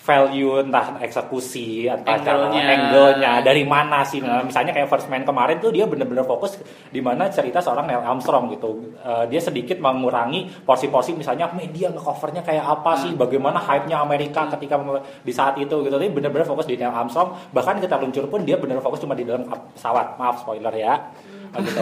value 0.00 0.64
entah 0.64 0.96
eksekusi 0.98 1.84
entah 1.84 2.16
Angle-nya. 2.16 2.64
angle-nya 2.64 3.32
dari 3.40 3.62
mana 3.62 4.00
sih. 4.00 4.16
Nah, 4.18 4.40
misalnya 4.40 4.72
kayak 4.72 4.88
First 4.88 5.06
Man 5.06 5.22
kemarin 5.22 5.60
tuh 5.60 5.68
dia 5.68 5.84
bener-bener 5.84 6.24
fokus 6.24 6.56
di 6.88 6.98
mana 6.98 7.28
cerita 7.28 7.60
seorang 7.60 7.84
Neil 7.84 8.00
Armstrong 8.00 8.48
gitu. 8.48 8.96
Eh, 8.96 9.28
dia 9.28 9.38
sedikit 9.38 9.76
mengurangi 9.76 10.48
porsi-porsi 10.64 11.12
misalnya 11.12 11.52
media 11.52 11.92
ngecovernya 11.92 12.40
kayak 12.40 12.64
apa 12.64 12.96
sih 12.96 13.12
bagaimana 13.12 13.60
hype-nya 13.60 14.00
Amerika 14.00 14.48
ketika 14.50 14.80
me- 14.80 15.04
di 15.20 15.30
saat 15.30 15.60
itu 15.60 15.76
gitu. 15.78 15.92
Tapi 15.92 16.08
bener-bener 16.08 16.48
fokus 16.48 16.64
di 16.64 16.80
Neil 16.80 16.88
Armstrong. 16.90 17.52
Bahkan 17.52 17.76
kita 17.78 18.00
luncur 18.00 18.24
pun 18.26 18.40
dia 18.40 18.56
bener 18.56 18.80
fokus 18.80 18.98
cuma 18.98 19.12
di 19.12 19.28
dalam 19.28 19.44
pesawat. 19.46 20.16
Maaf 20.16 20.40
spoiler 20.40 20.72
ya. 20.72 21.12
Ah, 21.52 21.60
gitu 21.60 21.80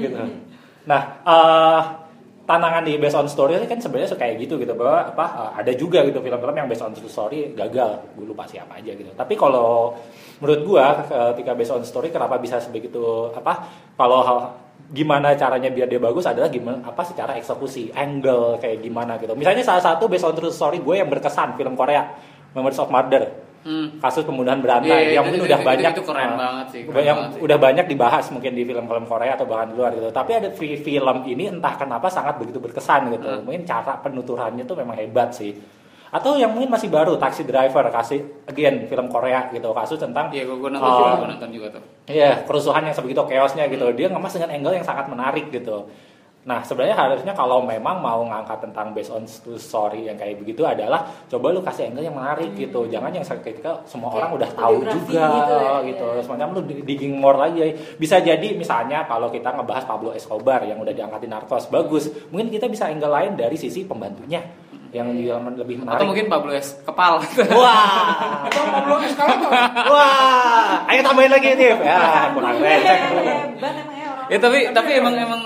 gitu. 0.00 0.24
Nah 0.88 1.02
eh, 1.20 1.80
tantangan 2.46 2.86
di 2.86 2.94
based 2.96 3.18
on 3.18 3.26
story 3.26 3.58
kan 3.66 3.82
sebenarnya 3.82 4.14
suka 4.14 4.22
kayak 4.22 4.38
gitu 4.46 4.54
gitu 4.62 4.72
bahwa 4.78 5.10
apa 5.10 5.26
uh, 5.34 5.50
ada 5.58 5.74
juga 5.74 6.06
gitu 6.06 6.22
film-film 6.22 6.54
yang 6.54 6.70
based 6.70 6.86
on 6.86 6.94
true 6.94 7.10
story 7.10 7.50
gagal 7.58 8.14
gue 8.14 8.22
lupa 8.22 8.46
siapa 8.46 8.78
aja 8.78 8.94
gitu. 8.94 9.10
Tapi 9.12 9.34
kalau 9.34 9.98
menurut 10.38 10.60
gua 10.62 11.02
ketika 11.34 11.52
based 11.58 11.74
on 11.74 11.82
story 11.82 12.14
kenapa 12.14 12.38
bisa 12.38 12.62
sebegitu 12.62 13.34
apa 13.34 13.66
kalau 13.98 14.22
hal- 14.22 14.52
gimana 14.92 15.34
caranya 15.34 15.72
biar 15.72 15.90
dia 15.90 15.98
bagus 15.98 16.22
adalah 16.28 16.46
gimana 16.46 16.84
apa 16.86 17.02
secara 17.02 17.34
eksekusi 17.34 17.90
angle 17.90 18.62
kayak 18.62 18.78
gimana 18.78 19.18
gitu. 19.18 19.34
Misalnya 19.34 19.66
salah 19.66 19.82
satu 19.82 20.06
based 20.06 20.22
on 20.22 20.36
true 20.38 20.54
story 20.54 20.78
gue 20.78 21.02
yang 21.02 21.10
berkesan 21.10 21.58
film 21.58 21.74
Korea 21.74 22.14
Memories 22.54 22.78
of 22.78 22.88
Murder 22.88 23.45
Hmm. 23.66 23.98
kasus 23.98 24.22
pembunuhan 24.22 24.62
berantai 24.62 25.10
Iya, 25.10 25.18
yang 25.18 25.26
itu- 25.26 25.26
mungkin 25.26 25.40
itu- 25.42 25.48
udah 25.50 25.58
itu- 25.58 25.66
banyak 25.66 25.90
itu 25.90 26.02
keren 26.04 26.30
uh, 26.30 26.36
banget 26.38 26.66
sih, 26.70 26.80
keren 26.86 27.02
yang 27.02 27.18
banget 27.18 27.32
sih. 27.34 27.40
udah 27.42 27.58
banyak 27.58 27.86
dibahas 27.90 28.24
mungkin 28.30 28.52
di 28.52 28.62
film-film 28.62 29.04
Korea 29.04 29.32
atau 29.34 29.42
bahkan 29.44 29.66
di 29.66 29.74
luar 29.74 29.90
gitu 29.90 30.08
tapi 30.08 30.30
ada 30.32 30.48
fi- 30.48 30.78
film 30.78 31.16
ini 31.24 31.44
entah 31.48 31.74
kenapa 31.74 32.06
sangat 32.06 32.38
begitu 32.38 32.56
berkesan 32.56 33.10
gitu 33.10 33.26
Hmm. 33.26 33.42
mungkin 33.42 33.62
cara 33.62 33.98
penuturannya 33.98 34.62
tuh 34.62 34.76
memang 34.76 34.94
hebat 34.94 35.34
sih 35.34 35.50
atau 36.06 36.38
yang 36.38 36.48
mungkin 36.48 36.70
masih 36.70 36.86
baru 36.86 37.18
Taxi 37.18 37.42
Driver 37.42 37.82
kasih 37.90 38.22
again 38.46 38.86
film 38.86 39.06
Korea 39.06 39.50
gitu 39.50 39.74
kasus 39.74 39.98
tentang 39.98 40.30
Iya, 40.30 40.46
gue 40.46 40.70
nonton 40.70 40.78
uh, 40.80 40.96
juga, 40.96 41.12
gue 41.16 41.28
nonton 41.28 41.50
juga 41.50 41.66
tuh. 41.68 41.82
Iya, 42.06 42.46
kerusuhan 42.46 42.78
yang 42.80 42.94
sebegitu 42.94 43.20
chaosnya 43.20 43.66
gitu. 43.66 43.82
Dia 43.90 44.06
ngemas 44.06 44.30
dengan 44.30 44.54
angle 44.54 44.72
yang 44.72 44.86
sangat 44.86 45.10
menarik 45.10 45.50
gitu. 45.50 45.90
Nah, 46.46 46.62
sebenarnya 46.62 46.94
harusnya 46.94 47.34
kalau 47.34 47.58
memang 47.58 47.98
mau 47.98 48.22
ngangkat 48.22 48.70
tentang 48.70 48.94
based 48.94 49.10
on 49.10 49.26
true 49.26 49.58
story 49.58 50.06
yang 50.06 50.14
kayak 50.14 50.38
begitu 50.38 50.62
adalah 50.62 51.02
coba 51.26 51.50
lu 51.50 51.58
kasih 51.58 51.90
angle 51.90 52.06
yang 52.06 52.14
menarik 52.14 52.54
gitu. 52.54 52.86
Jangan 52.86 53.10
yang 53.10 53.26
ketika 53.26 53.82
semua 53.82 54.14
Kayak 54.14 54.22
orang 54.22 54.30
udah 54.38 54.50
tahu 54.54 54.74
biografi 54.78 54.94
juga 55.10 55.26
gitu 55.26 55.54
ya, 55.58 55.74
gitu. 55.90 56.06
iya. 56.06 56.22
Semacam 56.22 56.48
lu 56.54 56.60
digging 56.86 57.18
more 57.18 57.34
lagi. 57.34 57.74
Bisa 57.98 58.22
jadi 58.22 58.54
misalnya 58.54 59.02
kalau 59.10 59.26
kita 59.26 59.58
ngebahas 59.58 59.90
Pablo 59.90 60.14
Escobar 60.14 60.62
yang 60.62 60.78
udah 60.78 60.94
diangkat 60.94 61.18
di 61.18 61.28
Narcos, 61.28 61.66
bagus. 61.66 62.06
Mungkin 62.30 62.46
kita 62.48 62.70
bisa 62.70 62.86
angle 62.86 63.10
lain 63.10 63.34
dari 63.34 63.58
sisi 63.58 63.82
pembantunya 63.82 64.38
yang 64.94 65.10
dia 65.18 65.34
lebih 65.42 65.82
menarik. 65.82 65.98
Atau 65.98 66.06
mungkin 66.06 66.30
Pablo 66.30 66.54
S 66.54 66.78
kepal. 66.86 67.26
Wah, 67.58 67.90
Atau 68.46 68.62
Pablo 68.70 68.94
Escalator. 69.02 69.50
wah, 69.90 70.86
ayo 70.88 71.00
tambahin 71.02 71.32
lagi 71.34 71.58
nih. 71.58 71.74
Ya, 71.74 72.30
kurang 72.30 72.54
receh. 72.62 72.98
Hebat 73.02 73.74
emang 73.82 73.96
ya 73.98 74.06
orang. 74.14 74.26
ya 74.30 74.38
tapi 74.38 74.58
tapi 74.70 74.90
emang 74.94 75.14
emang 75.18 75.40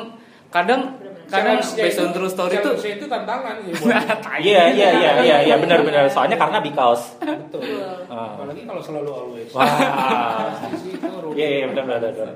kadang 0.50 0.98
kadang 1.30 1.62
based 1.78 2.02
on 2.02 2.10
true 2.10 2.26
story 2.26 2.58
challenge-nya 2.58 2.92
itu 2.98 3.06
tantangan 3.06 3.54
sih 3.62 3.72
buat 3.78 4.02
Iya 4.50 4.62
iya 4.74 4.88
iya 4.98 5.10
iya 5.22 5.36
iya 5.46 5.54
benar-benar 5.62 6.10
soalnya 6.10 6.34
karena 6.34 6.58
because. 6.58 7.14
betul. 7.22 7.62
Ah. 8.10 8.34
Apalagi 8.34 8.66
kalau 8.66 8.82
selalu 8.82 9.10
always. 9.14 9.50
Wah. 9.54 9.62
Itu. 10.90 11.30
Iya 11.38 11.48
iya 11.62 11.66
benar 11.70 11.84
benar 11.86 12.00
benar. 12.02 12.34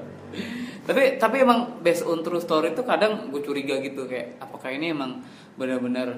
tapi 0.84 1.16
tapi 1.16 1.36
emang 1.42 1.80
based 1.80 2.04
on 2.04 2.20
true 2.20 2.38
story 2.38 2.70
itu 2.70 2.84
kadang 2.84 3.32
gue 3.32 3.40
curiga 3.40 3.80
gitu 3.80 4.04
kayak 4.04 4.36
apakah 4.38 4.68
ini 4.68 4.92
emang 4.92 5.24
benar-benar 5.56 6.12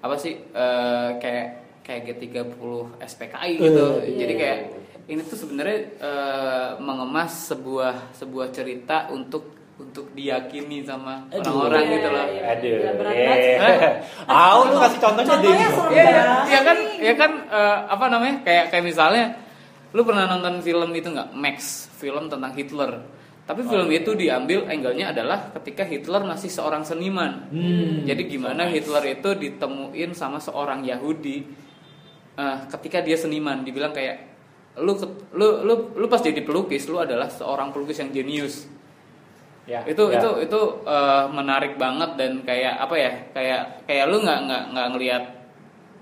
apa 0.00 0.16
sih 0.16 0.40
eh, 0.40 1.10
kayak 1.20 1.48
kayak 1.84 2.16
G30 2.16 2.58
SPKI 2.98 3.50
gitu 3.60 3.86
Eh, 4.02 4.16
jadi 4.18 4.32
iya. 4.34 4.40
kayak 4.40 4.58
ini 5.06 5.20
tuh 5.22 5.38
sebenarnya 5.38 5.78
eh, 6.00 6.70
mengemas 6.80 7.52
sebuah 7.52 8.16
sebuah 8.16 8.50
cerita 8.50 9.12
untuk 9.12 9.55
untuk 9.76 10.08
diyakini 10.16 10.80
sama 10.88 11.28
orang-orang 11.28 11.84
Iya, 11.84 11.92
gitu 11.92 12.08
loh 12.08 12.24
iya, 12.24 12.32
iya. 12.32 12.42
Aduh. 12.56 12.76
Eh. 13.12 13.92
Ah, 14.24 14.56
lu 14.64 14.76
kasih 14.80 15.00
contohnya 15.04 15.34
deh. 15.36 15.52
Iya, 15.52 16.06
ya 16.48 16.60
kan, 16.64 16.76
nih. 16.80 16.96
ya 17.04 17.14
kan 17.14 17.32
eh, 17.44 17.76
apa 17.92 18.04
namanya? 18.08 18.36
Kayak 18.40 18.64
kayak 18.72 18.84
misalnya 18.88 19.24
lu 19.92 20.00
pernah 20.04 20.24
nonton 20.24 20.64
film 20.64 20.90
itu 20.96 21.08
nggak 21.12 21.36
Max, 21.36 21.88
film 22.00 22.32
tentang 22.32 22.52
Hitler. 22.56 22.92
Tapi 23.46 23.62
film 23.62 23.86
itu 23.94 24.10
diambil 24.18 24.66
angle-nya 24.66 25.14
adalah 25.14 25.54
ketika 25.54 25.86
Hitler 25.86 26.26
masih 26.26 26.50
seorang 26.50 26.82
seniman. 26.82 27.46
Hmm. 27.52 28.02
Jadi 28.02 28.26
gimana 28.26 28.66
Hitler 28.66 29.04
itu 29.12 29.38
ditemuin 29.38 30.10
sama 30.16 30.42
seorang 30.42 30.82
Yahudi 30.82 31.46
eh, 32.34 32.58
ketika 32.72 33.04
dia 33.04 33.14
seniman, 33.20 33.60
dibilang 33.60 33.92
kayak 33.92 34.34
lu 34.80 34.92
lu 35.36 35.64
lu 35.64 35.74
lu 35.96 36.06
pas 36.08 36.20
jadi 36.20 36.40
pelukis 36.44 36.84
lu 36.88 37.00
adalah 37.00 37.32
seorang 37.32 37.72
pelukis 37.72 37.96
yang 37.96 38.12
jenius 38.12 38.68
Ya, 39.66 39.82
itu 39.82 39.98
ya. 40.06 40.16
itu 40.16 40.30
itu 40.42 40.60
eh, 40.82 41.24
menarik 41.28 41.74
banget 41.74 42.14
dan 42.14 42.38
kayak 42.40 42.78
apa 42.78 42.94
ya 42.94 43.10
kayak 43.30 43.60
kayak 43.82 44.06
lu 44.06 44.22
nggak 44.22 44.38
nggak 44.46 44.62
nggak 44.70 44.86
ngelihat 44.94 45.22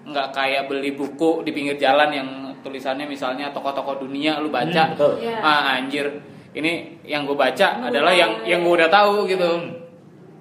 nggak 0.04 0.28
kayak 0.30 0.62
beli 0.68 0.92
buku 0.92 1.40
di 1.40 1.50
pinggir 1.50 1.76
jalan 1.76 2.12
yang 2.12 2.28
tulisannya 2.60 3.04
misalnya 3.04 3.48
tokoh-tokoh 3.50 4.00
dunia 4.00 4.36
lu 4.36 4.48
baca 4.48 4.68
Hmm, 4.84 4.92
betul. 4.92 5.12
Iya. 5.18 5.40
ah 5.40 5.60
anjir 5.74 6.06
ini 6.52 6.72
yang 7.02 7.24
gue 7.24 7.32
baca 7.34 7.68
Lu 7.78 7.88
adalah 7.88 8.12
yang 8.12 8.44
yang 8.44 8.60
gue 8.60 8.74
udah 8.74 8.86
tahu 8.86 9.24
gitu 9.24 9.48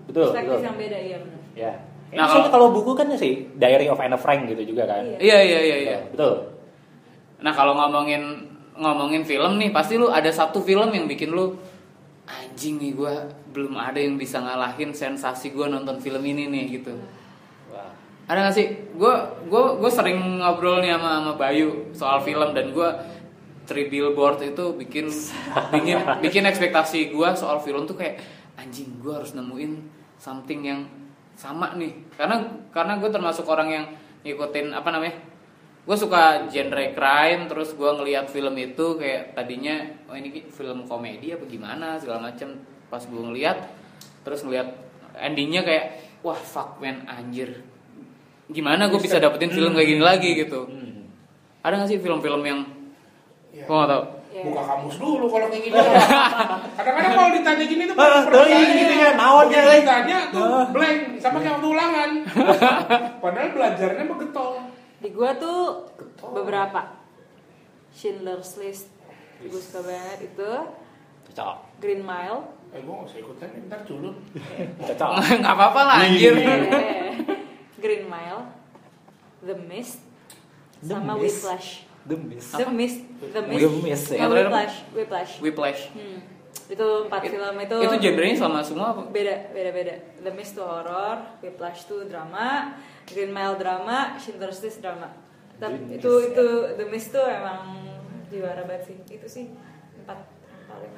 Betul, 0.03 0.29
Perspektif 0.29 0.51
betul. 0.51 0.67
yang 0.67 0.75
beda 0.77 0.97
iya 0.99 1.17
benar. 1.17 1.39
Ya. 1.55 1.71
Nah, 2.13 2.17
Nah, 2.19 2.25
kalau- 2.29 2.51
kalau 2.51 2.67
buku 2.69 2.91
kan 2.91 3.07
sih 3.13 3.47
Diary 3.53 3.87
of 3.87 3.97
Anne 3.97 4.13
Frank 4.15 4.45
gitu 4.45 4.61
juga 4.65 4.83
kan. 4.85 4.99
Iya. 5.01 5.17
iya 5.17 5.37
iya 5.41 5.59
iya 5.61 5.77
iya 5.81 5.97
Betul. 6.07 6.59
nah 7.39 7.51
kalau 7.51 7.71
ngomongin 7.73 8.51
ngomongin 8.75 9.23
film 9.23 9.55
nih 9.57 9.69
pasti 9.69 9.95
lu 9.95 10.07
ada 10.07 10.27
satu 10.27 10.59
film 10.59 10.89
yang 10.89 11.05
bikin 11.05 11.29
lu 11.29 11.55
anjing 12.53 12.77
nih 12.77 12.93
gue 12.93 13.13
belum 13.49 13.73
ada 13.73 13.97
yang 13.97 14.13
bisa 14.13 14.37
ngalahin 14.37 14.93
sensasi 14.93 15.57
gue 15.57 15.65
nonton 15.65 15.97
film 15.97 16.21
ini 16.21 16.45
nih 16.53 16.77
gitu. 16.77 16.93
Wah. 17.73 17.89
ada 18.29 18.45
gak 18.45 18.53
sih? 18.53 18.93
Gue 18.93 19.09
gue 19.49 19.63
gue 19.81 19.89
sering 19.89 20.21
ngobrol 20.37 20.85
nih 20.85 20.93
sama 20.93 21.17
sama 21.17 21.33
Bayu 21.33 21.89
soal 21.97 22.21
film 22.21 22.53
dan 22.53 22.69
gue 22.69 22.89
Three 23.65 23.89
Billboard 23.89 24.37
itu 24.45 24.77
bikin 24.77 25.09
bikin 25.73 25.97
bikin 26.21 26.43
ekspektasi 26.45 27.09
gue 27.09 27.29
soal 27.33 27.57
film 27.57 27.89
tuh 27.89 27.97
kayak 27.97 28.21
anjing 28.53 29.01
gue 29.01 29.09
harus 29.09 29.33
nemuin 29.33 29.89
something 30.21 30.61
yang 30.61 30.85
sama 31.33 31.73
nih. 31.73 31.89
Karena 32.13 32.37
karena 32.69 33.01
gue 33.01 33.09
termasuk 33.09 33.49
orang 33.49 33.69
yang 33.73 33.85
ngikutin 34.21 34.77
apa 34.77 34.93
namanya 34.93 35.17
gue 35.83 35.97
suka 35.97 36.47
genre 36.47 36.85
crime 36.91 37.43
terus 37.45 37.75
gue 37.75 37.89
ngelihat 37.91 38.25
film 38.25 38.55
itu 38.55 38.85
kayak 38.95 39.35
tadinya 39.35 39.75
oh 40.07 40.15
ini 40.15 40.47
film 40.47 40.87
komedi 40.87 41.35
apa 41.35 41.43
gimana 41.43 41.99
segala 41.99 42.31
macem 42.31 42.55
pas 42.87 43.03
gue 43.03 43.19
ngelihat 43.19 43.67
terus 44.23 44.41
ngelihat 44.41 44.71
endingnya 45.13 45.59
kayak 45.61 45.85
wah 46.23 46.39
fuck 46.39 46.79
man 46.79 47.03
anjir 47.03 47.59
gimana 48.47 48.87
gue 48.87 48.95
bisa 48.97 49.19
dapetin 49.19 49.51
film 49.51 49.75
kayak 49.75 49.89
gini 49.89 50.01
lagi 50.01 50.29
gitu 50.37 50.63
Hmm. 50.63 51.03
ada 51.59 51.79
gak 51.79 51.89
sih 51.89 51.99
film-film 51.99 52.39
yang 52.41 52.59
Iya. 53.51 53.67
gue 53.67 53.75
gak 53.75 53.89
tau 53.89 54.03
Iya. 54.33 54.49
Buka 54.49 54.65
kamus 54.65 54.97
dulu 54.97 55.29
kalau 55.29 55.45
kayak 55.45 55.61
gini. 55.61 55.77
Kadang-kadang 56.73 57.13
kalau 57.13 57.29
ditanya 57.37 57.65
gini 57.69 57.83
tuh 57.85 57.93
Ah, 57.93 58.25
tuh, 58.25 58.45
iya, 58.49 58.65
gitu 58.73 58.93
ya, 58.97 59.09
naon 59.13 59.45
ya, 59.45 59.61
Begitu 59.61 59.69
eh. 59.69 59.77
ditanya 59.85 60.17
tuh 60.33 60.41
Ah. 60.41 60.65
blank 60.73 60.97
sama 61.21 61.37
kayak 61.37 61.53
waktu 61.53 61.67
ulangan. 61.69 62.09
Padahal 63.21 63.49
belajarnya 63.53 64.03
begetol. 64.09 64.53
Di 65.03 65.11
gua 65.11 65.35
tuh 65.35 65.83
beberapa. 66.31 67.03
Schindler's 67.93 68.57
List 68.57 68.93
gue 69.43 69.59
suka 69.59 69.83
banget 69.83 70.31
itu. 70.31 70.51
Cocok. 71.27 71.55
Green 71.83 72.03
Mile. 72.03 72.39
Eh 72.71 72.79
gue 72.81 72.93
gak 72.93 73.05
usah 73.11 73.19
ikutan 73.19 73.49
ntar 73.67 73.79
culun. 73.83 74.15
Cocok. 74.79 75.11
nggak 75.43 75.53
apa-apa 75.53 75.81
lah 75.83 75.95
anjir. 76.07 76.33
Eh, 76.39 77.11
Green 77.83 78.07
Mile 78.07 78.47
The 79.43 79.55
Mist 79.67 79.99
The 80.79 80.95
sama 80.95 81.19
Mist. 81.19 81.43
Whiplash. 81.43 81.69
The 82.07 82.17
Mist. 82.19 82.51
The 82.55 82.67
Mist. 82.71 82.99
The 83.19 83.41
Mist, 83.43 83.61
The 83.63 83.69
Mist, 83.83 84.05
ya. 84.11 84.25
Whiplash. 84.27 84.75
Whiplash. 84.95 85.31
Whiplash. 85.43 85.81
Hmm. 85.91 86.19
itu 86.63 86.87
empat 87.05 87.27
film 87.27 87.55
itu 87.59 87.75
itu 87.75 87.95
genrenya 87.99 88.37
sama 88.39 88.63
semua 88.63 88.95
apa? 88.95 89.03
Beda 89.11 89.51
beda 89.51 89.69
beda. 89.75 89.95
The 90.23 90.31
Mist 90.31 90.55
tuh 90.55 90.63
horror 90.63 91.19
Whiplash 91.43 91.91
tuh 91.91 92.07
drama 92.07 92.79
Green 93.07 93.31
Mile 93.31 93.55
drama 93.59 94.15
Schindler's 94.19 94.59
List 94.63 94.79
drama 94.83 95.09
tapi 95.57 95.77
Green 95.79 95.99
itu 95.99 96.11
Mist, 96.11 96.29
itu 96.33 96.47
The 96.79 96.85
Mist 96.89 97.07
tuh 97.13 97.25
emang 97.25 97.61
juara 98.33 98.61
banget 98.65 98.83
sih 98.89 98.97
itu 99.13 99.27
sih 99.29 99.45
empat 100.03 100.19
paling 100.67 100.91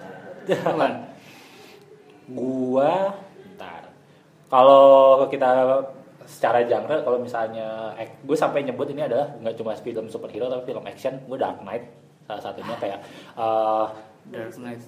paling? 0.63 0.96
Gua 2.32 3.13
bentar. 3.44 3.82
Kalau 4.50 5.26
kita 5.30 5.50
secara 6.26 6.65
genre 6.65 7.06
kalau 7.06 7.22
misalnya 7.22 7.94
gue 8.02 8.34
sampai 8.34 8.65
nyebut 8.65 8.89
ini 8.89 9.06
adalah 9.06 9.30
nggak 9.38 9.56
cuma 9.62 9.78
film 9.78 10.10
superhero 10.10 10.50
tapi 10.50 10.74
film 10.74 10.82
action 10.89 11.13
gue 11.30 11.38
Dark 11.38 11.62
Knight 11.62 11.86
salah 12.26 12.41
satunya 12.41 12.74
kayak 12.82 13.00
eh, 13.38 13.86
Dark 14.25 14.57
Knight 14.57 14.81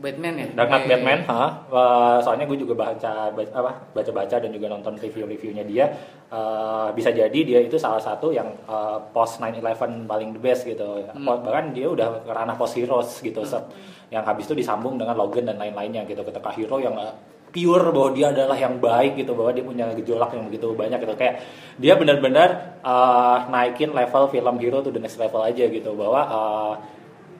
Batman 0.00 0.34
ya 0.40 0.46
Dark 0.56 0.68
Knight 0.72 0.88
Batman, 0.88 1.20
ha? 1.28 1.44
Eh, 1.68 2.18
soalnya 2.24 2.48
gue 2.48 2.56
juga 2.56 2.72
baca 2.72 3.28
baca- 3.28 3.54
apa 3.60 3.70
baca-baca 3.92 4.36
dan 4.40 4.48
juga 4.48 4.72
nonton 4.72 4.96
review-reviewnya 4.96 5.64
dia. 5.68 5.84
Eh, 6.32 6.88
bisa 6.96 7.12
jadi 7.12 7.40
dia 7.44 7.60
itu 7.60 7.76
salah 7.76 8.00
satu 8.00 8.32
yang 8.32 8.48
eh, 8.48 8.98
post 9.12 9.36
9/11 9.36 10.08
paling 10.08 10.32
the 10.32 10.40
best 10.40 10.64
gitu. 10.64 11.04
Hmm. 11.12 11.28
Bahkan 11.28 11.76
dia 11.76 11.92
udah 11.92 12.24
ke 12.24 12.32
ranah 12.32 12.56
post 12.56 12.80
heroes 12.80 13.20
gitu, 13.20 13.44
set. 13.44 13.68
yang 14.10 14.26
habis 14.26 14.48
itu 14.50 14.58
disambung 14.58 14.98
dengan 14.98 15.14
Logan 15.14 15.46
dan 15.46 15.60
lain-lainnya 15.60 16.02
gitu. 16.08 16.24
Ketika 16.24 16.50
hero 16.50 16.80
yang 16.80 16.96
eh, 16.96 17.12
pure 17.52 17.92
bahwa 17.92 18.10
dia 18.16 18.32
adalah 18.32 18.56
yang 18.56 18.80
baik 18.80 19.20
gitu, 19.20 19.36
bahwa 19.36 19.52
dia 19.52 19.62
punya 19.62 19.86
gejolak 19.92 20.32
yang 20.32 20.48
begitu 20.48 20.72
banyak 20.72 20.98
gitu. 20.98 21.14
Kayak 21.20 21.44
dia 21.76 21.94
benar-benar 22.00 22.80
eh, 22.80 23.38
naikin 23.52 23.92
level 23.92 24.32
film 24.32 24.56
hero 24.56 24.80
to 24.80 24.88
the 24.88 24.98
next 24.98 25.20
level 25.20 25.44
aja 25.44 25.68
gitu, 25.68 25.92
bahwa 25.92 26.20
eh, 26.24 26.74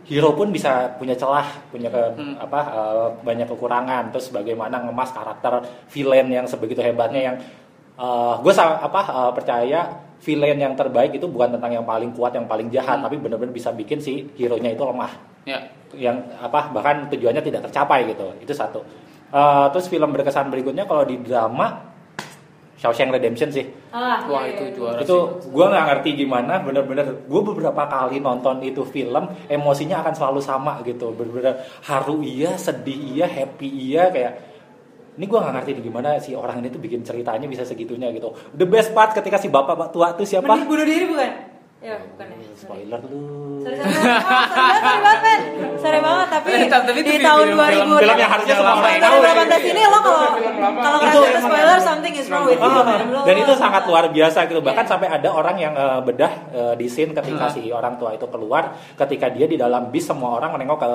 hero 0.08 0.32
pun 0.32 0.48
bisa 0.50 0.94
punya 0.96 1.14
celah, 1.14 1.46
punya 1.68 1.88
ke, 1.88 2.02
Hmm. 2.16 2.34
apa 2.38 2.60
eh, 2.60 3.06
banyak 3.22 3.46
kekurangan. 3.48 4.10
Terus 4.12 4.30
bagaimana 4.30 4.80
ngemas 4.82 5.10
karakter 5.10 5.64
villain 5.88 6.28
yang 6.28 6.46
sebegitu 6.46 6.80
hebatnya 6.80 7.32
yang 7.32 7.36
gue 8.40 8.52
apa 8.56 9.00
eh, 9.04 9.32
percaya 9.36 9.80
villain 10.20 10.56
yang 10.56 10.76
terbaik 10.76 11.16
itu 11.16 11.24
bukan 11.24 11.56
tentang 11.56 11.72
yang 11.72 11.84
paling 11.84 12.12
kuat, 12.12 12.36
yang 12.36 12.44
paling 12.44 12.68
jahat, 12.68 13.00
Hmm. 13.00 13.04
tapi 13.08 13.16
benar-benar 13.16 13.52
bisa 13.52 13.72
bikin 13.72 14.00
si 14.00 14.28
hero-nya 14.36 14.72
itu 14.72 14.84
lemah. 14.84 15.12
ya 15.44 15.56
Yang 15.96 16.16
apa 16.38 16.70
bahkan 16.70 17.08
tujuannya 17.08 17.40
tidak 17.42 17.66
tercapai 17.66 18.04
gitu. 18.12 18.28
Itu 18.38 18.52
satu. 18.52 18.80
Eh, 19.30 19.66
terus 19.72 19.86
film 19.86 20.10
berkesan 20.12 20.50
berikutnya 20.50 20.84
kalau 20.84 21.02
di 21.04 21.16
drama 21.18 21.89
Shawshank 22.80 23.12
Redemption 23.12 23.52
sih 23.52 23.68
ah 23.92 24.24
Wah, 24.24 24.48
iya, 24.48 24.56
itu 24.56 24.64
iya. 24.64 24.72
juara. 24.72 24.98
itu 25.04 25.16
gue 25.52 25.64
nggak 25.68 25.84
ngerti 25.92 26.10
gimana 26.24 26.64
bener-bener 26.64 27.06
gue 27.28 27.40
beberapa 27.44 27.82
kali 27.84 28.24
nonton 28.24 28.64
itu 28.64 28.80
film 28.88 29.28
emosinya 29.52 30.00
akan 30.00 30.14
selalu 30.16 30.40
sama 30.40 30.80
gitu 30.88 31.12
bener-bener 31.12 31.60
haru 31.84 32.24
iya 32.24 32.56
sedih 32.56 33.20
iya 33.20 33.26
happy 33.28 33.68
iya 33.68 34.08
kayak 34.08 34.32
ini 35.20 35.28
gue 35.28 35.36
nggak 35.36 35.54
ngerti 35.60 35.70
nih 35.76 35.84
gimana 35.84 36.08
si 36.16 36.32
orang 36.32 36.64
ini 36.64 36.72
tuh 36.72 36.80
bikin 36.80 37.04
ceritanya 37.04 37.44
bisa 37.44 37.60
segitunya 37.66 38.08
gitu. 38.08 38.32
The 38.56 38.64
best 38.64 38.96
part 38.96 39.12
ketika 39.12 39.36
si 39.36 39.52
bapak 39.52 39.92
tua 39.92 40.16
tuh 40.16 40.24
siapa? 40.24 40.48
Mending 40.48 40.64
bunuh 40.64 40.86
diri 40.88 41.04
bukan? 41.12 41.49
Ya, 41.80 41.96
bukan 41.96 42.28
ya. 42.28 42.36
Spoiler 42.52 43.00
lu. 43.08 43.24
Sorry, 43.64 43.72
sorry, 43.72 43.88
sorry. 43.88 44.20
Oh, 44.20 44.44
sorry 44.44 44.60
banget, 44.60 44.80
sorry 44.84 45.00
banget, 45.00 45.20
men. 45.24 45.40
Sorry 45.80 45.98
banget, 45.98 46.28
tapi, 46.28 46.46
Eh, 46.50 46.68
tapi 46.68 46.90
di 46.92 47.02
film- 47.10 47.24
tahun 47.24 47.46
film- 47.46 47.56
2000 47.56 47.96
film 47.96 48.18
yang 48.20 48.30
harusnya 48.30 48.54
semua 48.54 48.74
orang 48.74 48.92
tahu. 49.00 49.16
2018 49.16 49.62
ini 49.64 49.80
lo 49.82 49.98
kalau 49.98 50.20
kalau 50.76 50.98
Itu 51.00 51.18
ngerasa 51.18 51.40
spoiler 51.40 51.78
something 51.80 52.14
is 52.14 52.26
wrong 52.28 52.44
with 52.44 52.60
you. 52.60 52.72
Dan 53.24 53.34
itu 53.38 53.52
sangat 53.56 53.82
luar 53.86 54.04
biasa 54.08 54.38
gitu 54.44 54.60
bahkan 54.60 54.84
Iya. 54.84 54.92
sampai 54.92 55.08
ada 55.08 55.28
orang 55.30 55.56
yang 55.56 55.72
eh, 55.72 56.00
bedah 56.02 56.32
eh, 56.52 56.74
di 56.76 56.86
scene 56.86 57.12
ketika 57.14 57.44
Hmm. 57.48 57.54
si 57.56 57.62
orang 57.70 57.96
tua 57.96 58.12
itu 58.12 58.28
keluar 58.28 58.62
ketika 58.94 59.26
dia 59.28 59.46
di 59.46 59.56
dalam 59.56 59.88
bis 59.88 60.04
semua 60.04 60.36
orang 60.36 60.52
menengok 60.52 60.78
ke 60.78 60.88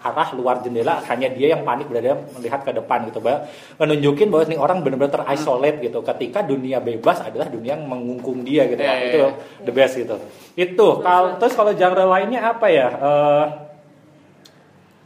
arah 0.00 0.28
luar 0.32 0.56
jendela 0.58 1.04
hanya 1.04 1.28
dia 1.28 1.52
yang 1.52 1.62
panik 1.62 1.84
berada 1.86 2.16
melihat 2.32 2.64
ke 2.64 2.72
depan 2.72 3.04
gitu 3.04 3.20
Bah. 3.20 3.44
menunjukin 3.76 4.32
bahwa 4.32 4.44
ini 4.46 4.56
orang 4.56 4.80
benar-benar 4.80 5.20
terisolate 5.20 5.84
gitu 5.84 6.00
ketika 6.02 6.40
dunia 6.40 6.80
bebas 6.80 7.20
adalah 7.20 7.44
dunia 7.46 7.76
yang 7.76 7.84
mengungkung 7.84 8.40
dia 8.40 8.64
gitu 8.66 8.80
Iya, 8.80 8.94
iya, 8.94 9.04
itu 9.06 9.18
iya. 9.20 9.30
the 9.60 9.72
best 9.74 9.94
gitu 9.94 10.16
itu 10.54 10.86
kalau 11.00 11.36
terus 11.36 11.54
kalau 11.54 11.72
genre 11.72 12.04
lainnya 12.06 12.40
apa 12.46 12.66
ya? 12.66 12.88
Eh, 12.90 13.44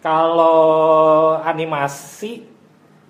kalau 0.01 0.61
animasi 1.41 2.45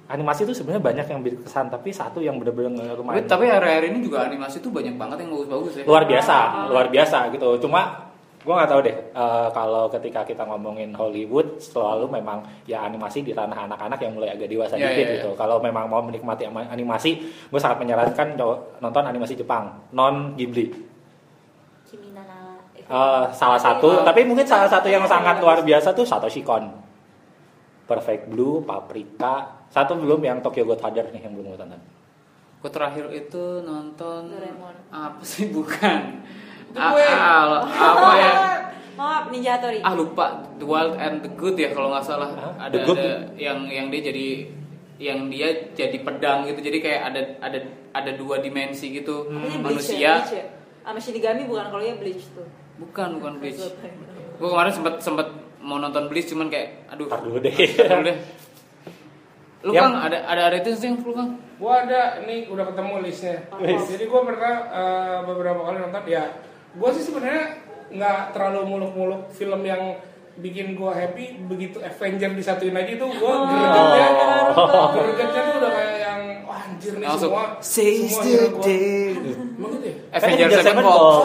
animasi 0.04 0.44
itu 0.44 0.52
sebenarnya 0.54 0.82
banyak 0.84 1.06
yang 1.10 1.20
berkesan 1.20 1.72
tapi 1.72 1.90
satu 1.90 2.20
yang 2.20 2.36
benar-benar 2.36 2.94
lumayan 2.94 3.24
tapi 3.24 3.48
hari-hari 3.48 3.90
ini 3.90 4.04
juga 4.04 4.28
animasi 4.28 4.60
tuh 4.60 4.70
banyak 4.70 4.94
banget 4.94 5.24
yang 5.24 5.32
bagus-bagus 5.32 5.72
ya. 5.80 5.84
luar 5.88 6.04
biasa 6.04 6.36
luar 6.70 6.86
biasa 6.92 7.18
gitu. 7.34 7.48
Cuma 7.58 8.04
gue 8.44 8.52
nggak 8.52 8.68
tahu 8.68 8.80
deh 8.84 8.92
eh, 8.92 9.48
kalau 9.56 9.88
ketika 9.88 10.20
kita 10.22 10.44
ngomongin 10.44 10.92
Hollywood 10.92 11.56
selalu 11.56 12.12
memang 12.12 12.44
ya 12.68 12.84
animasi 12.84 13.24
di 13.24 13.32
ranah 13.32 13.64
anak-anak 13.64 13.96
yang 13.98 14.12
mulai 14.12 14.36
agak 14.36 14.52
dewasa 14.52 14.76
Iya, 14.76 14.92
dikit 14.92 15.00
iya, 15.00 15.14
gitu. 15.16 15.30
kalau 15.32 15.56
memang 15.64 15.88
mau 15.88 16.04
menikmati 16.04 16.44
animasi 16.44 17.24
gue 17.24 17.56
sangat 17.58 17.80
menyarankan 17.80 18.36
nonton 18.84 19.00
animasi 19.02 19.40
Jepang 19.40 19.88
non 19.96 20.36
Ghibli 20.36 20.68
Eh, 22.84 23.24
salah 23.32 23.56
satu 23.56 24.04
tapi 24.04 24.28
mungkin 24.28 24.44
salah 24.44 24.68
satu 24.68 24.92
yang 24.92 25.08
sangat 25.08 25.40
luar 25.40 25.64
biasa 25.64 25.96
tuh 25.96 26.04
Satoshi 26.04 26.44
Kon 26.44 26.68
Perfect 27.88 28.28
Blue 28.28 28.60
Paprika 28.60 29.64
satu 29.72 29.96
belum 29.96 30.20
yang 30.20 30.44
Tokyo 30.44 30.68
Godfather 30.68 31.08
nih 31.08 31.24
yang 31.24 31.32
belum 31.32 31.56
gue 31.56 31.60
tonton 31.64 31.80
Gue 32.60 32.68
terakhir 32.68 33.08
itu 33.16 33.64
nonton 33.64 34.28
Doraemon. 34.28 34.76
apa 34.92 35.20
sih 35.20 35.48
bukan? 35.52 36.24
Gue. 36.72 37.04
apa 37.92 38.10
ya? 38.16 38.32
Maaf, 38.96 39.28
Ninja 39.28 39.60
Hattori. 39.60 39.84
Ah 39.84 39.92
lupa 39.92 40.44
The 40.56 40.64
Wild 40.64 40.96
and 40.96 41.20
the 41.20 41.28
Good 41.36 41.60
ya 41.60 41.72
kalau 41.76 41.92
nggak 41.92 42.04
salah. 42.04 42.32
Hah? 42.32 42.68
Ada 42.68 42.72
The 42.72 42.80
Good? 42.88 42.96
ada 43.00 43.12
yang 43.36 43.58
yang 43.68 43.86
dia 43.92 44.00
jadi 44.00 44.28
yang 44.96 45.28
dia 45.28 45.48
jadi 45.76 45.96
pedang 46.00 46.48
gitu. 46.48 46.64
Jadi 46.64 46.78
kayak 46.80 47.00
ada 47.12 47.20
ada 47.44 47.58
ada 47.92 48.10
dua 48.16 48.40
dimensi 48.40 48.96
gitu. 48.96 49.28
Ini 49.28 49.60
Bleach 49.60 49.92
ya, 49.92 50.12
Manusia. 50.12 50.12
Bleach 50.24 50.32
ya. 50.32 50.44
Sama 50.88 50.98
Shinigami 51.00 51.44
bukan 51.44 51.68
kalau 51.68 51.84
ya 51.84 52.00
Bleach 52.00 52.32
tuh. 52.32 52.63
Bukan 52.74 53.08
bukan 53.22 53.32
Bleach. 53.38 53.62
Gue 54.34 54.48
kemarin 54.50 54.72
sempat 54.74 54.94
sempat 54.98 55.30
mau 55.62 55.78
nonton 55.78 56.10
Bleach 56.10 56.28
cuman 56.30 56.50
kayak 56.50 56.90
aduh. 56.90 57.06
Dulu 57.06 57.38
deh. 57.40 57.54
dulu 57.54 58.02
deh. 58.04 58.16
Lu 59.64 59.72
Yang- 59.72 59.80
Kang 59.80 59.94
ada 59.96 60.18
ada 60.28 60.42
ada 60.52 60.56
itu 60.60 60.76
sih 60.76 60.92
yang 60.92 61.00
lu 61.00 61.16
Kang? 61.16 61.40
Gua 61.56 61.86
ada 61.86 62.20
nih 62.28 62.50
udah 62.52 62.68
ketemu 62.68 62.92
listnya. 63.00 63.36
Wis. 63.56 63.88
Jadi 63.88 64.04
gua 64.10 64.20
pernah 64.28 64.54
eh, 64.68 65.18
beberapa 65.24 65.60
kali 65.64 65.76
nonton 65.80 66.04
ya. 66.04 66.24
Gua 66.76 66.90
sih 66.92 67.00
sebenarnya 67.00 67.64
nggak 67.88 68.18
terlalu 68.36 68.60
muluk-muluk 68.68 69.32
film 69.32 69.62
yang 69.64 69.96
bikin 70.36 70.74
gua 70.74 70.90
happy 70.92 71.38
begitu 71.44 71.78
Avenger 71.78 72.32
disatuin 72.32 72.72
aja 72.72 72.90
itu 72.90 73.06
gua 73.16 73.34
gregetnya 73.44 74.28
Oh. 74.50 74.88
gregetnya 74.92 75.40
tuh 75.44 75.54
udah 75.58 75.72
kayak 75.72 75.96
yang 76.00 76.20
wah 76.42 76.58
anjir 76.60 76.92
nih 76.94 77.06
Langsung, 77.06 77.30
semua 77.30 77.44
"Seize 77.58 78.10
semua 78.12 78.22
the 78.24 78.38
gua." 78.48 78.62
day. 78.62 79.06
Emang 79.54 79.70
gitu 79.72 79.86
ya? 79.86 79.94
Avenger 80.12 80.46
Kan 80.48 80.58
Sevenfold. 80.60 81.22
Sevenfold. 81.22 81.24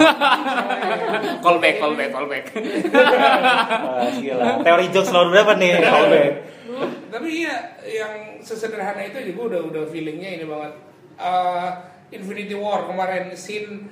call 1.44 1.58
back, 1.58 1.76
call 1.78 1.94
back, 1.94 2.10
call 2.10 2.28
back. 2.28 2.46
Ah, 2.50 4.10
gila. 4.12 4.46
Teori 4.62 4.86
jokes 4.90 5.10
nomor 5.10 5.30
berapa 5.32 5.52
nih? 5.56 5.72
Callback. 5.80 6.32
Tapi 7.10 7.28
iya 7.36 7.56
yang 7.84 8.14
sesederhana 8.40 9.02
itu 9.04 9.18
juga 9.28 9.42
udah 9.50 9.62
udah 9.68 9.84
feelingnya 9.86 10.30
ini 10.32 10.46
banget. 10.46 10.74
Eh, 11.18 11.70
Infinity 12.12 12.54
War 12.54 12.86
kemarin 12.86 13.30
scene 13.34 13.90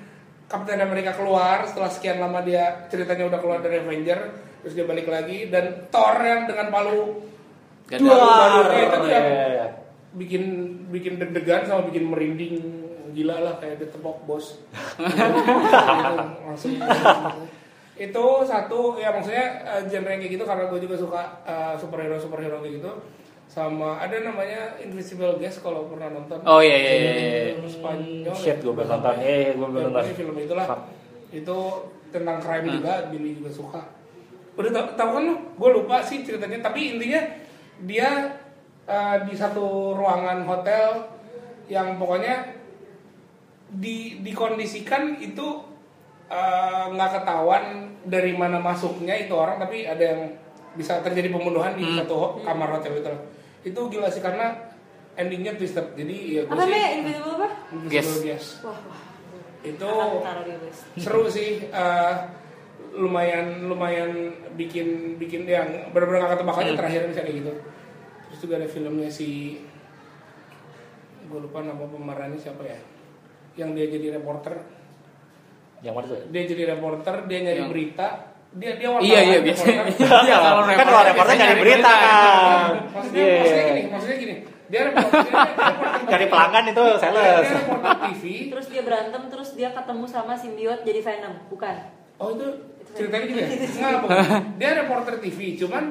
Captain 0.47 0.79
America 0.79 1.11
keluar 1.11 1.61
setelah 1.61 1.91
sekian 1.91 2.17
lama 2.17 2.39
dia 2.39 2.87
ceritanya 2.87 3.27
udah 3.27 3.37
keluar 3.37 3.59
dari 3.59 3.77
Avenger 3.77 4.46
terus 4.59 4.73
dia 4.73 4.83
balik 4.83 5.05
lagi 5.05 5.47
dan 5.47 5.87
Thor 5.87 6.17
yang 6.17 6.45
dengan 6.45 6.67
palu 6.67 7.23
Dua. 7.87 8.13
baru-barunya 8.13 8.83
itu 8.83 8.97
tuh 8.97 9.03
Iya, 9.03 9.13
yang 9.13 9.25
iya, 9.25 9.47
iya. 9.47 9.67
bikin 10.13 10.43
bikin 10.87 11.13
deg-degan 11.17 11.63
sama 11.63 11.81
bikin 11.83 12.03
merinding 12.05 12.55
gila 13.09 13.39
lah 13.39 13.55
kayak 13.57 13.79
ditepok 13.79 14.23
bos 14.23 14.59
langsung 16.43 16.73
itu 17.97 18.25
satu 18.43 18.79
ya 18.95 19.09
maksudnya 19.09 19.45
eh, 19.65 19.81
genre 19.87 20.05
yang 20.07 20.21
kayak 20.21 20.33
gitu 20.33 20.43
karena 20.43 20.63
gue 20.67 20.79
juga 20.79 20.95
suka 20.95 21.21
eh, 21.43 21.73
superhero 21.75 22.15
superhero 22.15 22.61
kayak 22.61 22.77
gitu 22.77 22.91
sama 23.47 23.97
ada 23.97 24.19
namanya 24.19 24.75
Invisible 24.77 25.33
Guest 25.37 25.63
kalau 25.63 25.87
pernah 25.87 26.11
nonton 26.11 26.43
Oh 26.43 26.59
iya 26.59 26.77
iya 26.77 26.91
iya. 26.93 27.11
iya. 27.15 27.41
Film 27.55 27.69
Spanyol 27.71 28.35
Shit, 28.35 28.59
gua 28.59 28.75
belum 28.75 28.89
nonton. 28.91 29.13
Iya, 29.17 29.33
iya, 29.33 29.51
gua 29.55 29.67
belum 29.67 29.81
Ya, 29.81 29.87
nonton. 29.89 30.03
film 30.13 30.35
itulah 30.37 30.65
Fuck. 30.67 30.81
itu 31.31 31.57
tentang 32.07 32.37
crime 32.37 32.65
Hmm. 32.65 32.75
juga 32.75 32.93
Billy 33.07 33.31
juga 33.33 33.49
suka 33.49 33.81
udah 34.57 34.69
tau, 34.69 34.85
tau 34.93 35.09
kan 35.13 35.25
gue 35.53 35.69
lupa 35.71 36.01
sih 36.01 36.21
ceritanya 36.21 36.59
tapi 36.61 36.91
intinya 36.91 37.21
dia 37.79 38.09
eh, 38.83 39.17
di 39.23 39.33
satu 39.33 39.65
ruangan 39.93 40.41
hotel 40.43 41.05
yang 41.67 41.95
pokoknya 41.95 42.57
di 43.69 44.17
dikondisikan 44.19 45.17
itu 45.17 45.47
eh, 46.27 46.83
nggak 46.89 47.11
ketahuan 47.15 47.63
dari 48.01 48.31
mana 48.33 48.57
masuknya 48.57 49.13
itu 49.13 49.31
orang 49.31 49.59
tapi 49.59 49.83
ada 49.83 50.01
yang 50.01 50.21
bisa 50.73 51.01
terjadi 51.01 51.29
pembunuhan 51.29 51.73
di 51.73 51.83
Hmm. 51.83 51.97
satu 51.99 52.13
ho- 52.15 52.35
kamar 52.39 52.69
hotel 52.71 52.95
itu 52.95 53.11
itu 53.65 53.79
gila 53.89 54.07
sih 54.07 54.21
karena 54.21 54.53
endingnya 55.13 55.53
twisted 55.53 55.93
jadi 55.93 56.15
ya 56.31 56.41
gue 56.43 56.53
Apa 56.55 56.63
sih 56.63 56.83
Invisible 56.95 57.33
apa? 57.35 57.47
Invisible 57.73 58.21
Guest. 58.23 58.49
Wah, 58.61 58.77
wah. 58.79 59.01
itu 59.59 59.89
seru 60.95 61.25
sih 61.27 61.49
eh, 61.67 62.13
lumayan 62.97 63.45
lumayan 63.63 64.11
bikin 64.53 64.87
bikin 65.15 65.45
yang 65.45 65.69
benar-benar 65.89 66.25
gak 66.25 66.31
ketebak 66.35 66.55
aja 66.57 66.65
Hmm. 66.67 66.79
terakhir 66.79 67.01
misalnya 67.05 67.31
gitu 67.31 67.53
terus 68.27 68.39
juga 68.41 68.53
ada 68.57 68.67
filmnya 68.67 69.07
si 69.07 69.61
gue 71.23 71.39
lupa 71.39 71.59
nama 71.59 71.83
pemerannya 71.83 72.35
siapa 72.35 72.63
ya 72.63 72.79
yang 73.55 73.73
dia 73.73 73.87
jadi 73.87 74.15
reporter 74.15 74.53
Yang 75.77 75.93
mana 75.93 76.05
tuh? 76.07 76.17
dia 76.27 76.41
jadi 76.43 76.63
reporter 76.71 77.15
dia 77.25 77.39
nyari 77.43 77.59
Yang- 77.59 77.71
berita 77.71 78.07
dia 78.49 78.71
dia 78.73 78.87
wartawan 78.87 79.05
Iya 79.05 79.19
iya 79.21 79.37
reporter. 79.37 79.85
Iya 80.25 80.35
kalau 80.39 80.63
Kan 80.65 80.85
kalau 80.87 81.03
reporter 81.05 81.33
nyari 81.35 81.55
berita 81.59 81.91
kan. 81.91 82.71
maksudnya 82.89 83.21
Iya. 83.21 83.37
maksudnya 83.37 83.63
gini 83.67 83.81
maksudnya 83.87 84.17
gini 84.17 84.35
dia 84.67 84.81
reporter 84.83 85.21
Cari 86.07 86.25
pelanggan 86.33 86.65
itu 86.67 86.83
sales. 86.97 87.45
dia 87.45 87.55
reporter 87.55 87.91
TV 88.03 88.23
Terus 88.49 88.65
dia 88.67 88.81
berantem, 88.81 89.21
terus 89.27 89.49
dia 89.53 89.69
ketemu 89.71 90.05
sama 90.05 90.33
simbiot 90.33 90.79
jadi 90.81 90.99
Venom, 90.99 91.33
bukan? 91.47 91.75
Oh 92.17 92.33
itu 92.33 92.47
ceritanya 92.97 93.25
gitu 93.25 93.39
ya? 93.39 93.47
Nggak, 93.47 93.99
bukan. 94.01 94.17
Dia 94.57 94.69
reporter 94.81 95.13
TV, 95.17 95.39
cuman 95.55 95.83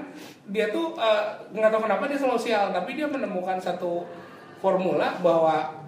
dia 0.46 0.66
tuh 0.68 0.92
eh, 0.94 1.22
nggak 1.50 1.70
tahu 1.70 1.80
kenapa 1.86 2.02
dia 2.06 2.18
selalu 2.18 2.38
sial, 2.38 2.70
tapi 2.70 2.94
dia 2.94 3.06
menemukan 3.06 3.56
satu 3.56 4.04
formula 4.58 5.14
bahwa 5.18 5.86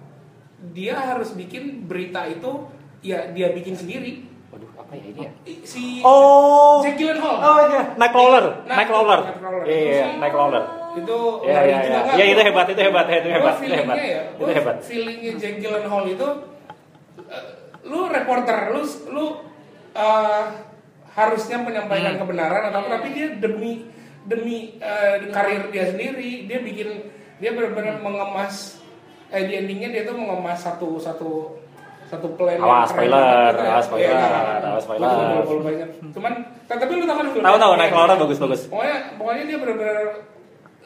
dia 0.71 0.95
harus 0.95 1.31
bikin 1.33 1.85
berita 1.85 2.23
itu 2.25 2.67
ya 2.99 3.31
dia 3.31 3.51
bikin 3.51 3.75
sendiri. 3.75 4.27
Waduh, 4.49 4.65
apa 4.75 4.91
ya 4.97 5.03
ini 5.05 5.19
ya? 5.21 5.31
Si 5.61 6.01
Oh. 6.01 6.81
Jack 6.81 6.97
Gyllenhaal 6.97 7.37
Oh 7.37 7.59
iya, 7.69 7.81
Nightcrawler. 7.95 8.45
Nah, 8.65 8.75
Nightcrawler. 8.81 9.19
Nightcrawler. 9.29 9.63
Iya, 9.63 9.77
iya, 9.77 10.05
itu 10.89 11.17
Iya, 11.45 11.53
ngeri 11.53 11.69
iya, 11.69 11.77
juga 11.77 11.85
iya. 11.85 11.99
nggak? 12.01 12.15
Iya, 12.17 12.25
itu 12.25 12.41
hebat, 12.41 12.65
itu 12.65 12.81
hebat, 12.81 13.05
itu 13.05 13.29
hebat, 13.29 13.53
itu 13.53 13.61
feelingnya 13.61 13.85
hebat. 13.85 13.97
ya, 14.01 14.21
Itu 14.33 14.51
hebat. 14.51 14.75
Feelingnya 14.81 15.31
Jack 15.37 15.55
Gyllenhaal 15.61 16.03
itu, 16.09 16.27
eh, 17.29 17.45
lu 17.85 17.99
reporter, 18.09 18.57
lu 18.73 18.81
lu 19.13 19.25
eh, 19.93 20.43
harusnya 21.11 21.57
menyampaikan 21.57 22.15
Hmm. 22.15 22.21
kebenaran 22.21 22.63
atau 22.67 22.81
Iya. 22.81 22.91
tapi 22.91 23.07
dia 23.11 23.27
demi 23.35 23.71
demi 24.21 24.77
eh, 24.77 25.25
karir 25.29 25.69
dia 25.69 25.89
sendiri, 25.89 26.45
dia 26.45 26.59
bikin 26.59 26.89
dia 27.37 27.51
benar-benar 27.51 27.97
Hmm. 27.97 28.05
mengemas 28.05 28.77
eh 29.29 29.45
di 29.45 29.53
endingnya 29.55 29.89
dia 29.89 30.03
tuh 30.03 30.13
mengemas 30.13 30.59
satu 30.59 30.97
satu 30.97 31.53
satu 32.05 32.25
plan 32.33 32.57
Awas, 32.57 32.89
spoiler, 32.89 33.53
gitu 33.53 33.61
ya. 33.61 33.69
awas, 33.69 33.85
spoiler, 33.85 34.09
Iya, 34.09 34.17
nggak. 34.17 34.65
awas, 34.65 34.83
spoiler. 34.83 35.05
Terlalu 35.05 35.61
banyak. 35.61 35.89
Cuman 36.09 36.33
tapi 36.65 36.91
lu 36.91 37.05
tahu 37.05 37.17
kan? 37.17 37.27
Tahu 37.31 37.57
tahu 37.59 37.71
Iya. 37.71 37.79
Nightcrawler 37.79 38.17
bagus 38.17 38.37
bagus. 38.39 38.61
Pokoknya 38.65 38.97
pokoknya 39.15 39.43
dia 39.45 39.57
benar-benar 39.57 39.97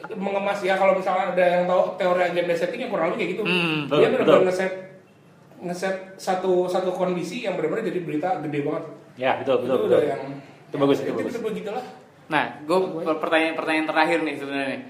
mengemas 0.04 0.60
ya 0.60 0.76
kalau 0.76 0.92
misalnya 0.92 1.32
ada 1.32 1.44
yang 1.50 1.64
tahu 1.64 1.96
teori 1.96 2.22
agenda 2.22 2.52
settingnya 2.52 2.92
kurang 2.92 3.06
lebih 3.08 3.18
kayak 3.18 3.30
gitu. 3.32 3.42
Hmm, 3.42 3.78
dia 3.88 4.08
benar-benar 4.10 4.42
ngeset 4.44 4.72
ngeset 5.64 6.20
satu 6.20 6.68
satu 6.68 6.92
kondisi 6.92 7.42
yang 7.48 7.56
benar-benar 7.56 7.88
jadi 7.88 8.00
berita 8.04 8.28
gede 8.44 8.60
banget. 8.62 8.84
Ya, 9.16 9.40
betul 9.40 9.64
betul 9.64 9.76
itu 9.76 9.84
betul. 9.88 10.00
yang 10.04 10.22
Itu 10.68 10.76
bagus, 10.76 10.98
itu 11.00 11.08
itu, 11.08 11.16
bagus. 11.16 11.32
itu 11.32 11.40
begitulah. 11.40 11.84
Nah, 12.24 12.44
gue 12.64 12.78
pertanyaan 13.20 13.54
pertanyaan 13.56 13.86
terakhir 13.88 14.18
nih 14.24 14.34
sebenarnya. 14.40 14.68
nih. 14.74 14.80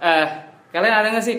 Eh, 0.00 0.26
kalian 0.70 0.94
ada 0.94 1.08
nggak 1.10 1.26
sih 1.26 1.36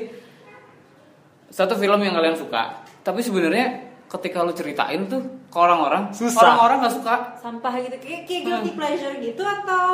satu 1.51 1.75
film 1.75 1.99
yang 2.03 2.15
kalian 2.15 2.35
suka 2.35 2.83
tapi 3.03 3.19
sebenarnya 3.19 3.91
ketika 4.07 4.43
lu 4.43 4.51
ceritain 4.51 5.07
tuh 5.07 5.23
ke 5.47 5.57
orang-orang 5.59 6.11
Susah. 6.11 6.43
orang-orang 6.43 6.77
nggak 6.83 6.95
suka 6.99 7.15
sampah 7.39 7.73
gitu 7.79 7.95
kayak 7.99 8.21
kayak 8.27 8.41
guilty 8.43 8.71
pleasure 8.75 9.15
gitu 9.19 9.43
atau 9.43 9.87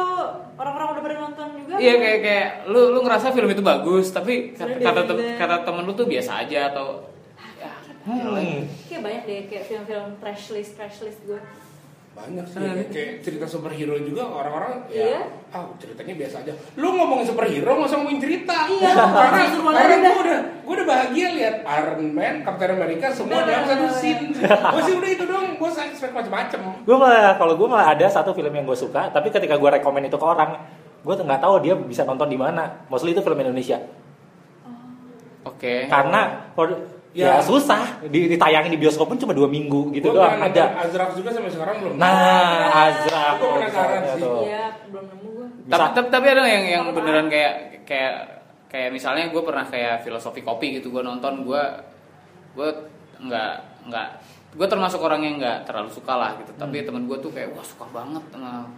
orang-orang 0.57 0.97
udah 0.97 1.03
pernah 1.05 1.19
nonton 1.29 1.47
juga 1.53 1.73
Iya 1.77 1.93
kayak 2.01 2.19
kayak 2.25 2.49
lu 2.69 2.81
lu 2.97 2.99
ngerasa 3.05 3.33
film 3.33 3.49
itu 3.53 3.61
bagus 3.61 4.09
tapi 4.09 4.57
kata 4.57 4.81
kata, 4.81 5.01
kata 5.37 5.55
temen 5.65 5.85
lu 5.85 5.93
tuh 5.93 6.09
biasa 6.09 6.45
aja 6.45 6.73
atau 6.73 6.85
ya, 7.01 7.16
Hmm. 8.07 8.63
kayak 8.87 9.01
banyak 9.03 9.21
deh 9.27 9.41
kayak 9.51 9.63
film-film 9.67 10.15
trash 10.23 10.55
list 10.55 10.79
trash 10.79 11.03
list 11.03 11.19
gue. 11.27 11.35
Banyak 12.15 12.49
sih 12.49 12.57
kayak, 12.57 12.87
kayak 12.89 13.11
cerita 13.21 13.45
superhero 13.45 13.93
juga 14.01 14.25
orang-orang 14.25 14.89
ya 14.89 15.05
Iya. 15.05 15.19
ah 15.51 15.69
ceritanya 15.77 16.17
biasa 16.17 16.35
aja. 16.41 16.53
Lu 16.73 16.95
ngomongin 16.95 17.27
superhero 17.27 17.77
nggak 17.77 17.89
usah 17.91 17.97
ngomongin 17.99 18.21
cerita. 18.23 18.55
Iya, 18.65 18.89
karena 18.95 19.41
karena 19.53 19.95
gue 20.01 20.15
udah 20.17 20.39
gue 20.65 20.73
udah 20.73 20.87
bahagia 20.87 21.27
lihat 21.35 21.55
Iron 21.61 22.01
Man 22.09 22.35
Captain 22.41 22.71
America 22.73 23.07
semua 23.13 23.43
dalam 23.43 23.67
satu 23.67 23.87
scene. 23.93 24.33
Gue 24.39 24.81
sih 24.81 24.93
udah 24.97 25.09
itu 25.11 25.23
dong 25.27 25.45
gue 25.59 25.69
expect 25.69 26.13
macam-macam 26.15 26.59
gue 26.81 26.95
malah 26.97 27.35
kalau 27.35 27.53
gue 27.53 27.67
malah 27.67 27.87
ada 27.91 28.07
satu 28.07 28.31
film 28.31 28.49
yang 28.49 28.65
gue 28.65 28.77
suka 28.77 29.11
tapi 29.11 29.29
ketika 29.29 29.53
gue 29.53 29.69
rekomend 29.69 30.07
itu 30.07 30.15
ke 30.15 30.25
orang 30.25 30.57
gue 31.03 31.13
tuh 31.13 31.23
nggak 31.23 31.39
tahu 31.39 31.53
dia 31.61 31.75
bisa 31.77 32.01
nonton 32.01 32.31
di 32.31 32.39
mana. 32.39 32.87
Mostly 32.89 33.13
itu 33.13 33.21
film 33.21 33.37
Indonesia. 33.37 33.77
Oke. 35.45 35.85
Karena 35.85 36.49
for- 36.57 36.96
ya, 37.17 37.27
Ya. 37.27 37.41
susah. 37.41 38.05
Di, 38.05 38.29
ditayangin 38.29 38.69
di 38.69 38.77
bioskop 38.77 39.09
pun 39.09 39.17
cuma 39.17 39.33
dua 39.33 39.49
minggu 39.49 39.89
gitu 39.89 40.13
gue 40.13 40.21
doang. 40.21 40.37
ada. 40.37 40.85
Azraq 40.85 41.17
juga 41.17 41.33
sampai 41.33 41.49
sekarang 41.49 41.75
belum. 41.81 41.93
Nah 41.97 42.69
Azra 42.69 43.23
Gua 43.41 43.49
penasaran 43.57 44.01
sih. 44.13 44.23
iya 44.45 44.65
belum 44.85 45.05
nemu 45.09 45.27
gue 45.33 45.45
tapi, 45.67 46.07
tapi, 46.13 46.25
ada 46.29 46.45
yang 46.45 46.65
yang 46.69 46.83
beneran 46.93 47.27
kayak 47.27 47.83
kayak 47.89 48.13
kayak 48.69 48.89
misalnya 48.93 49.33
gue 49.33 49.41
pernah 49.41 49.65
kayak 49.65 50.05
filosofi 50.05 50.45
kopi 50.45 50.79
gitu 50.79 50.93
gue 50.93 51.01
nonton 51.01 51.41
gue 51.43 51.63
gue 52.53 52.69
nggak 53.17 53.53
nggak 53.89 54.07
gue 54.53 54.67
termasuk 54.69 55.01
orang 55.01 55.21
yang 55.25 55.35
nggak 55.41 55.65
terlalu 55.65 55.89
suka 55.89 56.13
lah 56.15 56.31
gitu. 56.37 56.53
Tapi 56.53 56.85
temen 56.85 57.09
gue 57.09 57.17
tuh 57.17 57.33
kayak 57.33 57.51
wah 57.51 57.65
suka 57.65 57.89
banget 57.89 58.23
sama 58.29 58.69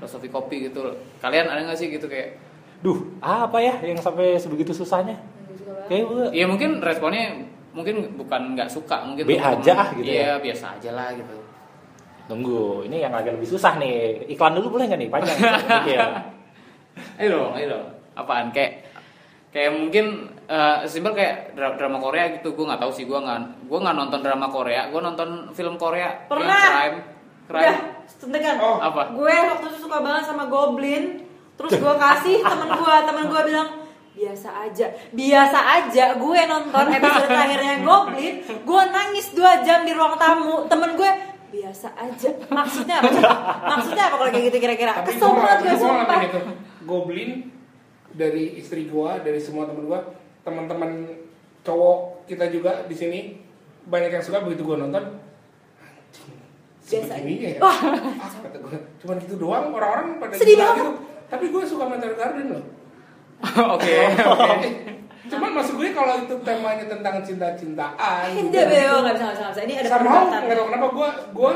filosofi 0.00 0.28
kopi 0.32 0.56
gitu. 0.72 0.88
Kalian 1.20 1.52
ada 1.52 1.60
nggak 1.68 1.78
sih 1.78 1.92
gitu 1.92 2.08
kayak? 2.08 2.40
Duh 2.80 3.12
apa 3.20 3.60
ya 3.60 3.76
yang 3.84 4.00
sampai 4.00 4.40
sebegitu 4.40 4.72
susahnya? 4.72 5.20
Gue 5.54 5.86
kayak 5.86 6.04
gue 6.08 6.24
ya 6.32 6.44
mungkin 6.48 6.80
responnya 6.80 7.46
mungkin 7.74 7.94
bukan 8.14 8.54
nggak 8.54 8.70
suka 8.70 9.02
mungkin 9.02 9.26
B 9.26 9.34
tuh 9.34 9.42
aja 9.42 9.72
ah, 9.74 9.88
gitu 9.92 10.06
iya 10.06 10.22
ya. 10.24 10.34
biasa 10.38 10.78
aja 10.78 10.90
lah 10.94 11.10
gitu. 11.12 11.34
Tunggu 12.24 12.86
ini 12.86 13.04
yang 13.04 13.12
agak 13.12 13.36
lebih 13.36 13.44
susah 13.44 13.76
nih. 13.76 14.24
Iklan 14.30 14.56
dulu 14.56 14.78
boleh 14.78 14.88
nggak 14.88 15.00
nih? 15.02 15.10
Panjang. 15.10 15.36
Iya. 15.90 16.06
ayo 17.18 17.28
dong 17.28 17.52
ayo 17.58 17.66
dong. 17.74 17.86
Apaan? 18.14 18.48
Kayak 18.48 18.86
kayak 19.50 19.74
mungkin 19.74 20.06
eh 20.44 20.86
simpel 20.86 21.12
kayak 21.12 21.52
dra- 21.52 21.74
drama 21.74 21.98
Korea 21.98 22.30
gitu. 22.32 22.54
Gue 22.54 22.64
nggak 22.64 22.80
tahu 22.80 22.92
sih 22.94 23.04
gue 23.04 23.18
nggak 23.18 23.66
gue 23.66 23.78
nggak 23.78 23.96
nonton 23.98 24.20
drama 24.22 24.46
Korea. 24.48 24.88
Gue 24.88 25.00
nonton 25.02 25.50
film 25.52 25.74
Korea. 25.74 26.24
Pernah. 26.24 26.64
crime. 26.70 26.98
Crime. 27.44 27.76
Udah 28.24 28.54
Oh. 28.56 28.78
apa? 28.80 29.12
Gue 29.12 29.28
waktu 29.34 29.66
itu 29.68 29.78
suka 29.82 30.00
banget 30.00 30.24
sama 30.24 30.46
Goblin. 30.46 31.26
Terus 31.54 31.76
gue 31.76 31.94
kasih 31.98 32.40
temen 32.40 32.68
gue 32.72 32.94
temen 33.04 33.24
gue 33.26 33.42
bilang 33.44 33.68
biasa 34.14 34.48
aja. 34.70 34.86
Biasa 35.10 35.58
aja 35.82 36.04
gue 36.14 36.40
nonton 36.46 36.86
episode 36.86 37.28
terakhirnya 37.34 37.74
Goblin 37.82 38.34
gue 38.46 38.82
nangis 38.94 39.26
dua 39.34 39.60
jam 39.66 39.82
di 39.82 39.92
ruang 39.92 40.14
tamu. 40.14 40.70
Temen 40.70 40.94
gue 40.94 41.10
biasa 41.50 41.88
aja. 41.98 42.30
Maksudnya 42.48 43.02
apa? 43.02 43.10
Maksudnya 43.74 44.04
apa 44.08 44.14
kalau 44.22 44.30
kayak 44.30 44.44
gitu 44.54 44.58
kira-kira? 44.62 45.02
Kesel 45.02 45.28
gue 45.34 45.42
banget 45.42 45.58
gue 45.66 45.76
sumpah. 45.82 46.20
Goblin 46.86 47.30
dari 48.14 48.62
istri 48.62 48.86
gue 48.86 49.10
dari 49.26 49.40
semua 49.42 49.66
temen 49.66 49.90
gue 49.90 50.00
teman-teman 50.46 50.90
cowok 51.66 52.28
kita 52.30 52.46
juga 52.54 52.86
di 52.86 52.94
sini 52.94 53.18
banyak 53.90 54.14
yang 54.14 54.24
suka 54.24 54.46
begitu 54.46 54.62
gue 54.62 54.76
nonton. 54.78 55.04
Anjing 55.82 56.30
Biasa. 56.86 57.16
sebegininya 57.18 57.50
ya? 57.50 57.60
Wah. 57.64 57.78
ah, 58.22 58.30
kata 58.46 58.56
gue 58.62 58.76
cuman 59.02 59.16
gitu 59.26 59.34
doang 59.42 59.74
orang-orang 59.74 60.22
pada 60.22 60.32
Sedih 60.38 60.54
banget. 60.60 60.86
gitu. 60.86 60.92
Tapi 61.24 61.44
gue 61.50 61.62
suka 61.66 61.84
Meteor 61.90 62.14
Garden 62.14 62.46
loh 62.54 62.64
oke 63.74 63.96
cuman 65.30 65.50
maksud 65.56 65.74
gue 65.80 65.90
kalau 65.96 66.14
itu 66.20 66.34
temanya 66.44 66.84
tentang 66.84 67.24
cinta-cintaan 67.24 68.28
dia 68.52 68.64
beo 68.68 68.94
nggak 69.00 69.14
bisa 69.16 69.24
nggak 69.32 69.52
bisa 69.56 69.62
ini 69.64 69.74
ada 69.80 69.88
sama 69.88 70.28
nggak 70.28 70.56
tahu 70.56 70.66
kenapa 70.68 70.86
gue 70.92 71.08
gue 71.32 71.52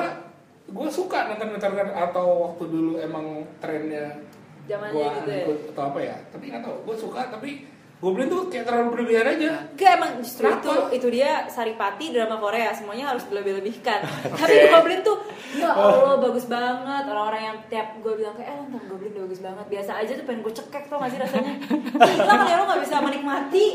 gue 0.69 0.89
suka 0.93 1.19
nonton 1.33 1.57
Garden 1.57 1.91
atau 1.97 2.27
waktu 2.53 2.65
dulu 2.69 2.93
emang 3.01 3.45
trennya 3.57 4.21
Zamannya 4.69 4.93
gue 4.93 5.07
gitu 5.17 5.31
ya. 5.33 5.43
ikut 5.49 5.59
atau 5.73 5.83
apa 5.89 5.99
ya. 6.05 6.17
Tapi 6.29 6.45
nggak 6.53 6.63
tahu 6.63 6.77
gue 6.85 6.97
suka 7.01 7.21
tapi 7.33 7.51
Goblin 7.99 8.31
tuh 8.31 8.47
kayak 8.47 8.63
terlalu 8.63 8.95
berlebihan 8.95 9.27
aja. 9.27 9.59
Gak 9.75 9.91
emang 9.99 10.23
justru 10.23 10.47
itu 10.47 10.71
Kenapa? 10.71 10.95
itu 10.95 11.07
dia 11.11 11.51
saripati 11.51 12.15
drama 12.15 12.39
Korea 12.39 12.71
semuanya 12.71 13.11
harus 13.11 13.27
dilebih-lebihkan. 13.27 14.07
Tapi 14.39 14.71
Goblin 14.71 15.03
tuh 15.03 15.19
ya 15.59 15.75
Allah 15.75 16.15
bagus 16.23 16.47
banget. 16.47 17.03
Orang-orang 17.11 17.43
yang 17.43 17.59
tiap 17.67 17.99
gue 17.99 18.15
bilang 18.15 18.39
kayak 18.39 18.55
eh 18.55 18.57
lo 18.57 18.71
nonton 18.71 18.87
Goblin 18.87 19.11
udah 19.19 19.23
bagus 19.27 19.41
banget. 19.43 19.67
Biasa 19.67 19.91
aja 19.99 20.13
tuh 20.15 20.25
pengen 20.31 20.47
gue 20.47 20.55
cekek 20.55 20.85
tau 20.87 21.03
gak 21.03 21.11
sih 21.11 21.19
rasanya. 21.19 21.53
Kali 21.99 22.45
ya 22.47 22.55
lo 22.55 22.65
gak 22.71 22.83
bisa 22.87 22.97
menikmati 23.03 23.67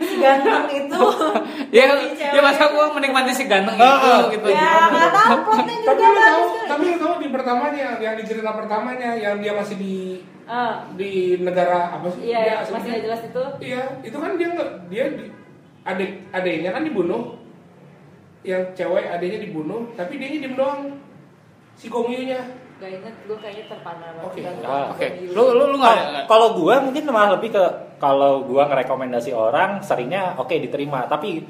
si 0.00 0.14
ganteng 0.20 0.64
itu. 0.76 1.02
ya 1.76 1.84
ya 2.16 2.40
masa 2.44 2.68
gue 2.68 2.84
menikmati 3.00 3.32
si 3.32 3.44
ganteng 3.48 3.80
itu 3.80 4.12
gitu. 4.36 4.48
Ya 4.52 4.92
nggak 4.92 5.12
tahu 5.12 5.36
plotnya 5.48 5.76
juga 5.80 5.92
tapi 5.92 6.04
lu 6.04 6.20
tahu 6.20 6.44
tapi 6.68 6.82
lu 6.84 6.96
tahu 7.00 7.14
di 7.20 7.28
pertamanya 7.32 7.88
yang 7.96 8.14
di 8.16 8.24
cerita 8.28 8.50
pertamanya 8.52 9.16
yang 9.16 9.40
dia 9.40 9.52
masih 9.56 9.76
di 9.76 10.20
Ah, 10.50 10.82
di 10.92 11.38
negara 11.38 11.94
apa 11.94 12.10
sih 12.10 12.26
iya 12.26 12.40
ya, 12.42 12.54
masih 12.66 12.90
gak 12.90 13.02
jelas 13.06 13.20
itu. 13.22 13.42
Iya, 13.62 13.82
itu 14.02 14.16
kan 14.18 14.34
dia 14.34 14.48
nggak 14.50 14.70
dia 14.90 15.04
di, 15.14 15.24
adik 15.80 16.10
adiknya 16.30 16.70
kan 16.74 16.82
dibunuh. 16.82 17.38
Yang 18.42 18.62
cewek 18.74 19.04
adiknya 19.06 19.38
dibunuh, 19.40 19.80
tapi 19.94 20.18
dia 20.18 20.26
diem 20.26 20.58
doang. 20.58 20.98
Si 21.76 21.86
Gongyu-nya. 21.86 22.40
Gak 22.80 22.90
inget 22.90 23.14
gue 23.22 23.36
kayaknya 23.36 23.64
terpana 23.68 24.06
banget. 24.10 24.24
Oke. 24.26 24.40
Ah, 24.64 24.86
oke 24.90 25.06
lu 25.30 25.42
lu 25.52 25.64
lu 25.68 25.76
nggak 25.76 25.92
ada 25.92 26.00
Kalau- 26.00 26.10
nggak- 26.10 26.26
Kalau 26.26 26.48
gue 26.56 26.74
mungkin 26.80 27.02
malah 27.06 27.30
lebih 27.36 27.50
ke 27.52 27.64
kalau 28.00 28.32
gue 28.42 28.62
ngerekomendasi 28.64 29.30
orang 29.30 29.84
seringnya 29.84 30.32
oke 30.34 30.50
diterima 30.50 31.04
tapi 31.04 31.44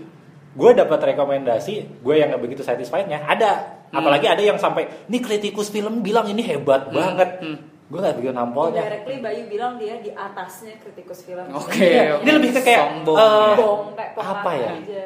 gue 0.50 0.70
dapat 0.74 1.14
rekomendasi 1.14 2.02
gue 2.02 2.14
yang 2.16 2.34
nggak 2.34 2.42
begitu 2.42 2.60
satisfiednya 2.60 3.22
ada 3.22 3.78
Hmm. 3.90 4.02
apalagi 4.02 4.26
ada 4.26 4.42
yang 4.42 4.54
sampai 4.54 4.90
ini 5.06 5.18
kritikus 5.18 5.70
film 5.70 6.02
bilang 6.02 6.26
ini 6.26 6.42
hebat 6.42 6.90
banget 6.90 7.38
hmm. 7.38 7.58
Gue 7.90 7.98
nggak 7.98 8.16
begitu 8.16 8.30
nampolnya 8.32 8.80
Indirectly 8.80 9.16
Bayu 9.18 9.42
bilang 9.46 9.74
dia 9.74 9.98
di 9.98 10.10
atasnya 10.10 10.78
kritikus 10.78 11.20
film. 11.20 11.42
Oke, 11.50 11.82
Iya, 11.82 12.16
oke. 12.16 12.22
ini 12.22 12.30
lebih 12.32 12.50
ke 12.52 12.60
kayak, 12.62 12.80
Sombong. 12.80 13.18
eh, 13.18 13.54
Bong 13.56 13.82
kayak 13.92 14.12
apa 14.16 14.50
ya? 14.54 14.70
aja. 14.72 15.02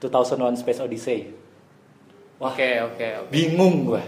2001 0.00 0.56
Space 0.56 0.80
Odyssey 0.80 1.20
Wah, 2.36 2.50
oke 2.50 2.68
oke 2.90 3.06
oke 3.22 3.30
bingung 3.30 3.86
gue 3.86 4.02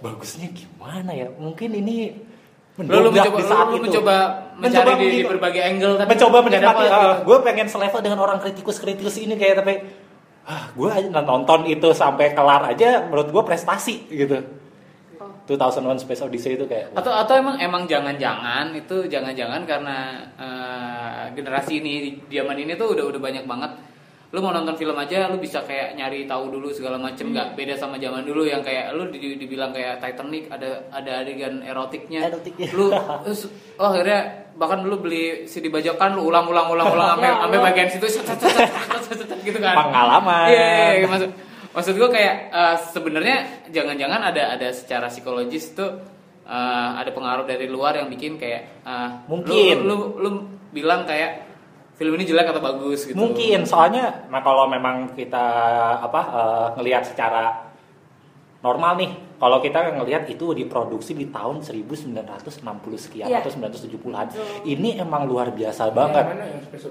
bagusnya 0.00 0.50
gimana 0.50 1.12
ya 1.12 1.30
mungkin 1.30 1.70
ini 1.70 2.16
lu, 2.76 2.88
lu 2.88 3.10
mencoba 3.12 3.36
di 3.36 3.44
saat 3.44 3.66
lu, 3.68 3.76
itu. 3.76 3.84
mencoba 3.86 4.14
mencari 4.56 4.88
di, 4.88 4.90
di 4.90 4.98
mengikuti- 4.98 5.28
berbagai 5.28 5.62
angle 5.62 5.94
tapi 5.94 6.08
mencoba 6.10 6.36
menikmati 6.40 6.82
dapet, 6.82 6.90
gitu. 6.90 7.10
gue 7.22 7.38
pengen 7.44 7.66
selevel 7.68 8.00
dengan 8.00 8.18
orang 8.18 8.38
kritikus-kritikus 8.40 9.20
ini 9.20 9.36
kayak 9.36 9.60
tapi 9.60 9.74
ah 10.42 10.66
gue 10.72 10.88
aja 10.88 11.08
nonton 11.12 11.68
itu 11.68 11.88
sampai 11.92 12.32
kelar 12.32 12.64
aja 12.66 13.04
menurut 13.04 13.28
gue 13.28 13.42
prestasi 13.44 14.08
gitu. 14.08 14.40
2001 15.44 15.56
Space 15.98 16.22
Odyssey 16.22 16.54
itu 16.54 16.64
kayak 16.64 16.92
atau 16.92 17.10
atau 17.10 17.34
emang 17.34 17.56
emang 17.56 17.82
jangan-jangan 17.84 18.70
itu 18.72 19.06
jangan-jangan 19.06 19.62
karena 19.64 19.96
eh, 20.36 21.24
generasi 21.32 21.78
ini 21.78 21.92
zaman 22.26 22.56
ini 22.56 22.74
tuh 22.74 22.92
udah 22.92 23.04
udah 23.06 23.20
banyak 23.20 23.44
banget 23.44 23.72
lu 24.30 24.38
mau 24.38 24.54
nonton 24.54 24.74
film 24.74 24.94
aja 24.94 25.26
lu 25.26 25.36
bisa 25.36 25.58
kayak 25.60 25.94
nyari 25.94 26.22
tahu 26.22 26.54
dulu 26.54 26.70
segala 26.70 26.94
macem 26.94 27.34
nggak 27.34 27.58
beda 27.58 27.74
sama 27.74 27.98
zaman 27.98 28.22
dulu 28.22 28.46
yang 28.46 28.62
kayak 28.62 28.94
lu 28.94 29.10
di- 29.10 29.34
dibilang 29.34 29.74
kayak 29.74 29.98
Titanic 29.98 30.46
ada 30.46 30.86
ada 30.88 31.18
adegan 31.20 31.58
erotiknya 31.60 32.30
Erotiknya. 32.30 32.70
lu 32.70 32.94
oh 33.74 33.84
akhirnya 33.84 34.20
bahkan 34.54 34.86
lu 34.86 34.96
beli 34.96 35.42
CD 35.44 35.66
bajakan 35.66 36.14
lu 36.14 36.30
ulang-ulang 36.30 36.70
ulang-ulang 36.70 37.10
sampai 37.18 37.26
Ya 37.26 37.34
sampai 37.42 37.58
Allah. 37.58 37.66
bagian 37.66 37.88
situ 37.90 38.06
gitu 39.42 39.58
kan 39.58 39.74
Pengalaman. 39.74 40.46
Iya, 40.46 40.62
iya, 40.62 40.90
iya, 40.94 41.06
maksud 41.08 41.30
maksud 41.70 41.94
gue 41.94 42.08
kayak 42.10 42.34
eh, 42.50 42.76
sebenarnya 42.90 43.36
jangan-jangan 43.70 44.20
ada 44.34 44.58
ada 44.58 44.68
secara 44.74 45.06
psikologis 45.06 45.72
tuh 45.74 45.90
eh, 46.44 46.88
ada 46.98 47.10
pengaruh 47.14 47.46
dari 47.46 47.70
luar 47.70 47.98
yang 47.98 48.10
bikin 48.10 48.36
kayak 48.36 48.82
eh, 48.82 49.10
Mungkin. 49.30 49.86
lu, 49.86 49.94
lu, 49.94 49.96
lu, 49.96 50.18
lu 50.18 50.30
bilang 50.74 51.06
kayak 51.06 51.46
film 52.00 52.16
ini 52.16 52.24
jelek 52.24 52.48
atau 52.48 52.64
bagus 52.64 53.04
gitu 53.04 53.14
mungkin 53.14 53.68
soalnya 53.68 54.24
nah 54.32 54.40
kalau 54.40 54.64
memang 54.66 55.12
kita 55.12 55.46
apa 56.00 56.20
eh, 56.32 56.66
ngelihat 56.80 57.04
secara 57.04 57.69
normal 58.60 58.92
nih 58.96 59.10
kalau 59.36 59.56
kita 59.58 59.96
ngelihat 59.96 60.28
itu 60.28 60.52
diproduksi 60.52 61.12
di 61.12 61.26
tahun 61.26 61.64
1960 61.64 62.60
sekian 62.94 63.24
Iya. 63.24 63.40
atau 63.40 63.48
1970-an 63.50 64.26
Betul. 64.28 64.44
ini 64.66 64.94
emang 64.94 65.24
luar 65.24 65.48
biasa 65.48 65.88
banget 65.90 66.28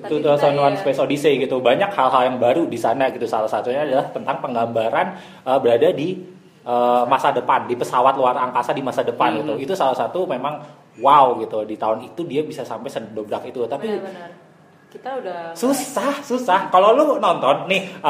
itu 0.10 0.18
kita 0.18 0.50
ya- 0.50 0.74
Space 0.76 0.98
Odyssey 0.98 1.38
gitu 1.38 1.62
banyak 1.62 1.88
hal-hal 1.88 2.22
yang 2.26 2.38
baru 2.38 2.66
di 2.66 2.74
sana 2.76 3.10
gitu 3.10 3.24
salah 3.24 3.46
satunya 3.46 3.84
adalah 3.84 4.10
tentang 4.10 4.38
penggambaran 4.40 5.08
eh, 5.46 5.60
berada 5.60 5.90
di 5.92 6.18
eh, 6.60 7.04
masa 7.06 7.30
depan 7.30 7.64
di 7.64 7.74
pesawat 7.74 8.14
luar 8.14 8.34
angkasa 8.36 8.74
di 8.74 8.82
masa 8.82 9.02
depan 9.02 9.30
Hmm. 9.32 9.40
gitu 9.40 9.54
itu 9.62 9.74
salah 9.74 9.94
satu 9.94 10.26
memang 10.26 10.58
wow 10.98 11.38
gitu 11.38 11.62
di 11.64 11.78
tahun 11.78 12.02
itu 12.04 12.26
dia 12.26 12.42
bisa 12.42 12.66
sampai 12.66 12.90
sedobrak 12.90 13.46
itu 13.46 13.62
tapi 13.66 13.88
Benar-benar. 13.88 14.49
Kita 14.90 15.22
udah 15.22 15.54
susah 15.54 16.18
susah. 16.26 16.74
Kalau 16.74 16.98
lu 16.98 17.22
nonton 17.22 17.70
nih 17.70 18.02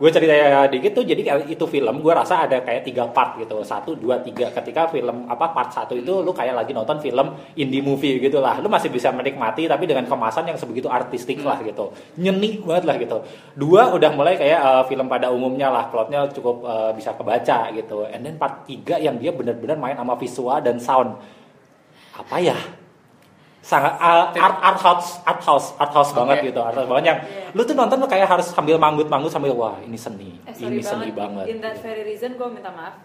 gue 0.00 0.08
cerita 0.08 0.64
dikit 0.72 0.96
tuh 0.96 1.04
jadi 1.04 1.20
itu 1.44 1.64
film 1.68 2.00
gue 2.00 2.12
rasa 2.16 2.48
ada 2.48 2.64
kayak 2.64 2.80
tiga 2.88 3.04
part 3.12 3.36
gitu. 3.36 3.60
Satu 3.60 3.92
dua 3.92 4.24
tiga. 4.24 4.48
Ketika 4.48 4.88
film 4.88 5.28
apa 5.28 5.52
part 5.52 5.68
satu 5.68 5.92
itu 5.92 6.24
lu 6.24 6.32
kayak 6.32 6.64
lagi 6.64 6.72
nonton 6.72 6.96
film 7.04 7.36
indie 7.60 7.84
movie 7.84 8.16
gitu 8.24 8.40
lah. 8.40 8.56
Lu 8.64 8.72
masih 8.72 8.88
bisa 8.88 9.12
menikmati 9.12 9.68
tapi 9.68 9.84
dengan 9.84 10.08
kemasan 10.08 10.48
yang 10.48 10.56
sebegitu 10.56 10.88
artistik 10.88 11.44
lah 11.44 11.60
gitu. 11.60 11.92
Nyeni 12.16 12.64
banget 12.64 12.84
lah 12.88 12.96
gitu. 12.96 13.20
Dua 13.52 13.92
udah 13.92 14.10
mulai 14.16 14.40
kayak 14.40 14.60
eh, 14.64 14.82
film 14.88 15.12
pada 15.12 15.28
umumnya 15.28 15.68
lah. 15.68 15.92
Plotnya 15.92 16.24
cukup 16.32 16.64
eh, 16.64 16.90
bisa 16.96 17.12
kebaca 17.12 17.68
gitu. 17.76 18.08
And 18.08 18.24
then 18.24 18.40
part 18.40 18.64
tiga 18.64 18.96
yang 18.96 19.20
dia 19.20 19.28
benar-benar 19.28 19.76
main 19.76 20.00
sama 20.00 20.16
visual 20.16 20.64
dan 20.64 20.80
sound. 20.80 21.20
Apa 22.16 22.40
ya 22.40 22.56
sangat 23.64 23.96
uh, 23.96 24.28
art 24.30 24.56
art 24.60 24.76
house 24.78 25.24
art 25.24 25.40
house 25.40 25.72
art 25.74 25.88
house 25.90 26.12
Oke. 26.12 26.20
banget 26.20 26.36
gitu 26.46 26.60
art 26.60 26.74
house 26.74 26.84
banget 26.84 27.04
yang 27.06 27.18
Iya. 27.18 27.48
lu 27.50 27.62
tuh 27.62 27.72
nonton 27.72 27.96
tuh 27.96 28.06
kayak 28.06 28.28
harus 28.28 28.46
sambil 28.46 28.76
manggut-manggut 28.76 29.32
sambil 29.32 29.52
wah 29.52 29.80
ini 29.80 29.96
seni 29.96 30.36
eh, 30.38 30.52
ini 30.54 30.78
seni 30.78 31.08
banget, 31.10 31.48
in 31.48 31.58
that 31.58 31.80
very 31.80 32.04
reason 32.04 32.34
gue 32.34 32.44
minta 32.46 32.68
maaf 32.68 33.00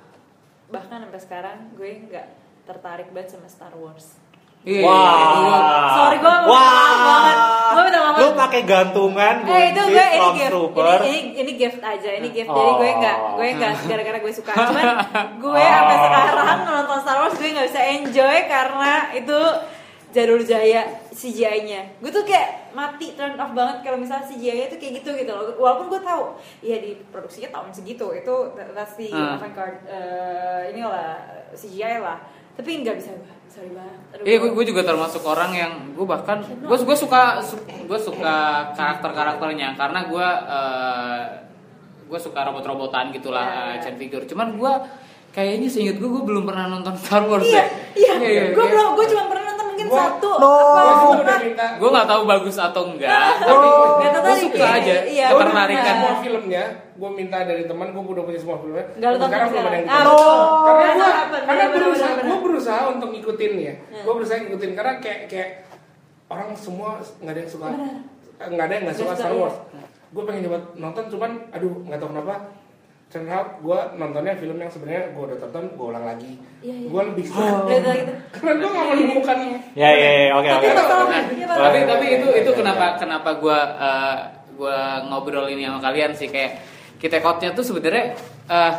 bahkan 0.68 1.00
sampai 1.00 1.16
sekarang 1.18 1.58
gue 1.74 2.04
nggak 2.06 2.28
tertarik 2.66 3.08
banget 3.10 3.34
sama 3.34 3.48
Star 3.48 3.72
Wars 3.74 4.20
Iya, 4.60 4.84
Wah. 4.84 4.92
iya, 4.92 5.56
iya. 5.56 5.60
sorry 5.96 6.18
gue 6.20 6.34
maaf 6.44 6.98
banget 7.00 7.38
gue 7.72 7.84
minta 7.86 8.00
maaf 8.02 8.16
Lu 8.20 8.28
pakai 8.36 8.62
gantungan 8.66 9.36
Eh 9.48 9.64
itu 9.72 9.82
gue 9.88 10.06
ini 10.12 10.28
gift, 10.36 10.52
Trooper. 10.52 10.98
ini, 11.00 11.08
ini 11.08 11.30
ini 11.40 11.52
gift 11.56 11.80
aja, 11.80 12.10
ini 12.12 12.28
gift. 12.30 12.52
Jadi 12.52 12.72
gue 12.76 12.90
nggak, 12.94 13.18
gue 13.34 13.48
nggak 13.56 13.72
Oh. 13.72 13.88
gara-gara 13.88 14.18
gue 14.20 14.34
suka. 14.34 14.52
Cuman 14.52 14.86
gue 15.48 15.62
sampai 15.64 15.98
sekarang 15.98 16.60
nonton 16.68 16.98
Star 17.00 17.18
Wars 17.18 17.34
gue 17.34 17.50
nggak 17.50 17.66
bisa 17.66 17.82
enjoy 17.96 18.38
karena 18.46 18.92
itu 19.16 19.40
jadul 20.10 20.42
jaya 20.42 20.82
CGI-nya. 21.10 21.98
Gue 21.98 22.10
tuh 22.10 22.24
kayak 22.24 22.72
mati 22.72 23.14
turn 23.14 23.36
off 23.36 23.52
banget 23.52 23.82
kalau 23.82 23.98
misalnya 23.98 24.26
CGI-nya 24.26 24.68
tuh 24.68 24.78
kayak 24.78 24.94
gitu 25.00 25.10
gitu 25.16 25.30
loh. 25.30 25.54
Walaupun 25.56 25.86
gue 25.88 26.02
tahu, 26.02 26.24
ya 26.60 26.78
di 26.78 26.98
produksinya 27.06 27.50
tahun 27.52 27.70
segitu 27.72 28.10
itu 28.12 28.36
that's 28.74 28.96
the 28.96 29.08
Hmm. 29.08 29.36
avant-garde 29.36 29.86
uh, 29.86 30.66
inilah 30.68 31.14
CGI 31.52 32.00
lah. 32.00 32.18
Tapi 32.54 32.84
nggak 32.84 32.96
bisa 32.96 33.14
gue, 33.14 33.34
sorry 33.46 33.72
banget. 33.72 33.98
Iya, 34.20 34.38
gue, 34.38 34.52
gue 34.52 34.66
juga 34.68 34.82
termasuk 34.84 35.24
orang 35.24 35.52
yang 35.54 35.72
gue 35.94 36.04
bahkan 36.04 36.42
gue 36.42 36.76
gue 36.76 36.98
suka 36.98 37.40
gue 37.64 38.00
suka 38.02 38.36
karakter 38.74 39.10
karakternya 39.10 39.74
karena 39.74 40.04
gue 40.06 40.28
eh, 40.50 41.22
gue 42.04 42.20
suka 42.20 42.42
robot-robotan 42.44 43.14
gitulah 43.14 43.40
Ya. 43.40 43.56
eh, 43.64 43.78
action 43.78 43.96
figure. 43.96 44.26
Cuman 44.26 44.58
gue 44.58 44.74
kayaknya 45.30 45.70
seinget 45.70 45.96
gue 45.96 46.10
gue 46.10 46.20
belum 46.20 46.44
pernah 46.44 46.68
nonton 46.68 46.98
Star 46.98 47.24
Wars 47.24 47.46
Iya, 47.46 47.64
ya. 47.96 48.14
iya, 48.20 48.44
gue 48.50 48.66
belum, 48.66 48.98
gue 48.98 49.06
cuma 49.08 49.24
pernah 49.30 49.39
mungkin 49.80 49.88
Gua- 49.90 50.04
satu. 50.12 50.32
No. 50.36 50.52
apa, 50.52 51.36
Gue 51.80 51.90
nggak 51.90 52.08
tahu 52.10 52.22
bagus 52.26 52.56
atau 52.56 52.84
enggak, 52.86 53.08
tapi 53.40 53.56
Nggak 53.64 53.96
gue 53.96 54.10
tertarik 54.12 54.44
suka 54.44 54.60
ya? 54.60 54.70
aja 54.76 54.96
Iya, 55.02 55.28
ketertarikan. 55.30 55.80
minta 55.80 55.92
semua 55.96 56.14
filmnya 56.20 56.64
gue 56.94 57.10
minta 57.10 57.38
dari 57.42 57.64
teman 57.64 57.88
gue 57.90 58.04
udah 58.04 58.24
punya 58.24 58.36
semua 58.38 58.58
filmnya 58.58 58.84
tonton 58.94 59.24
sekarang 59.26 59.48
belum 59.50 59.64
ada 59.64 59.72
yang. 59.74 59.88
Ah, 59.88 60.02
betul. 60.02 60.36
karena 60.60 60.92
gue 60.92 61.10
karena 61.42 61.66
berusaha 61.70 62.12
gue 62.20 62.38
berusaha 62.42 62.82
untuk 62.90 63.10
ngikutin 63.10 63.54
ya 63.58 63.74
Hmm. 63.80 64.04
gue 64.04 64.14
berusaha 64.14 64.38
ngikutin 64.38 64.72
karena 64.74 64.94
kayak 64.98 65.20
kayak 65.26 65.50
orang 66.28 66.50
semua 66.54 66.90
nggak 67.00 67.32
ada 67.32 67.40
yang 67.40 67.50
suka 67.50 67.68
nggak 68.42 68.62
ada 68.62 68.74
yang 68.74 68.84
nggak 68.84 68.98
suka 68.98 69.14
Star 69.14 69.32
iya. 69.32 69.40
Wars 69.40 69.56
gue 70.10 70.24
pengen 70.26 70.42
coba 70.44 70.58
nonton 70.76 71.04
cuman 71.08 71.32
aduh 71.50 71.74
nggak 71.82 71.98
tahu 71.98 72.10
kenapa 72.12 72.36
out 73.10 73.58
gue 73.58 73.80
nontonnya 73.98 74.38
film 74.38 74.58
yang 74.58 74.70
sebenarnya 74.70 75.10
gue 75.12 75.24
udah 75.26 75.38
tonton 75.42 75.66
gue 75.74 75.88
ulang 75.90 76.06
lagi 76.06 76.38
Iya, 76.60 76.76
iya. 76.76 76.88
gue 76.92 77.02
lebih 77.10 77.24
suka 77.26 77.42
Udah 77.66 77.96
gitu. 77.96 78.14
karena 78.30 78.52
gue 78.54 78.70
nggak 78.70 78.88
menemukan 78.92 79.38
Ya 79.74 79.90
ya 79.90 80.10
ya 80.12 80.32
oke 80.36 80.46
Tapi 80.46 80.66
oke. 80.68 81.18
iya, 81.34 81.46
Pak. 81.48 81.58
tapi 81.58 81.78
tapi 81.88 82.06
itu 82.14 82.28
itu 82.36 82.50
Iya, 82.54 82.58
kenapa 82.62 82.86
iya. 82.86 82.98
kenapa 83.02 83.30
gue 83.36 83.60
gue 84.60 84.78
ngobrol 85.08 85.48
ini 85.48 85.64
sama 85.66 85.80
kalian 85.80 86.12
sih 86.14 86.28
kayak 86.28 86.52
kita 87.00 87.24
kotnya 87.24 87.56
tuh 87.56 87.64
sebenarnya 87.64 88.14
eh, 88.46 88.74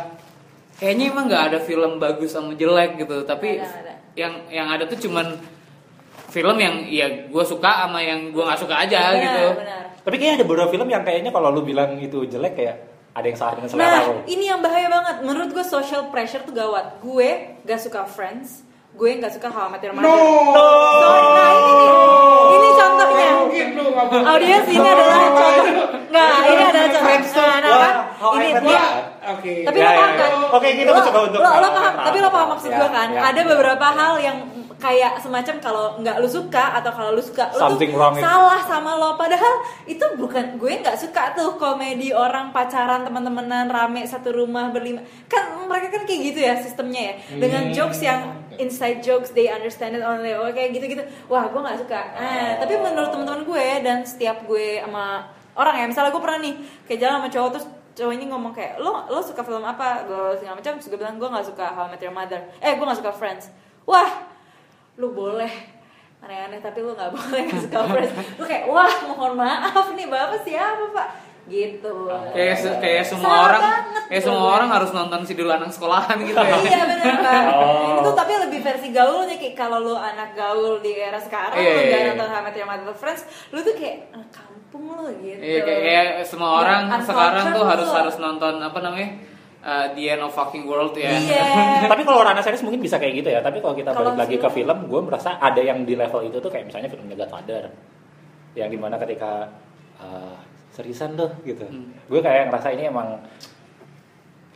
kayaknya 0.77 1.05
emang 1.11 1.25
nggak 1.27 1.43
ada 1.51 1.59
film 1.59 1.97
bagus 1.97 2.31
sama 2.31 2.53
jelek 2.53 3.01
gitu 3.01 3.25
tapi 3.25 3.59
ada, 3.59 3.67
ada. 3.67 3.93
yang 4.13 4.33
yang 4.47 4.67
ada 4.69 4.85
tuh 4.85 5.01
cuman 5.01 5.41
film 6.29 6.55
yang 6.55 6.85
ya 6.87 7.27
gue 7.27 7.43
suka 7.43 7.89
sama 7.89 7.99
yang 7.99 8.31
gue 8.31 8.39
nggak 8.39 8.61
suka 8.61 8.77
aja 8.79 9.11
Benar, 9.11 9.23
gitu 9.25 9.45
benar. 9.59 9.79
Tapi 10.01 10.15
kayaknya 10.17 10.35
ada 10.41 10.45
beberapa 10.49 10.69
film 10.69 10.87
yang 10.87 11.03
kayaknya 11.05 11.29
kalau 11.29 11.53
lu 11.53 11.61
bilang 11.61 11.93
itu 11.97 12.25
jelek 12.25 12.57
kayak 12.57 12.77
ada 13.11 13.25
yang 13.27 13.35
salah 13.35 13.53
dengan 13.59 13.69
selera 13.69 13.87
Nah, 13.87 14.01
lu. 14.07 14.13
ini 14.25 14.45
yang 14.47 14.63
bahaya 14.63 14.87
banget. 14.87 15.15
Menurut 15.21 15.49
gue 15.51 15.65
social 15.65 16.07
pressure 16.07 16.43
tuh 16.43 16.55
gawat. 16.55 17.03
Gue 17.03 17.59
gak 17.63 17.79
suka 17.79 18.07
Friends, 18.07 18.63
gue 18.93 19.09
gak 19.19 19.35
suka 19.35 19.51
How 19.51 19.67
I 19.67 19.75
Met 19.75 19.83
Your 19.83 19.91
Mother. 19.91 20.07
no 20.07 20.15
Sorry, 20.95 21.27
nah 21.27 21.49
ini. 21.51 21.75
Ini 22.51 22.69
contohnya. 22.71 23.29
Audiens 24.27 24.67
ini 24.67 24.87
adalah 24.87 25.17
contoh. 25.17 25.51
Nggak, 26.11 26.29
ini 26.45 26.63
adalah 26.63 26.89
contoh. 26.89 27.11
Nah, 27.31 27.57
nah, 27.59 27.77
kan? 27.77 27.95
Ini 28.39 28.49
dia. 28.63 28.83
Oke. 29.41 29.53
Tapi 29.63 29.75
Ya, 29.75 29.83
lo 29.83 29.89
ya, 29.89 29.97
paham 29.97 30.11
ya. 30.11 30.19
kan? 30.19 30.31
Oke, 30.53 30.67
kita 30.71 30.85
Lo- 30.85 30.95
mencoba 30.95 31.19
untuk 31.25 31.39
lo, 31.39 31.49
lo 31.51 31.69
paham, 31.71 31.93
tapi 31.99 32.17
lo 32.17 32.29
paham 32.29 32.47
maksud 32.51 32.69
Ya, 32.69 32.77
gue 32.77 32.89
kan? 32.89 33.07
ya, 33.09 33.19
Ada 33.25 33.39
ya. 33.39 33.45
beberapa 33.47 33.87
hal 33.91 34.13
yang 34.17 34.37
kayak 34.77 35.13
semacam 35.15 35.55
kalau 35.59 35.85
nggak 35.95 36.17
lu 36.17 36.25
suka 36.27 36.73
atau 36.73 36.89
kalau 36.89 37.11
lu 37.11 37.21
suka 37.21 37.49
lu 37.49 37.57
Something 37.59 37.93
tuh 37.93 37.97
wrong 37.97 38.17
salah 38.17 38.61
sama 38.63 38.97
lo. 38.97 39.13
Padahal 39.13 39.53
itu 39.85 40.01
bukan 40.15 40.57
gue 40.57 40.73
nggak 40.75 40.97
suka 40.97 41.33
tuh 41.33 41.53
komedi 41.55 42.09
orang 42.11 42.49
pacaran 42.49 43.01
teman-temanan 43.01 43.69
rame 43.69 44.01
satu 44.03 44.33
rumah 44.33 44.69
berlima. 44.69 45.01
Kan 45.25 45.65
mereka 45.65 45.93
kan 45.93 46.03
kayak 46.03 46.21
gitu 46.27 46.39
ya 46.41 46.53
sistemnya 46.55 47.01
ya. 47.03 47.13
Dengan 47.37 47.63
Hmm. 47.63 47.73
jokes 47.75 48.01
yang 48.01 48.19
inside 48.57 48.99
jokes 48.99 49.29
they 49.31 49.47
understand 49.47 49.93
it 49.93 50.01
only. 50.01 50.33
Oh, 50.33 50.49
kayak 50.49 50.73
gitu-gitu. 50.73 51.01
Wah 51.27 51.45
gue 51.45 51.61
nggak 51.61 51.77
suka. 51.77 52.01
Eh, 52.15 52.57
tapi 52.57 52.73
menurut 52.75 53.13
teman-teman 53.13 53.41
gue 53.43 53.65
dan 53.81 54.01
setiap 54.01 54.41
gue 54.43 54.81
sama 54.81 55.29
orang 55.53 55.75
ya 55.75 55.85
misalnya 55.85 56.09
gue 56.09 56.19
pernah 56.19 56.39
nih 56.39 56.53
kayak 56.85 56.99
jalan 56.99 57.15
sama 57.17 57.29
cowok 57.29 57.49
terus 57.53 57.67
cowok 57.91 58.13
ini 58.13 58.25
ngomong 58.25 58.51
kayak 58.51 58.77
lo 58.77 59.05
lo 59.05 59.19
suka 59.19 59.41
film 59.41 59.61
apa? 59.61 60.03
Gue 60.03 60.35
segala 60.35 60.55
macam 60.55 60.73
gue 60.75 60.95
bilang 60.95 61.15
gue 61.15 61.27
nggak 61.27 61.45
suka 61.45 61.65
How 61.67 61.85
I 61.85 61.89
Met 61.89 62.01
Your 62.01 62.11
Mother. 62.11 62.39
Eh 62.57 62.71
gue 62.71 62.81
nggak 62.81 62.99
suka 62.99 63.11
Friends. 63.11 63.51
Wah 63.83 64.09
lu 64.95 65.11
boleh. 65.11 65.51
Aneh-aneh 66.19 66.59
tapi 66.59 66.79
lu 66.79 66.91
nggak 66.91 67.11
boleh 67.17 67.41
nggak 67.43 67.61
suka 67.63 67.79
Friends. 67.85 68.11
Lu 68.35 68.43
kayak 68.43 68.65
wah 68.65 68.87
mohon 69.07 69.33
maaf 69.35 69.91
nih 69.91 70.05
bapak 70.05 70.39
siapa 70.41 70.85
pak? 70.89 71.09
Gitu. 71.43 71.93
Kayak 72.31 72.55
se- 72.55 72.77
kayak 72.77 73.03
semua 73.03 73.25
Salah 73.25 73.43
orang 73.49 73.61
banget 73.65 74.03
kayak 74.07 74.21
tuh 74.21 74.27
semua 74.29 74.49
orang 74.53 74.69
harus 74.69 74.91
nonton 74.91 75.19
si 75.25 75.33
dulu 75.33 75.49
anak 75.49 75.69
sekolahan 75.69 76.15
gitu 76.21 76.37
ya. 76.37 76.55
Iya 76.55 76.83
benar 76.85 77.15
pak. 77.17 77.43
Oh. 77.61 77.97
itu 77.99 78.11
tapi 78.13 78.33
lebih 78.39 78.59
versi 78.61 78.87
gaulnya 78.89 79.35
kayak 79.35 79.55
kalau 79.55 79.81
lu 79.81 79.93
anak 79.93 80.31
gaul 80.31 80.79
di 80.79 80.93
era 80.93 81.17
sekarang 81.17 81.53
Iya, 81.53 81.65
lu 81.67 81.81
nggak 81.81 81.97
iya. 81.97 82.09
nonton 82.13 82.27
How 82.29 82.39
I 82.39 82.43
Met 82.43 82.55
Your 82.55 82.67
Mother 82.67 82.93
Friends 82.93 83.21
lu 83.49 83.59
tuh 83.59 83.73
kayak 83.73 84.09
anak 84.11 84.29
kampung 84.71 84.87
lo 84.87 85.03
gitu 85.13 85.35
Iya 85.35 85.59
kayak, 85.61 85.81
kayak 85.83 86.05
semua 86.23 86.47
Ya, 86.47 86.57
orang 86.57 86.81
uncultured 86.87 87.05
sekarang 87.11 87.45
tuh 87.51 87.63
harus 87.67 87.85
lo. 87.85 87.95
harus 87.97 88.15
nonton 88.17 88.53
apa 88.57 88.79
namanya 88.79 89.09
uh, 89.59 89.85
The 89.91 90.03
End 90.07 90.23
of 90.23 90.31
Fucking 90.31 90.63
World 90.63 90.95
ya. 90.95 91.11
iya 91.11 91.43
Tapi 91.91 92.01
kalau 92.01 92.23
Rana 92.23 92.39
series 92.39 92.63
mungkin 92.63 92.79
bisa 92.79 92.95
kayak 92.95 93.13
gitu 93.15 93.29
ya. 93.29 93.39
Tapi 93.39 93.59
kalau 93.59 93.75
kita 93.75 93.91
Kalau 93.91 94.09
balik 94.09 94.19
lagi 94.21 94.35
film- 94.35 94.45
ke 94.45 94.55
film, 94.55 94.77
gue 94.87 95.01
merasa 95.03 95.35
ada 95.37 95.59
yang 95.59 95.83
di 95.83 95.93
level 95.93 96.23
itu 96.23 96.39
tuh 96.39 96.47
kayak 96.47 96.65
misalnya 96.65 96.87
filmnya 96.87 97.13
Godfather, 97.15 97.67
yang 98.53 98.67
di 98.67 98.79
mana 98.79 98.95
ketika 98.95 99.51
uh, 99.97 100.39
seriusan 100.71 101.13
loh 101.13 101.35
gitu. 101.43 101.61
Hmm. 101.61 101.91
Gue 102.05 102.19
kayak 102.19 102.47
ngerasa 102.47 102.71
ini 102.71 102.87
emang 102.87 103.19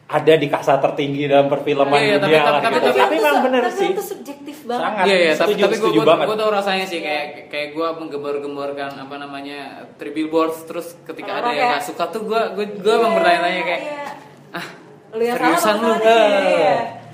ada 0.08 0.34
di 0.34 0.46
kasta 0.46 0.78
tertinggi 0.78 1.26
dalam 1.26 1.48
perfilman 1.48 1.90
Iya, 1.90 1.98
iya, 1.98 2.16
tapi- 2.16 2.22
dunia 2.22 2.38
tapi- 2.38 2.46
lah 2.46 2.62
tapi- 2.62 2.76
gitu. 2.76 2.86
tapi- 2.86 3.00
Tapi 3.00 3.16
memang 3.18 3.36
tapi 3.64 3.74
sih. 3.74 3.90
itu 3.90 4.04
subjektif 4.06 4.58
banget 4.64 4.84
Sangat. 4.86 5.04
Iya 5.04 5.16
iya 5.16 5.34
tapi 5.34 5.40
Setuju, 5.48 5.62
tapi 5.62 5.74
gue 5.74 5.82
setuju 5.82 5.98
gue 5.98 6.06
banget. 6.08 6.26
gue 6.26 6.38
tau 6.38 6.52
rasanya 6.52 6.86
sih 6.86 7.00
kayak 7.00 7.26
kayak 7.48 7.68
gue 7.72 7.88
menggembor-gemborkan 7.96 8.92
apa 8.96 9.16
namanya 9.16 9.60
three 9.96 10.12
billboards 10.12 10.62
terus 10.64 10.88
ketika 11.04 11.32
ada 11.36 11.50
yang 11.50 11.70
gak 11.72 11.84
suka 11.84 12.04
tuh 12.08 12.22
gue 12.24 12.42
gue 12.52 12.66
gue 12.76 12.94
emang 12.94 13.12
Iya, 13.12 13.18
bertanya-tanya 13.18 13.62
kayak 13.64 13.82
iya. 13.82 14.04
ah 14.54 14.66
lu 15.12 15.24
yang 15.24 15.38
seriusan 15.38 15.76
salah 15.76 15.98
lu? 15.98 16.20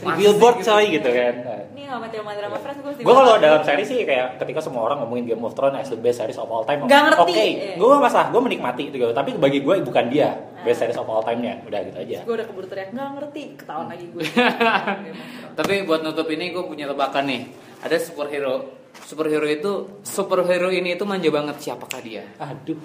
Billboard 0.02 0.56
gitu. 0.58 0.68
coy 0.68 0.86
gitu 0.90 1.10
kan. 1.10 1.34
Ini 1.72 1.84
sama 1.86 2.06
Theo 2.08 2.22
Madra 2.22 2.46
sama 2.46 2.58
Friends 2.58 2.80
gue 2.80 2.92
Gue 3.00 3.14
kalau 3.14 3.34
dalam 3.38 3.62
seri 3.62 3.84
sih 3.84 4.02
kayak 4.02 4.38
ketika 4.38 4.60
semua 4.60 4.82
orang 4.84 5.00
ngomongin 5.00 5.30
Game 5.30 5.42
of 5.42 5.52
Thrones 5.52 5.78
as 5.78 5.88
the 5.88 5.96
best 5.96 6.18
series 6.18 6.36
of 6.36 6.46
all 6.46 6.62
time. 6.62 6.84
Nggak 6.84 7.02
ngerti. 7.08 7.32
Oke, 7.32 7.46
Iya. 7.52 7.74
gue 7.76 7.88
gak 7.88 8.02
masalah, 8.02 8.28
gue 8.30 8.42
menikmati 8.42 8.84
itu 8.88 8.96
gitu. 8.98 9.12
Tapi 9.12 9.30
bagi 9.36 9.60
gue 9.60 9.76
bukan 9.82 10.06
dia 10.08 10.30
best 10.62 10.80
series 10.80 10.96
of 10.96 11.06
all 11.06 11.22
time-nya. 11.22 11.62
Udah 11.64 11.80
gitu 11.82 11.98
aja. 11.98 12.18
gue 12.22 12.34
udah 12.34 12.46
keburu 12.46 12.66
teriak 12.66 12.90
nggak 12.92 13.10
ngerti 13.14 13.44
ketahuan 13.56 13.88
lagi 13.88 14.06
gue 14.08 14.24
tapi 15.58 15.84
buat 15.84 16.02
nutup 16.02 16.28
ini 16.28 16.50
gue 16.50 16.64
punya 16.64 16.86
tebakan 16.86 17.26
nih 17.26 17.42
ada 17.80 17.96
superhero 17.98 18.56
superhero 19.02 19.46
itu 19.46 19.72
superhero 20.02 20.70
ini 20.70 20.96
itu 20.96 21.04
manja 21.04 21.30
banget 21.30 21.56
siapakah 21.60 22.00
dia 22.00 22.24
Aduh. 22.38 22.78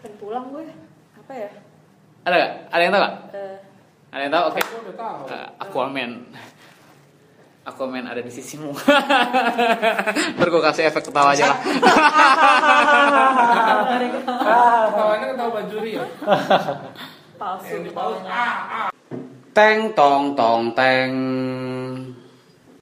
pengen 0.00 0.14
pulang 0.18 0.46
gue 0.50 0.64
apa 1.16 1.32
ya 1.32 1.50
ada 2.22 2.34
gak 2.34 2.52
ada 2.68 2.80
yang 2.80 2.92
tahu 2.92 3.02
gak 3.02 3.14
Eh, 3.32 3.56
ada 4.12 4.28
yang 4.28 4.32
tahu? 4.36 4.44
Oke. 4.52 4.60
Aku 4.60 4.76
udah 4.84 4.94
tahu. 5.00 5.18
Eh, 5.32 5.48
Aquaman. 5.56 6.10
Aquaman 7.64 8.04
ada 8.04 8.20
di 8.20 8.28
sisimu. 8.28 8.76
Ntar 10.36 10.46
gue 10.52 10.62
kasih 10.62 10.92
efek 10.92 11.08
ketawa 11.08 11.32
aja 11.32 11.48
lah. 11.48 11.58
Ketawanya 14.92 15.26
ketawa 15.32 15.50
bajuri 15.56 15.96
ya. 15.96 16.04
palsu. 17.40 17.80
Teng 19.52 19.78
tong 19.96 20.32
tong 20.36 20.72
teng 20.76 21.12